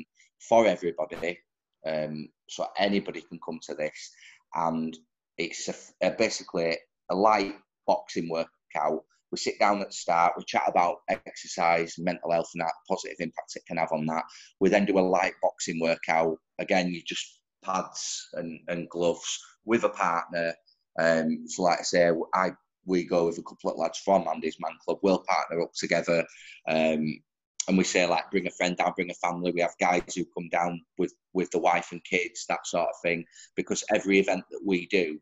for 0.48 0.66
everybody 0.66 1.38
um, 1.86 2.28
so 2.48 2.66
anybody 2.78 3.22
can 3.22 3.38
come 3.44 3.58
to 3.62 3.74
this 3.74 4.12
and 4.54 4.96
it's 5.38 5.68
a, 5.68 5.74
a, 6.06 6.10
basically 6.10 6.76
a 7.10 7.14
light 7.14 7.56
boxing 7.86 8.28
workout. 8.28 9.04
We 9.30 9.38
sit 9.38 9.58
down 9.58 9.80
at 9.80 9.88
the 9.88 9.92
start, 9.92 10.34
we 10.36 10.44
chat 10.44 10.62
about 10.68 10.98
exercise, 11.08 11.96
mental 11.98 12.30
health, 12.30 12.50
and 12.54 12.60
that 12.60 12.72
positive 12.88 13.16
impact 13.18 13.56
it 13.56 13.66
can 13.66 13.78
have 13.78 13.90
on 13.92 14.06
that. 14.06 14.22
We 14.60 14.68
then 14.68 14.84
do 14.84 14.98
a 14.98 15.00
light 15.00 15.34
boxing 15.42 15.80
workout. 15.80 16.38
Again, 16.60 16.88
you 16.92 17.02
just 17.04 17.40
pads 17.64 18.28
and, 18.34 18.60
and 18.68 18.88
gloves 18.88 19.40
with 19.64 19.82
a 19.84 19.88
partner. 19.88 20.54
Um, 21.00 21.48
so, 21.48 21.64
like 21.64 21.80
I 21.80 21.82
say, 21.82 22.10
I 22.32 22.50
we 22.86 23.04
go 23.04 23.26
with 23.26 23.38
a 23.38 23.42
couple 23.42 23.70
of 23.70 23.78
lads 23.78 23.98
from 23.98 24.26
Andy's 24.28 24.58
Man 24.60 24.76
Club. 24.84 24.98
We'll 25.02 25.24
partner 25.26 25.62
up 25.62 25.72
together, 25.74 26.24
um, 26.68 27.20
and 27.66 27.78
we 27.78 27.84
say 27.84 28.06
like, 28.06 28.30
bring 28.30 28.46
a 28.46 28.50
friend 28.50 28.76
down, 28.76 28.92
bring 28.94 29.10
a 29.10 29.14
family. 29.14 29.52
We 29.52 29.62
have 29.62 29.74
guys 29.80 30.14
who 30.14 30.24
come 30.26 30.48
down 30.50 30.80
with 30.98 31.14
with 31.32 31.50
the 31.50 31.58
wife 31.58 31.92
and 31.92 32.04
kids, 32.04 32.44
that 32.48 32.66
sort 32.66 32.88
of 32.88 33.00
thing. 33.02 33.24
Because 33.56 33.84
every 33.94 34.18
event 34.18 34.44
that 34.50 34.60
we 34.64 34.86
do 34.86 35.18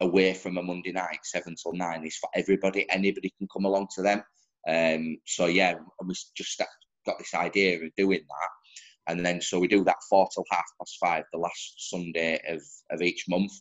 away 0.00 0.34
from 0.34 0.58
a 0.58 0.62
Monday 0.62 0.92
night, 0.92 1.18
seven 1.22 1.54
till 1.60 1.72
nine, 1.72 2.04
is 2.04 2.16
for 2.16 2.28
everybody. 2.34 2.88
Anybody 2.90 3.32
can 3.38 3.48
come 3.52 3.64
along 3.64 3.88
to 3.94 4.02
them. 4.02 4.22
Um, 4.68 5.18
so 5.26 5.46
yeah, 5.46 5.74
we 6.04 6.14
just 6.36 6.60
got 7.06 7.18
this 7.18 7.34
idea 7.34 7.82
of 7.82 7.94
doing 7.96 8.20
that. 8.28 9.12
And 9.12 9.26
then, 9.26 9.40
so 9.40 9.58
we 9.58 9.66
do 9.66 9.82
that 9.84 10.02
four 10.08 10.28
till 10.32 10.44
half 10.50 10.64
past 10.78 10.96
five, 11.00 11.24
the 11.32 11.38
last 11.38 11.90
Sunday 11.90 12.40
of, 12.48 12.62
of 12.90 13.02
each 13.02 13.24
month. 13.28 13.52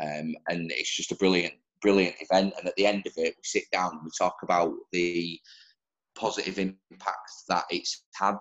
Um, 0.00 0.34
and 0.48 0.70
it's 0.70 0.94
just 0.94 1.12
a 1.12 1.16
brilliant 1.16 1.54
brilliant 1.82 2.16
event. 2.20 2.54
And 2.58 2.68
at 2.68 2.76
the 2.76 2.86
end 2.86 3.06
of 3.06 3.12
it, 3.16 3.34
we 3.36 3.42
sit 3.42 3.64
down 3.72 3.92
and 3.92 4.00
we 4.04 4.10
talk 4.16 4.36
about 4.42 4.72
the 4.92 5.38
positive 6.16 6.58
impact 6.58 7.30
that 7.48 7.64
it's 7.70 8.04
had 8.14 8.36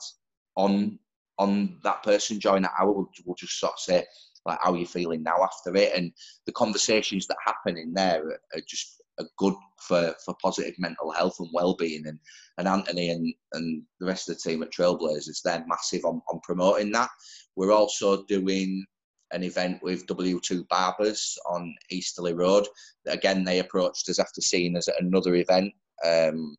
on 0.55 0.99
on 1.39 1.79
that 1.83 2.03
person 2.03 2.37
during 2.37 2.61
that 2.63 2.73
hour. 2.79 2.91
We'll, 2.91 3.09
we'll 3.25 3.35
just 3.35 3.59
sort 3.59 3.73
of 3.73 3.79
say 3.79 4.05
like 4.45 4.59
how 4.61 4.73
are 4.73 4.77
you 4.77 4.87
feeling 4.87 5.23
now 5.23 5.43
after 5.43 5.75
it, 5.75 5.93
and 5.95 6.11
the 6.45 6.51
conversations 6.51 7.27
that 7.27 7.37
happen 7.45 7.77
in 7.77 7.93
there 7.93 8.23
are, 8.25 8.39
are 8.55 8.61
just 8.67 9.01
are 9.19 9.27
good 9.37 9.53
for, 9.87 10.15
for 10.25 10.35
positive 10.41 10.73
mental 10.77 11.11
health 11.11 11.35
and 11.39 11.49
well-being 11.53 12.07
and, 12.07 12.17
and 12.57 12.67
Anthony 12.67 13.09
and, 13.09 13.33
and 13.53 13.83
the 13.99 14.05
rest 14.05 14.29
of 14.29 14.35
the 14.35 14.49
team 14.49 14.63
at 14.63 14.71
Trailblazers 14.71 15.41
they're 15.43 15.65
massive 15.67 16.05
on, 16.05 16.21
on 16.31 16.39
promoting 16.43 16.91
that 16.93 17.09
we're 17.55 17.73
also 17.73 18.23
doing 18.25 18.85
an 19.31 19.43
event 19.43 19.81
with 19.81 20.05
W2 20.07 20.67
Barbers 20.67 21.37
on 21.49 21.73
Easterly 21.89 22.33
Road. 22.33 22.67
Again, 23.07 23.43
they 23.43 23.59
approached 23.59 24.09
us 24.09 24.19
after 24.19 24.41
seeing 24.41 24.75
us 24.77 24.87
at 24.87 25.01
another 25.01 25.35
event. 25.35 25.73
Um, 26.05 26.55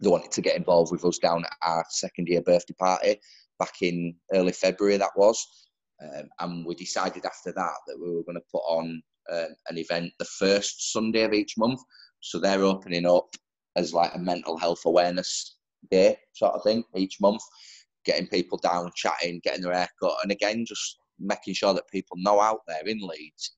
they 0.00 0.08
wanted 0.08 0.32
to 0.32 0.42
get 0.42 0.56
involved 0.56 0.92
with 0.92 1.04
us 1.04 1.18
down 1.18 1.44
at 1.44 1.68
our 1.68 1.84
second 1.90 2.28
year 2.28 2.42
birthday 2.42 2.74
party 2.78 3.20
back 3.58 3.82
in 3.82 4.14
early 4.32 4.52
February, 4.52 4.96
that 4.96 5.16
was. 5.16 5.44
Um, 6.02 6.28
and 6.38 6.66
we 6.66 6.74
decided 6.74 7.24
after 7.24 7.52
that 7.52 7.74
that 7.86 7.98
we 8.00 8.14
were 8.14 8.22
going 8.22 8.36
to 8.36 8.52
put 8.52 8.62
on 8.68 9.02
uh, 9.30 9.46
an 9.68 9.78
event 9.78 10.12
the 10.18 10.24
first 10.24 10.92
Sunday 10.92 11.22
of 11.22 11.32
each 11.32 11.54
month. 11.58 11.80
So 12.20 12.38
they're 12.38 12.62
opening 12.62 13.06
up 13.06 13.28
as 13.76 13.92
like 13.92 14.14
a 14.14 14.18
mental 14.18 14.56
health 14.56 14.82
awareness 14.86 15.56
day 15.90 16.18
sort 16.34 16.54
of 16.54 16.62
thing 16.62 16.84
each 16.94 17.20
month, 17.20 17.42
getting 18.04 18.26
people 18.28 18.58
down, 18.58 18.90
chatting, 18.94 19.40
getting 19.44 19.62
their 19.62 19.72
hair 19.72 19.88
cut, 20.00 20.16
and 20.22 20.32
again, 20.32 20.64
just 20.66 20.98
making 21.18 21.54
sure 21.54 21.74
that 21.74 21.88
people 21.90 22.16
know 22.18 22.40
out 22.40 22.60
there 22.66 22.86
in 22.86 23.00
Leeds 23.00 23.52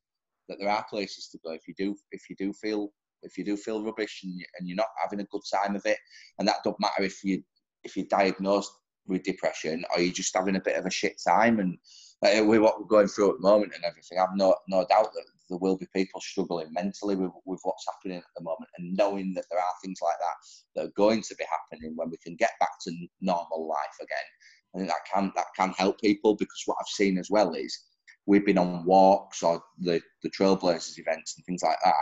that 0.49 0.59
there 0.59 0.68
are 0.68 0.85
places 0.90 1.29
to 1.29 1.38
go 1.44 1.53
if 1.53 1.66
you 1.68 1.75
do 1.79 1.96
if 2.12 2.29
you 2.29 2.37
do 2.37 2.53
feel 2.53 2.92
if 3.23 3.37
you 3.37 3.44
do 3.44 3.57
feel 3.57 3.83
rubbish 3.85 4.21
and, 4.25 4.38
you, 4.38 4.44
and 4.58 4.69
you're 4.69 4.77
not 4.77 4.88
having 5.00 5.21
a 5.21 5.25
good 5.25 5.42
time 5.52 5.77
of 5.77 5.85
it. 5.85 5.98
And 6.38 6.48
that 6.48 6.56
doesn't 6.65 6.81
matter 6.81 7.02
if 7.02 7.23
you 7.25 7.42
if 7.85 7.96
you're 7.96 8.06
diagnosed 8.06 8.73
with 9.06 9.23
depression 9.23 9.85
or 9.94 10.02
you're 10.02 10.13
just 10.13 10.37
having 10.37 10.56
a 10.56 10.61
bit 10.61 10.77
of 10.77 10.87
a 10.87 10.90
shit 10.90 11.21
time. 11.27 11.58
And 11.58 11.79
uh, 12.23 12.44
with 12.44 12.61
what 12.61 12.79
we're 12.79 12.87
going 12.87 13.08
through 13.08 13.31
at 13.31 13.37
the 13.37 13.48
moment 13.48 13.73
and 13.75 13.85
everything 13.85 14.19
I've 14.19 14.37
no 14.37 14.54
no 14.69 14.87
doubt 14.88 15.13
that 15.15 15.25
there 15.48 15.58
will 15.58 15.77
be 15.77 15.87
people 15.94 16.21
struggling 16.21 16.73
mentally 16.73 17.17
with, 17.17 17.33
with 17.44 17.61
what's 17.65 17.87
happening 17.87 18.19
at 18.19 18.25
the 18.37 18.44
moment 18.44 18.71
and 18.79 18.96
knowing 18.96 19.35
that 19.35 19.44
there 19.50 19.58
are 19.58 19.73
things 19.83 19.98
like 20.02 20.15
that 20.21 20.37
that 20.77 20.88
are 20.88 20.92
going 20.96 21.23
to 21.23 21.35
be 21.37 21.44
happening 21.50 21.92
when 21.96 22.11
we 22.11 22.19
can 22.19 22.37
get 22.37 22.52
back 22.61 22.71
to 22.83 22.92
normal 23.21 23.67
life 23.67 23.96
again 24.00 24.29
I 24.75 24.79
think 24.79 24.90
that 24.90 25.04
can 25.12 25.33
that 25.37 25.46
can 25.56 25.71
help 25.73 26.00
people 26.00 26.37
because 26.37 26.62
what 26.66 26.77
I've 26.81 26.88
seen 26.88 27.18
as 27.18 27.29
well 27.31 27.54
is 27.54 27.79
we've 28.27 28.46
been 28.46 28.58
on 28.58 28.85
walks 28.85 29.42
or 29.42 29.62
the 29.79 30.00
the 30.23 30.31
Trailblazers 30.31 30.98
events 30.98 31.37
and 31.37 31.44
things 31.44 31.62
like 31.62 31.79
that, 31.85 31.94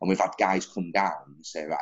and 0.00 0.08
we've 0.08 0.18
had 0.18 0.32
guys 0.38 0.66
come 0.66 0.90
down 0.92 1.12
and 1.34 1.44
say, 1.44 1.64
right, 1.64 1.78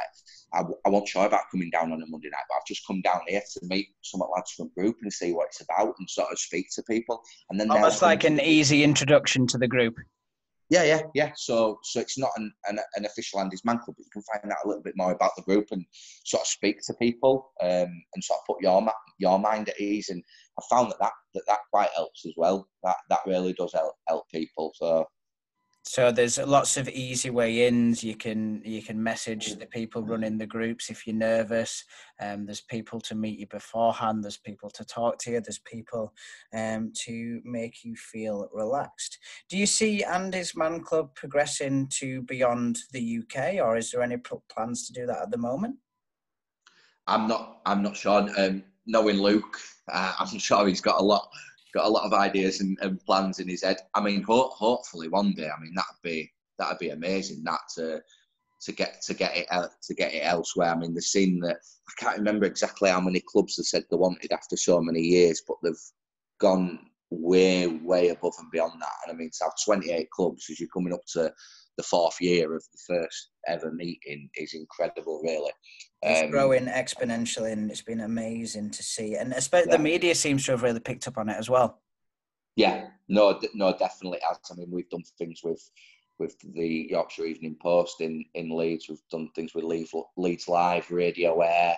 I, 0.52 0.62
I 0.84 0.88
wasn't 0.88 1.08
sure 1.08 1.26
about 1.26 1.50
coming 1.50 1.70
down 1.70 1.92
on 1.92 2.02
a 2.02 2.06
Monday 2.06 2.28
night, 2.28 2.44
but 2.48 2.56
I've 2.56 2.66
just 2.66 2.86
come 2.86 3.00
down 3.02 3.20
here 3.26 3.40
to 3.40 3.66
meet 3.66 3.88
some 4.02 4.22
lads 4.34 4.52
from 4.52 4.70
group 4.76 4.96
and 5.02 5.12
see 5.12 5.32
what 5.32 5.46
it's 5.46 5.60
about 5.60 5.94
and 5.98 6.08
sort 6.08 6.32
of 6.32 6.38
speak 6.38 6.66
to 6.74 6.82
people. 6.84 7.22
And 7.50 7.58
then 7.58 7.70
almost 7.70 8.02
like 8.02 8.24
an 8.24 8.40
easy 8.40 8.82
introduction 8.82 9.46
to 9.48 9.58
the 9.58 9.68
group. 9.68 9.96
Yeah, 10.68 10.82
yeah, 10.82 11.02
yeah. 11.14 11.32
So, 11.36 11.78
so 11.84 12.00
it's 12.00 12.18
not 12.18 12.30
an, 12.36 12.52
an, 12.66 12.80
an 12.96 13.04
official 13.04 13.38
Andy's 13.40 13.64
Man 13.64 13.78
Club, 13.78 13.96
but 13.96 14.04
you 14.04 14.10
can 14.12 14.22
find 14.22 14.50
out 14.50 14.64
a 14.64 14.68
little 14.68 14.82
bit 14.82 14.94
more 14.96 15.12
about 15.12 15.30
the 15.36 15.42
group 15.42 15.68
and 15.70 15.84
sort 16.24 16.42
of 16.42 16.48
speak 16.48 16.78
to 16.86 16.94
people 16.94 17.52
um, 17.62 18.02
and 18.14 18.24
sort 18.24 18.40
of 18.40 18.46
put 18.46 18.62
your 18.62 18.84
your 19.18 19.38
mind 19.38 19.68
at 19.68 19.80
ease. 19.80 20.08
And 20.08 20.22
I 20.58 20.62
found 20.68 20.90
that 20.90 20.98
that, 21.00 21.12
that, 21.34 21.42
that 21.46 21.58
quite 21.72 21.90
helps 21.94 22.26
as 22.26 22.32
well. 22.36 22.66
That 22.82 22.96
that 23.10 23.20
really 23.26 23.52
does 23.52 23.74
help 23.74 23.94
help 24.08 24.28
people. 24.30 24.72
So 24.74 25.06
so 25.88 26.10
there's 26.10 26.36
lots 26.38 26.76
of 26.76 26.88
easy 26.88 27.30
way 27.30 27.68
ins. 27.68 28.02
You 28.02 28.16
can 28.16 28.60
you 28.64 28.82
can 28.82 29.00
message 29.00 29.54
the 29.54 29.66
people 29.66 30.02
running 30.02 30.36
the 30.36 30.46
groups 30.46 30.90
if 30.90 31.06
you're 31.06 31.14
nervous. 31.14 31.84
Um, 32.20 32.44
there's 32.44 32.60
people 32.60 33.00
to 33.02 33.14
meet 33.14 33.38
you 33.38 33.46
beforehand. 33.46 34.24
There's 34.24 34.36
people 34.36 34.68
to 34.70 34.84
talk 34.84 35.18
to 35.18 35.30
you. 35.30 35.40
There's 35.40 35.60
people 35.60 36.12
um, 36.52 36.92
to 37.04 37.40
make 37.44 37.84
you 37.84 37.94
feel 37.94 38.48
relaxed. 38.52 39.18
Do 39.48 39.56
you 39.56 39.66
see 39.66 40.02
Andy's 40.02 40.56
Man 40.56 40.82
Club 40.82 41.14
progressing 41.14 41.86
to 42.00 42.22
beyond 42.22 42.78
the 42.92 43.20
UK, 43.20 43.64
or 43.64 43.76
is 43.76 43.92
there 43.92 44.02
any 44.02 44.16
plans 44.16 44.88
to 44.88 44.92
do 44.92 45.06
that 45.06 45.22
at 45.22 45.30
the 45.30 45.38
moment? 45.38 45.76
I'm 47.06 47.28
not. 47.28 47.60
I'm 47.64 47.82
not 47.82 47.96
sure. 47.96 48.28
Um, 48.36 48.64
knowing 48.86 49.20
Luke, 49.20 49.60
uh, 49.92 50.14
I'm 50.18 50.36
sure 50.38 50.66
he's 50.66 50.80
got 50.80 51.00
a 51.00 51.04
lot 51.04 51.28
got 51.76 51.86
a 51.86 51.90
lot 51.90 52.04
of 52.04 52.12
ideas 52.12 52.60
and, 52.60 52.76
and 52.80 53.00
plans 53.04 53.38
in 53.38 53.48
his 53.48 53.62
head. 53.62 53.76
I 53.94 54.00
mean, 54.00 54.22
ho- 54.22 54.50
hopefully 54.50 55.08
one 55.08 55.32
day. 55.32 55.48
I 55.48 55.60
mean, 55.60 55.74
that'd 55.74 56.02
be 56.02 56.32
that'd 56.58 56.78
be 56.78 56.90
amazing. 56.90 57.44
That 57.44 57.60
to 57.76 58.00
to 58.62 58.72
get 58.72 59.02
to 59.02 59.14
get 59.14 59.36
it 59.36 59.46
to 59.82 59.94
get 59.94 60.14
it 60.14 60.20
elsewhere. 60.24 60.70
I 60.70 60.76
mean, 60.76 60.94
the 60.94 61.02
scene 61.02 61.38
that 61.40 61.56
I 61.88 61.92
can't 62.02 62.18
remember 62.18 62.46
exactly 62.46 62.90
how 62.90 63.00
many 63.00 63.20
clubs 63.20 63.56
they 63.56 63.62
said 63.62 63.84
they 63.90 63.96
wanted 63.96 64.32
after 64.32 64.56
so 64.56 64.80
many 64.80 65.00
years, 65.00 65.42
but 65.46 65.56
they've 65.62 65.74
gone 66.40 66.78
way 67.10 67.66
way 67.66 68.08
above 68.08 68.34
and 68.38 68.50
beyond 68.50 68.80
that. 68.80 68.92
And 69.06 69.14
I 69.14 69.16
mean, 69.16 69.30
to 69.38 69.44
have 69.44 69.52
28 69.64 70.10
clubs 70.10 70.48
as 70.50 70.58
you're 70.58 70.68
coming 70.70 70.92
up 70.92 71.04
to 71.12 71.32
the 71.76 71.82
fourth 71.82 72.20
year 72.20 72.54
of 72.54 72.64
the 72.72 72.94
first 72.94 73.30
ever 73.46 73.70
meeting 73.70 74.28
is 74.34 74.54
incredible, 74.54 75.20
really. 75.22 75.52
It's 76.02 76.22
um, 76.22 76.30
growing 76.30 76.66
exponentially, 76.66 77.52
and 77.52 77.70
it's 77.70 77.82
been 77.82 78.00
amazing 78.00 78.70
to 78.70 78.82
see. 78.82 79.14
And 79.14 79.32
especially 79.32 79.70
yeah. 79.72 79.76
the 79.76 79.82
media 79.82 80.14
seems 80.14 80.44
to 80.46 80.52
have 80.52 80.62
really 80.62 80.80
picked 80.80 81.06
up 81.06 81.18
on 81.18 81.28
it 81.28 81.36
as 81.36 81.50
well. 81.50 81.80
Yeah, 82.56 82.86
no, 83.08 83.38
no, 83.54 83.76
definitely 83.76 84.20
has. 84.26 84.38
I 84.50 84.54
mean, 84.54 84.70
we've 84.70 84.88
done 84.88 85.02
things 85.18 85.40
with 85.44 85.62
with 86.18 86.34
the 86.54 86.88
Yorkshire 86.90 87.26
Evening 87.26 87.56
Post 87.60 88.00
in 88.00 88.24
in 88.34 88.50
Leeds. 88.50 88.88
We've 88.88 88.98
done 89.10 89.28
things 89.34 89.54
with 89.54 89.64
Leeds, 89.64 89.92
Leeds 90.16 90.48
Live, 90.48 90.90
Radio 90.90 91.42
Aire. 91.42 91.76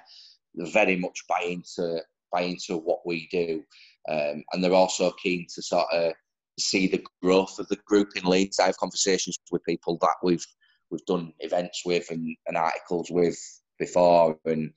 They're 0.55 0.66
very 0.66 0.96
much 0.96 1.24
buy 1.28 1.42
into 1.42 2.01
buy 2.30 2.42
into 2.42 2.76
what 2.76 3.01
we 3.05 3.28
do, 3.32 3.64
um, 4.09 4.44
and 4.53 4.62
they're 4.62 4.72
also 4.72 5.11
keen 5.22 5.46
to 5.55 5.62
sort 5.62 5.88
of 5.92 6.12
see 6.61 6.86
the 6.86 7.04
growth 7.22 7.59
of 7.59 7.68
the 7.68 7.78
group 7.86 8.11
in 8.16 8.24
Leeds. 8.24 8.59
I 8.59 8.66
have 8.66 8.76
conversations 8.76 9.38
with 9.50 9.64
people 9.64 9.98
that 10.00 10.16
we've 10.22 10.44
we've 10.90 11.04
done 11.06 11.32
events 11.40 11.82
with 11.84 12.11
and, 12.11 12.36
and 12.46 12.56
articles 12.56 13.11
with 13.11 13.38
before, 13.78 14.38
and 14.44 14.72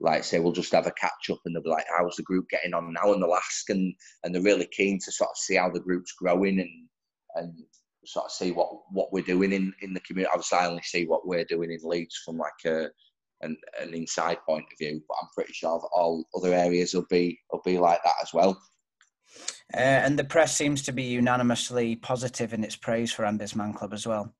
like 0.00 0.24
say 0.24 0.38
we'll 0.40 0.52
just 0.52 0.72
have 0.72 0.86
a 0.86 0.92
catch 0.92 1.30
up, 1.30 1.40
and 1.44 1.54
they'll 1.54 1.62
be 1.62 1.70
like, 1.70 1.86
"How's 1.96 2.16
the 2.16 2.22
group 2.22 2.48
getting 2.48 2.74
on 2.74 2.92
now?" 2.92 3.12
And 3.12 3.22
they'll 3.22 3.34
ask, 3.34 3.68
and 3.70 3.94
and 4.24 4.34
they're 4.34 4.42
really 4.42 4.68
keen 4.72 4.98
to 5.04 5.12
sort 5.12 5.30
of 5.30 5.36
see 5.36 5.56
how 5.56 5.70
the 5.70 5.80
group's 5.80 6.12
growing 6.12 6.60
and 6.60 6.88
and 7.34 7.54
sort 8.04 8.26
of 8.26 8.32
see 8.32 8.50
what 8.52 8.70
what 8.90 9.12
we're 9.12 9.22
doing 9.22 9.52
in 9.52 9.72
in 9.82 9.94
the 9.94 10.00
community. 10.00 10.30
Obviously, 10.32 10.58
I 10.58 10.66
only 10.66 10.82
see 10.82 11.06
what 11.06 11.26
we're 11.26 11.44
doing 11.44 11.70
in 11.70 11.78
Leeds 11.82 12.20
from 12.24 12.38
like 12.38 12.52
a 12.66 12.88
an, 13.42 13.56
an 13.80 13.92
inside 13.94 14.38
point 14.46 14.64
of 14.72 14.78
view, 14.78 15.02
but 15.08 15.16
I'm 15.20 15.28
pretty 15.34 15.52
sure 15.52 15.78
that 15.78 15.90
all 15.92 16.24
other 16.36 16.54
areas 16.54 16.94
will 16.94 17.06
be 17.10 17.38
will 17.52 17.62
be 17.64 17.78
like 17.78 18.02
that 18.04 18.14
as 18.22 18.32
well. 18.32 18.60
Uh, 19.74 19.78
and 19.78 20.18
the 20.18 20.24
press 20.24 20.56
seems 20.56 20.82
to 20.82 20.92
be 20.92 21.04
unanimously 21.04 21.96
positive 21.96 22.52
in 22.52 22.64
its 22.64 22.76
praise 22.76 23.12
for 23.12 23.24
Andy's 23.24 23.56
Man 23.56 23.72
Club 23.72 23.92
as 23.92 24.06
well. 24.06 24.34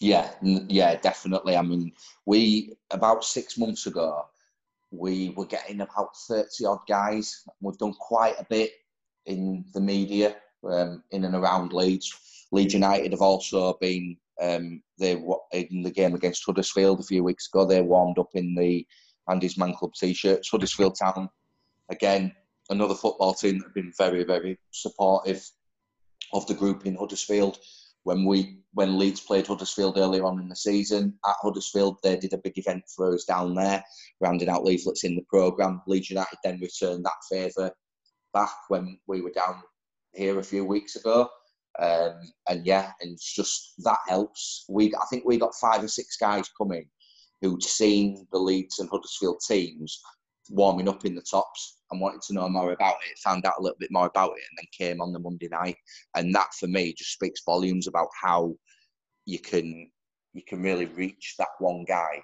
Yeah, 0.00 0.30
yeah, 0.42 0.96
definitely. 0.96 1.56
I 1.56 1.62
mean, 1.62 1.92
we 2.26 2.74
about 2.90 3.24
six 3.24 3.56
months 3.56 3.86
ago, 3.86 4.24
we 4.90 5.30
were 5.36 5.46
getting 5.46 5.80
about 5.80 6.16
thirty 6.28 6.64
odd 6.64 6.80
guys. 6.88 7.44
We've 7.60 7.78
done 7.78 7.94
quite 7.94 8.34
a 8.38 8.46
bit 8.48 8.72
in 9.26 9.64
the 9.74 9.80
media 9.80 10.36
um, 10.68 11.04
in 11.12 11.24
and 11.24 11.36
around 11.36 11.72
Leeds. 11.72 12.12
Leeds 12.50 12.74
United 12.74 13.12
have 13.12 13.22
also 13.22 13.74
been 13.80 14.16
um, 14.40 14.82
they 14.98 15.12
in 15.52 15.82
the 15.82 15.90
game 15.90 16.14
against 16.14 16.44
Huddersfield 16.44 17.00
a 17.00 17.04
few 17.04 17.22
weeks 17.22 17.48
ago. 17.48 17.64
They 17.64 17.80
warmed 17.80 18.18
up 18.18 18.30
in 18.34 18.54
the 18.54 18.86
Andy's 19.30 19.56
Man 19.56 19.74
Club 19.74 19.92
t-shirts. 19.94 20.50
Huddersfield 20.50 20.96
Town 20.98 21.28
again 21.90 22.32
another 22.72 22.94
football 22.94 23.34
team 23.34 23.58
that 23.58 23.66
have 23.66 23.74
been 23.74 23.92
very, 23.96 24.24
very 24.24 24.58
supportive 24.70 25.48
of 26.32 26.46
the 26.46 26.54
group 26.54 26.86
in 26.86 26.96
Huddersfield. 26.96 27.58
When 28.04 28.24
we 28.24 28.58
when 28.74 28.98
Leeds 28.98 29.20
played 29.20 29.46
Huddersfield 29.46 29.96
earlier 29.96 30.24
on 30.24 30.40
in 30.40 30.48
the 30.48 30.56
season 30.56 31.14
at 31.24 31.36
Huddersfield, 31.40 31.98
they 32.02 32.16
did 32.16 32.32
a 32.32 32.38
big 32.38 32.58
event 32.58 32.82
for 32.96 33.14
us 33.14 33.24
down 33.24 33.54
there, 33.54 33.84
rounding 34.20 34.48
out 34.48 34.64
leaflets 34.64 35.04
in 35.04 35.14
the 35.14 35.24
programme. 35.28 35.82
Leeds 35.86 36.10
United 36.10 36.38
then 36.42 36.58
returned 36.60 37.04
that 37.04 37.22
favour 37.30 37.70
back 38.32 38.50
when 38.68 38.98
we 39.06 39.20
were 39.20 39.30
down 39.30 39.62
here 40.14 40.40
a 40.40 40.44
few 40.44 40.64
weeks 40.64 40.96
ago. 40.96 41.28
Um, 41.78 42.14
and 42.48 42.66
yeah, 42.66 42.90
and 43.00 43.12
it's 43.12 43.34
just 43.34 43.74
that 43.84 43.98
helps. 44.08 44.64
We 44.68 44.92
I 44.94 45.06
think 45.08 45.24
we 45.24 45.38
got 45.38 45.54
five 45.54 45.84
or 45.84 45.88
six 45.88 46.16
guys 46.16 46.50
coming 46.58 46.88
who'd 47.40 47.62
seen 47.62 48.26
the 48.32 48.38
Leeds 48.38 48.78
and 48.78 48.88
Huddersfield 48.88 49.40
teams 49.46 50.00
warming 50.50 50.88
up 50.88 51.04
in 51.04 51.14
the 51.14 51.22
tops 51.22 51.78
and 51.90 52.00
wanted 52.00 52.22
to 52.22 52.34
know 52.34 52.48
more 52.48 52.72
about 52.72 52.96
it, 53.08 53.18
found 53.18 53.44
out 53.46 53.54
a 53.58 53.62
little 53.62 53.78
bit 53.78 53.92
more 53.92 54.06
about 54.06 54.32
it, 54.32 54.44
and 54.50 54.58
then 54.58 54.66
came 54.88 55.00
on 55.00 55.12
the 55.12 55.18
Monday 55.18 55.48
night. 55.48 55.76
And 56.14 56.34
that 56.34 56.52
for 56.54 56.66
me 56.66 56.94
just 56.96 57.12
speaks 57.12 57.42
volumes 57.44 57.86
about 57.86 58.08
how 58.20 58.54
you 59.24 59.38
can 59.38 59.90
you 60.34 60.42
can 60.42 60.62
really 60.62 60.86
reach 60.86 61.34
that 61.38 61.48
one 61.58 61.84
guy. 61.86 62.22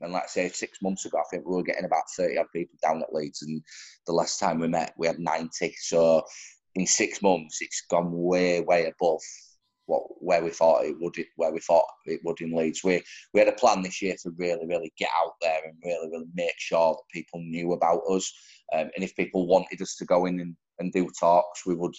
And 0.00 0.12
like 0.12 0.24
I 0.24 0.26
say, 0.26 0.48
six 0.50 0.78
months 0.82 1.06
ago, 1.06 1.18
I 1.18 1.24
think 1.30 1.46
we 1.46 1.56
were 1.56 1.62
getting 1.62 1.86
about 1.86 2.10
30 2.16 2.38
odd 2.38 2.46
people 2.54 2.76
down 2.82 3.02
at 3.02 3.12
Leeds. 3.12 3.42
And 3.42 3.62
the 4.06 4.12
last 4.12 4.38
time 4.38 4.60
we 4.60 4.68
met, 4.68 4.94
we 4.96 5.06
had 5.06 5.18
90. 5.18 5.74
So 5.80 6.22
in 6.74 6.86
six 6.86 7.20
months, 7.22 7.58
it's 7.60 7.82
gone 7.90 8.12
way, 8.12 8.60
way 8.60 8.86
above 8.86 9.20
what 9.88 10.02
where 10.20 10.44
we 10.44 10.50
thought 10.50 10.84
it 10.84 10.96
would 11.00 11.16
where 11.36 11.52
we 11.52 11.60
thought 11.60 11.86
it 12.04 12.20
would 12.22 12.40
in 12.40 12.54
Leeds. 12.54 12.84
We 12.84 13.02
we 13.32 13.40
had 13.40 13.48
a 13.48 13.52
plan 13.52 13.82
this 13.82 14.00
year 14.00 14.14
to 14.22 14.30
really 14.36 14.66
really 14.66 14.92
get 14.98 15.08
out 15.20 15.32
there 15.40 15.60
and 15.64 15.74
really 15.82 16.08
really 16.10 16.28
make 16.34 16.58
sure 16.58 16.94
that 16.94 17.18
people 17.18 17.40
knew 17.40 17.72
about 17.72 18.02
us. 18.08 18.32
Um, 18.74 18.90
and 18.94 19.02
if 19.02 19.16
people 19.16 19.46
wanted 19.46 19.80
us 19.80 19.96
to 19.96 20.04
go 20.04 20.26
in 20.26 20.40
and, 20.40 20.54
and 20.78 20.92
do 20.92 21.08
talks, 21.18 21.66
we 21.66 21.74
would 21.74 21.94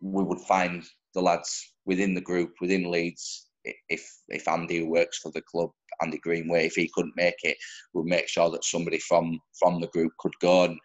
we 0.00 0.24
would 0.24 0.40
find 0.40 0.84
the 1.14 1.22
lads 1.22 1.74
within 1.86 2.14
the 2.14 2.20
group 2.20 2.54
within 2.60 2.90
Leeds. 2.90 3.46
If 3.88 4.04
if 4.28 4.48
Andy 4.48 4.82
works 4.82 5.18
for 5.18 5.30
the 5.32 5.42
club, 5.42 5.70
Andy 6.02 6.18
Greenway, 6.18 6.66
if 6.66 6.74
he 6.74 6.90
couldn't 6.94 7.16
make 7.16 7.36
it, 7.42 7.56
we'd 7.94 8.06
make 8.06 8.28
sure 8.28 8.50
that 8.50 8.64
somebody 8.64 8.98
from 8.98 9.38
from 9.58 9.80
the 9.80 9.88
group 9.88 10.12
could 10.18 10.34
go. 10.40 10.64
And 10.64 10.78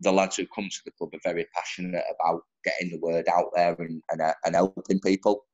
the 0.00 0.12
lads 0.12 0.36
who 0.36 0.46
come 0.54 0.68
to 0.70 0.80
the 0.84 0.92
club 0.92 1.10
are 1.14 1.32
very 1.32 1.46
passionate 1.54 2.04
about 2.18 2.42
getting 2.64 2.90
the 2.90 3.00
word 3.00 3.26
out 3.28 3.50
there 3.54 3.74
and, 3.78 4.02
and, 4.10 4.20
uh, 4.20 4.34
and 4.44 4.54
helping 4.54 5.00
people. 5.00 5.44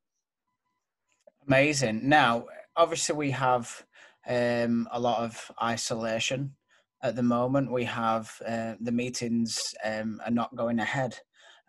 Amazing. 1.46 2.09
Now, 2.09 2.46
obviously, 2.76 3.16
we 3.16 3.30
have 3.32 3.84
um, 4.28 4.88
a 4.92 5.00
lot 5.00 5.22
of 5.22 5.50
isolation 5.62 6.55
at 7.03 7.16
the 7.16 7.22
moment. 7.22 7.72
We 7.72 7.84
have 7.84 8.32
uh, 8.46 8.74
the 8.80 8.92
meetings 8.92 9.74
um, 9.84 10.20
are 10.24 10.30
not 10.30 10.55
going 10.55 10.78
ahead 10.78 11.18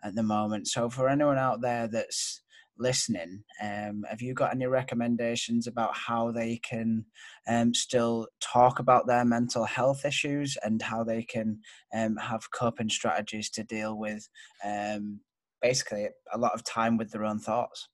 at 0.02 0.14
the 0.14 0.22
moment. 0.22 0.68
So, 0.68 0.88
for 0.88 1.08
anyone 1.08 1.38
out 1.38 1.60
there 1.60 1.88
that's 1.88 2.42
listening, 2.78 3.44
um, 3.62 4.04
have 4.08 4.20
you 4.20 4.34
got 4.34 4.52
any 4.52 4.66
recommendations 4.66 5.66
about 5.66 5.96
how 5.96 6.30
they 6.30 6.56
can 6.58 7.04
um, 7.48 7.74
still 7.74 8.26
talk 8.40 8.78
about 8.78 9.06
their 9.06 9.24
mental 9.24 9.64
health 9.64 10.04
issues 10.04 10.56
and 10.62 10.82
how 10.82 11.04
they 11.04 11.22
can 11.22 11.60
um, 11.94 12.16
have 12.16 12.50
coping 12.50 12.88
strategies 12.88 13.50
to 13.50 13.62
deal 13.64 13.96
with 13.98 14.28
um, 14.64 15.20
basically 15.62 16.08
a 16.32 16.38
lot 16.38 16.54
of 16.54 16.64
time 16.64 16.96
with 16.96 17.10
their 17.10 17.24
own 17.24 17.38
thoughts? 17.38 17.88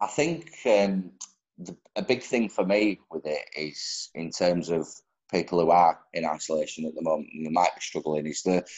I 0.00 0.06
think 0.06 0.50
um, 0.66 1.12
the, 1.58 1.76
a 1.96 2.02
big 2.02 2.22
thing 2.22 2.48
for 2.48 2.64
me 2.64 3.00
with 3.10 3.26
it 3.26 3.44
is 3.56 4.10
in 4.14 4.30
terms 4.30 4.70
of 4.70 4.86
people 5.32 5.60
who 5.60 5.70
are 5.70 5.98
in 6.12 6.24
isolation 6.24 6.84
at 6.86 6.94
the 6.94 7.02
moment 7.02 7.28
and 7.32 7.46
they 7.46 7.50
might 7.50 7.74
be 7.74 7.80
struggling 7.80 8.26
is 8.26 8.42
that 8.42 8.68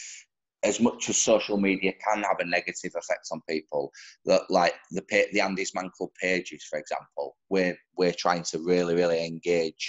as 0.67 0.81
much 0.81 1.09
as 1.11 1.17
social 1.33 1.59
media 1.69 1.93
can 2.07 2.23
have 2.23 2.41
a 2.41 2.45
negative 2.57 2.93
effect 3.03 3.27
on 3.33 3.41
people, 3.49 3.91
that 4.29 4.43
like 4.51 4.75
the 4.97 5.03
the 5.33 5.41
Andy's 5.41 5.75
Man 5.75 5.91
Club 5.97 6.11
pages, 6.23 6.63
for 6.71 6.79
example, 6.79 7.37
we're 7.53 7.77
we're 7.99 8.13
trying 8.25 8.45
to 8.51 8.59
really 8.71 8.95
really 8.95 9.21
engage 9.27 9.85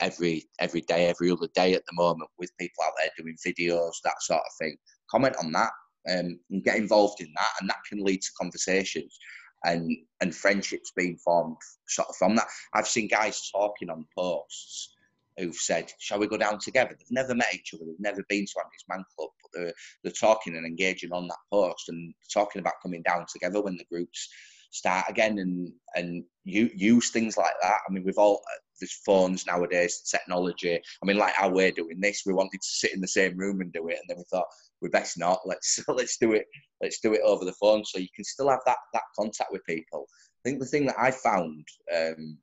every 0.00 0.36
every 0.58 0.82
day, 0.92 1.02
every 1.12 1.30
other 1.30 1.48
day 1.54 1.74
at 1.74 1.84
the 1.86 2.02
moment 2.04 2.30
with 2.38 2.58
people 2.58 2.84
out 2.84 2.94
there 2.98 3.10
doing 3.18 3.36
videos, 3.46 3.94
that 4.04 4.20
sort 4.20 4.40
of 4.48 4.52
thing. 4.60 4.76
Comment 5.10 5.36
on 5.42 5.52
that. 5.52 5.72
um, 6.08 6.38
and 6.50 6.64
get 6.64 6.76
involved 6.76 7.20
in 7.20 7.32
that, 7.36 7.50
and 7.60 7.68
that 7.68 7.82
can 7.88 8.02
lead 8.02 8.20
to 8.22 8.30
conversations 8.38 9.16
and 9.64 9.90
and 10.20 10.34
friendships 10.34 10.92
being 10.96 11.16
formed 11.24 11.56
sort 11.88 12.08
of 12.08 12.16
from 12.16 12.36
that. 12.36 12.46
I've 12.74 12.88
seen 12.88 13.08
guys 13.08 13.50
talking 13.50 13.90
on 13.90 14.06
posts 14.16 14.93
who've 15.38 15.54
said, 15.54 15.92
"Shall 15.98 16.18
we 16.18 16.26
go 16.26 16.36
down 16.36 16.58
together?" 16.58 16.96
They've 16.98 17.10
never 17.10 17.34
met 17.34 17.54
each 17.54 17.74
other. 17.74 17.84
They've 17.86 18.00
never 18.00 18.24
been 18.28 18.46
to 18.46 18.60
Andy's 18.60 18.84
Man 18.88 19.04
Club, 19.16 19.30
but 19.42 19.50
they're 19.52 19.74
they're 20.02 20.12
talking 20.12 20.56
and 20.56 20.66
engaging 20.66 21.12
on 21.12 21.28
that 21.28 21.38
post 21.52 21.88
and 21.88 22.14
talking 22.32 22.60
about 22.60 22.80
coming 22.82 23.02
down 23.02 23.26
together 23.32 23.62
when 23.62 23.76
the 23.76 23.84
groups 23.84 24.28
start 24.74 25.04
again 25.08 25.38
and 25.38 25.72
and 25.94 26.24
you 26.44 26.68
use 26.74 27.10
things 27.10 27.36
like 27.36 27.54
that. 27.62 27.78
I 27.88 27.92
mean, 27.92 28.04
we've 28.04 28.18
all 28.18 28.42
there's 28.80 29.00
phones 29.06 29.46
nowadays, 29.46 30.02
technology. 30.10 30.74
I 30.74 31.06
mean, 31.06 31.16
like 31.16 31.34
how 31.34 31.48
we're 31.48 31.70
doing 31.70 32.00
this, 32.00 32.24
we 32.26 32.32
wanted 32.34 32.60
to 32.60 32.68
sit 32.68 32.92
in 32.92 33.00
the 33.00 33.08
same 33.08 33.38
room 33.38 33.60
and 33.60 33.72
do 33.72 33.88
it, 33.88 33.98
and 34.00 34.08
then 34.08 34.18
we 34.18 34.24
thought 34.30 34.46
we 34.80 34.88
best 34.88 35.18
not. 35.18 35.40
Let's 35.46 35.82
let's 35.88 36.16
do 36.18 36.32
it. 36.32 36.46
Let's 36.82 37.00
do 37.00 37.14
it 37.14 37.20
over 37.24 37.44
the 37.44 37.54
phone, 37.54 37.84
so 37.84 37.98
you 37.98 38.08
can 38.14 38.24
still 38.24 38.50
have 38.50 38.60
that 38.66 38.78
that 38.92 39.02
contact 39.18 39.52
with 39.52 39.64
people. 39.64 40.06
I 40.44 40.48
think 40.48 40.60
the 40.60 40.66
thing 40.66 40.86
that 40.86 40.98
I 40.98 41.10
found 41.10 41.66
um, 41.96 42.38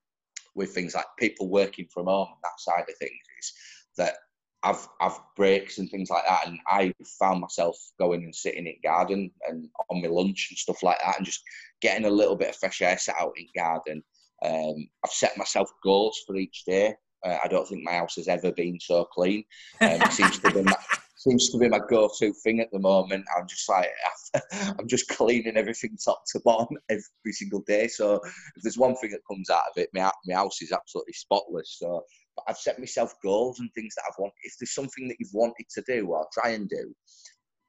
with 0.55 0.73
things 0.73 0.95
like 0.95 1.05
people 1.17 1.49
working 1.49 1.87
from 1.93 2.05
home 2.05 2.27
and 2.29 2.43
that 2.43 2.59
side 2.59 2.85
of 2.87 2.97
things 2.97 3.21
is 3.39 3.53
that 3.97 4.15
I've 4.63 4.87
I've 4.99 5.19
breaks 5.35 5.79
and 5.79 5.89
things 5.89 6.09
like 6.09 6.23
that, 6.27 6.47
and 6.47 6.59
I 6.67 6.93
found 7.19 7.41
myself 7.41 7.75
going 7.99 8.23
and 8.23 8.35
sitting 8.35 8.67
in 8.67 8.75
garden 8.83 9.31
and 9.47 9.67
on 9.89 10.01
my 10.01 10.07
lunch 10.07 10.47
and 10.51 10.57
stuff 10.57 10.83
like 10.83 10.99
that, 11.03 11.17
and 11.17 11.25
just 11.25 11.41
getting 11.81 12.05
a 12.05 12.11
little 12.11 12.35
bit 12.35 12.49
of 12.49 12.55
fresh 12.55 12.81
air 12.81 12.97
set 12.97 13.15
out 13.19 13.33
in 13.37 13.47
garden. 13.55 14.03
Um, 14.43 14.87
I've 15.03 15.11
set 15.11 15.37
myself 15.37 15.69
goals 15.83 16.19
for 16.25 16.35
each 16.35 16.63
day. 16.65 16.93
Uh, 17.25 17.37
I 17.43 17.47
don't 17.47 17.67
think 17.67 17.83
my 17.83 17.93
house 17.93 18.15
has 18.15 18.27
ever 18.27 18.51
been 18.51 18.79
so 18.79 19.05
clean. 19.05 19.43
Um, 19.81 20.01
it 20.01 20.11
seems 20.11 20.39
to 20.39 20.51
be 20.51 20.63
my, 20.63 20.75
seems 21.21 21.49
to 21.49 21.57
be 21.59 21.69
my 21.69 21.79
go-to 21.87 22.33
thing 22.43 22.59
at 22.59 22.71
the 22.71 22.79
moment. 22.79 23.25
I'm 23.37 23.47
just 23.47 23.69
like 23.69 23.89
I'm 24.79 24.87
just 24.87 25.07
cleaning 25.07 25.55
everything 25.55 25.95
top 26.03 26.23
to 26.31 26.41
bottom 26.43 26.77
every 26.89 27.31
single 27.31 27.61
day. 27.61 27.87
So 27.87 28.15
if 28.55 28.63
there's 28.63 28.77
one 28.77 28.95
thing 28.95 29.11
that 29.11 29.25
comes 29.29 29.49
out 29.49 29.63
of 29.69 29.77
it, 29.77 29.89
my, 29.93 30.11
my 30.25 30.35
house 30.35 30.61
is 30.61 30.71
absolutely 30.71 31.13
spotless. 31.13 31.77
So 31.79 32.03
but 32.35 32.45
I've 32.47 32.57
set 32.57 32.79
myself 32.79 33.13
goals 33.21 33.59
and 33.59 33.69
things 33.73 33.93
that 33.95 34.03
I've 34.07 34.17
wanted. 34.17 34.33
If 34.43 34.55
there's 34.59 34.73
something 34.73 35.07
that 35.09 35.17
you've 35.19 35.33
wanted 35.33 35.65
to 35.75 35.83
do 35.87 36.07
or 36.07 36.25
try 36.33 36.51
and 36.51 36.67
do 36.67 36.93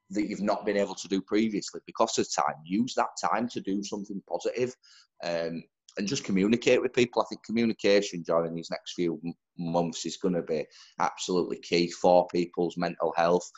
that 0.09 0.27
you've 0.27 0.41
not 0.41 0.65
been 0.65 0.77
able 0.77 0.95
to 0.95 1.07
do 1.07 1.21
previously 1.21 1.81
because 1.85 2.17
of 2.17 2.27
time, 2.33 2.55
use 2.63 2.93
that 2.95 3.09
time 3.21 3.47
to 3.49 3.61
do 3.61 3.83
something 3.83 4.21
positive. 4.27 4.75
Um, 5.23 5.63
and 5.97 6.07
just 6.07 6.23
communicate 6.23 6.81
with 6.81 6.93
people. 6.93 7.21
I 7.21 7.25
think 7.29 7.43
communication 7.43 8.23
during 8.23 8.53
these 8.53 8.71
next 8.71 8.93
few 8.93 9.19
months 9.57 10.05
is 10.05 10.17
going 10.17 10.33
to 10.35 10.41
be 10.41 10.65
absolutely 10.99 11.57
key 11.59 11.89
for 11.89 12.27
people's 12.27 12.77
mental 12.77 13.13
health. 13.15 13.49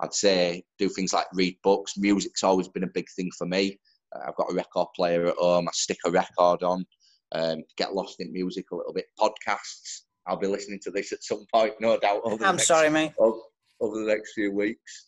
I'd 0.00 0.14
say 0.14 0.64
do 0.78 0.88
things 0.88 1.12
like 1.12 1.26
read 1.32 1.56
books. 1.62 1.96
Music's 1.96 2.42
always 2.42 2.68
been 2.68 2.84
a 2.84 2.88
big 2.94 3.06
thing 3.16 3.30
for 3.36 3.46
me. 3.46 3.78
Uh, 4.14 4.20
I've 4.28 4.36
got 4.36 4.50
a 4.50 4.54
record 4.54 4.88
player 4.96 5.26
at 5.26 5.36
home. 5.36 5.68
I 5.68 5.72
stick 5.72 5.98
a 6.04 6.10
record 6.10 6.62
on. 6.62 6.84
Um, 7.32 7.62
get 7.76 7.94
lost 7.94 8.20
in 8.20 8.32
music 8.32 8.66
a 8.72 8.76
little 8.76 8.92
bit. 8.92 9.06
Podcasts. 9.18 10.02
I'll 10.26 10.36
be 10.36 10.46
listening 10.46 10.80
to 10.84 10.90
this 10.90 11.12
at 11.12 11.22
some 11.22 11.44
point, 11.52 11.74
no 11.80 11.98
doubt. 11.98 12.22
I'm 12.24 12.38
next, 12.38 12.66
sorry, 12.66 12.88
mate. 12.88 13.12
Over, 13.18 13.38
over, 13.80 14.00
the 14.00 14.06
next 14.06 14.32
few 14.32 14.52
weeks. 14.52 15.04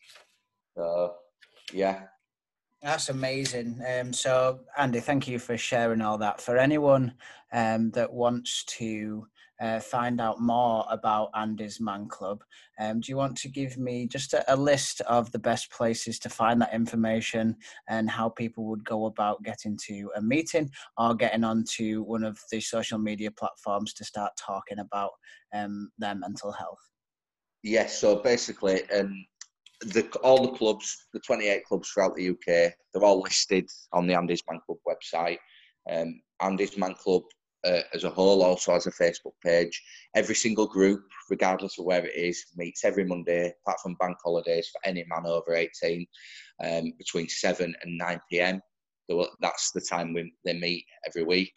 Uh, 0.79 1.09
yeah. 1.73 2.03
That's 2.87 3.09
amazing. 3.09 3.83
Um, 3.85 4.13
so, 4.13 4.61
Andy, 4.79 5.01
thank 5.01 5.27
you 5.27 5.41
for 5.41 5.59
sharing 5.59 6.01
all 6.01 6.19
that. 6.19 6.41
For 6.41 6.57
anyone 6.57 7.15
um, 7.53 7.91
that 7.91 8.13
wants 8.13 8.63
to 8.79 9.27
uh, 9.61 9.81
find 9.81 10.21
out 10.21 10.41
more 10.41 10.87
about 10.89 11.31
Andy's 11.35 11.81
Man 11.81 12.07
Club, 12.07 12.45
um, 12.79 13.01
do 13.01 13.11
you 13.11 13.17
want 13.17 13.37
to 13.39 13.49
give 13.49 13.77
me 13.77 14.07
just 14.07 14.35
a, 14.35 14.55
a, 14.55 14.55
list 14.55 15.01
of 15.01 15.33
the 15.33 15.39
best 15.41 15.69
places 15.73 16.21
to 16.21 16.29
find 16.29 16.63
that 16.63 16.73
information 16.73 17.57
and 17.89 18.09
how 18.09 18.29
people 18.29 18.67
would 18.67 18.85
go 18.85 19.07
about 19.07 19.43
getting 19.43 19.77
to 19.89 20.09
a 20.15 20.23
meeting 20.23 20.71
or 20.97 21.13
getting 21.17 21.43
onto 21.43 22.05
one 22.05 22.23
of 22.23 22.39
the 22.53 22.61
social 22.61 22.99
media 22.99 23.33
platforms 23.33 23.95
to 23.95 24.05
start 24.05 24.31
talking 24.39 24.79
about 24.79 25.11
um, 25.53 25.91
their 25.99 26.15
mental 26.15 26.53
health? 26.53 26.79
Yes, 27.65 27.99
so 27.99 28.15
basically, 28.15 28.89
um, 28.91 29.27
the, 29.81 30.09
all 30.23 30.43
the 30.43 30.57
clubs, 30.57 31.07
the 31.13 31.21
28 31.21 31.65
clubs 31.65 31.91
throughout 31.91 32.15
the 32.15 32.31
UK, 32.31 32.47
they're 32.93 33.05
all 33.05 33.21
listed 33.21 33.69
on 33.93 34.07
the 34.07 34.15
Andy's 34.15 34.43
Man 34.51 34.61
Club 34.65 34.79
website. 34.87 35.39
Um, 35.91 36.21
Andy's 36.41 36.77
Man 36.77 36.95
Club 36.95 37.23
uh, 37.67 37.81
as 37.93 38.05
a 38.05 38.11
whole 38.11 38.43
also 38.43 38.73
has 38.73 38.87
a 38.87 38.93
Facebook 38.93 39.35
page. 39.45 39.83
Every 40.15 40.35
single 40.35 40.67
group, 40.67 41.03
regardless 41.31 41.79
of 41.79 41.85
where 41.85 42.07
it 42.07 42.15
is, 42.15 42.45
meets 42.57 42.85
every 42.85 43.05
Monday, 43.05 43.53
apart 43.63 43.81
from 43.81 43.95
bank 43.95 44.17
holidays 44.23 44.69
for 44.69 44.81
any 44.85 45.05
man 45.09 45.27
over 45.27 45.55
18, 45.55 46.07
um, 46.65 46.93
between 46.99 47.29
7 47.29 47.75
and 47.83 47.99
9 47.99 48.21
pm. 48.31 48.61
That's 49.41 49.73
the 49.73 49.81
time 49.81 50.15
we, 50.15 50.33
they 50.45 50.55
meet 50.55 50.85
every 51.07 51.25
week. 51.25 51.53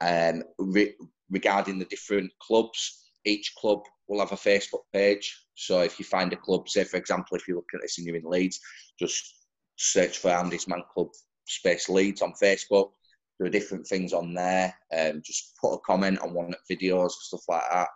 Um, 0.00 0.42
re- 0.58 0.94
regarding 1.30 1.78
the 1.78 1.86
different 1.86 2.30
clubs, 2.40 3.10
each 3.24 3.54
club 3.56 3.82
will 4.08 4.20
have 4.20 4.32
a 4.32 4.36
Facebook 4.36 4.82
page. 4.92 5.44
So 5.54 5.80
if 5.80 5.98
you 5.98 6.04
find 6.04 6.32
a 6.32 6.36
club, 6.36 6.68
say 6.68 6.84
for 6.84 6.96
example, 6.96 7.36
if 7.36 7.48
you 7.48 7.56
look 7.56 7.68
at 7.74 7.80
this 7.82 7.98
and 7.98 8.06
you're 8.06 8.16
in 8.16 8.24
Leeds, 8.24 8.60
just 8.98 9.34
search 9.76 10.18
for 10.18 10.30
Andy's 10.30 10.68
Man 10.68 10.82
Club 10.92 11.08
Space 11.46 11.88
Leeds 11.88 12.22
on 12.22 12.32
Facebook. 12.42 12.90
There 13.38 13.46
are 13.46 13.50
different 13.50 13.86
things 13.86 14.12
on 14.12 14.32
there. 14.34 14.74
Um, 14.96 15.20
just 15.24 15.54
put 15.60 15.74
a 15.74 15.78
comment 15.80 16.18
on 16.20 16.32
one 16.32 16.46
of 16.46 16.54
videos, 16.70 17.10
stuff 17.10 17.42
like 17.48 17.64
that. 17.70 17.88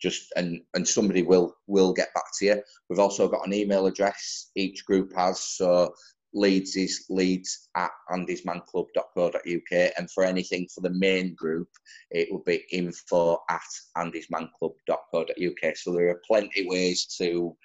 Just 0.00 0.32
and 0.36 0.60
and 0.74 0.86
somebody 0.86 1.22
will 1.22 1.56
will 1.66 1.92
get 1.92 2.12
back 2.14 2.24
to 2.38 2.44
you. 2.44 2.62
We've 2.88 2.98
also 2.98 3.28
got 3.28 3.46
an 3.46 3.54
email 3.54 3.86
address 3.86 4.50
each 4.54 4.84
group 4.84 5.12
has. 5.16 5.40
So 5.40 5.94
Leeds 6.36 6.76
is 6.76 7.06
leeds 7.08 7.70
at 7.76 7.90
andysmanclub.co.uk. 8.10 9.92
And 9.98 10.10
for 10.10 10.22
anything 10.22 10.68
for 10.72 10.82
the 10.82 10.90
main 10.90 11.34
group, 11.34 11.68
it 12.10 12.30
will 12.30 12.42
be 12.44 12.62
info 12.70 13.38
at 13.48 13.62
andysmanclub.co.uk. 13.96 15.76
So 15.76 15.92
there 15.92 16.10
are 16.10 16.22
plenty 16.26 16.60
of 16.60 16.66
ways 16.66 17.06
to 17.18 17.56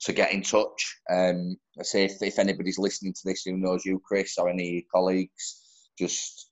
to 0.00 0.12
get 0.12 0.32
in 0.32 0.42
touch. 0.42 0.96
Um, 1.10 1.56
I 1.78 1.82
say 1.82 2.04
if, 2.04 2.22
if 2.22 2.38
anybody's 2.38 2.78
listening 2.78 3.14
to 3.14 3.20
this 3.24 3.42
who 3.42 3.56
knows 3.56 3.84
you, 3.84 4.00
Chris, 4.04 4.38
or 4.38 4.48
any 4.48 4.86
colleagues, 4.92 5.88
just 5.98 6.50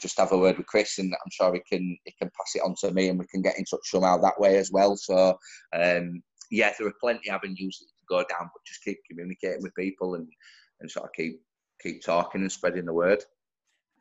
just 0.00 0.18
have 0.18 0.32
a 0.32 0.38
word 0.38 0.58
with 0.58 0.66
Chris, 0.66 0.98
and 0.98 1.12
I'm 1.12 1.30
sure 1.32 1.54
he 1.54 1.60
can 1.68 1.98
he 2.04 2.12
can 2.12 2.30
pass 2.36 2.54
it 2.54 2.62
on 2.62 2.76
to 2.80 2.92
me, 2.92 3.08
and 3.08 3.18
we 3.18 3.26
can 3.26 3.42
get 3.42 3.58
in 3.58 3.64
touch 3.64 3.90
somehow 3.90 4.18
that 4.18 4.38
way 4.38 4.56
as 4.56 4.70
well. 4.70 4.96
So 4.96 5.36
um, 5.72 6.22
yeah, 6.50 6.72
there 6.78 6.86
are 6.86 6.94
plenty 7.00 7.28
of 7.28 7.36
avenues 7.36 7.78
that 7.78 7.86
you 7.86 8.06
can 8.06 8.18
go 8.18 8.28
down, 8.28 8.50
but 8.52 8.64
just 8.66 8.84
keep 8.84 8.98
communicating 9.08 9.62
with 9.62 9.74
people 9.74 10.14
and 10.14 10.28
and 10.80 10.90
sort 10.90 11.06
of 11.06 11.12
keep 11.12 11.42
keep 11.82 12.02
talking 12.02 12.40
and 12.40 12.52
spreading 12.52 12.84
the 12.84 12.92
word. 12.92 13.22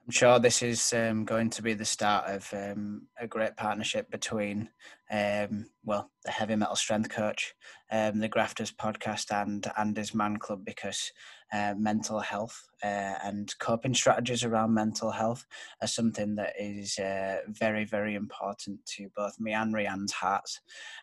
I'm 0.06 0.12
sure 0.12 0.38
this 0.40 0.62
is 0.62 0.94
um, 0.94 1.26
going 1.26 1.50
to 1.50 1.64
be 1.64 1.74
the 1.74 1.86
start 1.86 2.26
of 2.28 2.48
um, 2.54 3.08
a 3.20 3.26
great 3.26 3.58
partnership 3.58 4.12
between, 4.12 4.70
um, 5.12 5.68
well, 5.84 6.10
the 6.24 6.32
Heavy 6.32 6.56
Metal 6.56 6.76
Strength 6.76 7.10
Coach, 7.10 7.54
um, 7.92 8.20
the 8.20 8.28
Grafters 8.28 8.72
podcast, 8.72 9.32
and 9.32 9.66
Andy's 9.78 10.16
Man 10.16 10.38
Club 10.38 10.66
because 10.66 11.12
uh, 11.54 11.76
mental 11.78 12.20
health 12.20 12.68
uh, 12.84 13.16
and 13.24 13.54
coping 13.60 13.94
strategies 13.94 14.44
around 14.44 14.74
mental 14.74 15.12
health 15.12 15.46
are 15.82 15.88
something 15.88 16.36
that 16.36 16.54
is 16.60 16.98
uh, 16.98 17.38
very, 17.48 17.86
very 17.86 18.16
important 18.16 18.84
to 18.86 19.08
both 19.16 19.40
me 19.40 19.54
and 19.54 19.74
Rianne's 19.74 20.12
hearts. 20.12 20.60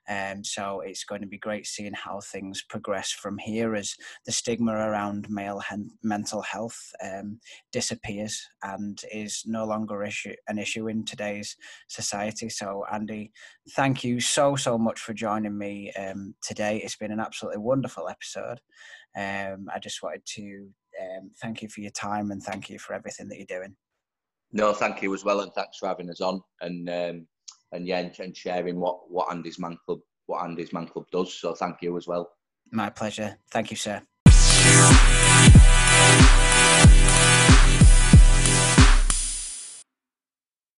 Um, 0.08 0.42
so 0.42 0.80
it's 0.80 1.04
going 1.04 1.20
to 1.20 1.26
be 1.28 1.38
great 1.38 1.66
seeing 1.66 1.94
how 1.94 2.20
things 2.20 2.62
progress 2.68 3.12
from 3.12 3.38
here 3.38 3.74
as 3.76 3.94
the 4.26 4.32
stigma 4.32 4.72
around 4.72 5.30
male 5.30 5.60
hen- 5.60 5.90
mental 6.02 6.42
health 6.42 6.92
um, 7.02 7.38
disappears 7.70 8.44
and 8.64 9.00
is 9.12 9.44
no 9.46 9.64
longer 9.64 10.02
issue- 10.02 10.34
an 10.48 10.58
issue 10.58 10.88
in 10.88 11.04
today's 11.04 11.56
society. 11.88 12.48
So, 12.48 12.84
Andy, 12.92 13.32
thank 13.70 13.91
you 14.04 14.20
so, 14.20 14.56
so 14.56 14.78
much 14.78 15.00
for 15.00 15.12
joining 15.12 15.56
me 15.56 15.92
um, 15.92 16.34
today. 16.42 16.78
It's 16.78 16.96
been 16.96 17.12
an 17.12 17.20
absolutely 17.20 17.58
wonderful 17.58 18.08
episode. 18.08 18.60
Um, 19.16 19.68
I 19.72 19.78
just 19.78 20.02
wanted 20.02 20.22
to 20.24 20.68
um, 21.00 21.30
thank 21.40 21.62
you 21.62 21.68
for 21.68 21.80
your 21.80 21.90
time 21.90 22.30
and 22.30 22.42
thank 22.42 22.70
you 22.70 22.78
for 22.78 22.94
everything 22.94 23.28
that 23.28 23.36
you're 23.36 23.58
doing. 23.58 23.76
No, 24.52 24.72
thank 24.72 25.02
you 25.02 25.12
as 25.14 25.24
well, 25.24 25.40
and 25.40 25.52
thanks 25.52 25.78
for 25.78 25.88
having 25.88 26.10
us 26.10 26.20
on 26.20 26.40
and 26.60 26.88
um, 26.88 27.26
and 27.72 27.86
yeah, 27.86 28.08
and 28.18 28.36
sharing 28.36 28.78
what 28.78 29.10
what 29.10 29.30
Andy's 29.30 29.58
Man 29.58 29.78
Club 29.86 30.00
what 30.26 30.44
Andy's 30.44 30.72
Man 30.72 30.86
Club 30.86 31.06
does. 31.10 31.34
So 31.34 31.54
thank 31.54 31.76
you 31.82 31.96
as 31.96 32.06
well. 32.06 32.30
My 32.70 32.90
pleasure. 32.90 33.38
Thank 33.50 33.70
you, 33.70 33.76
sir. 33.76 34.02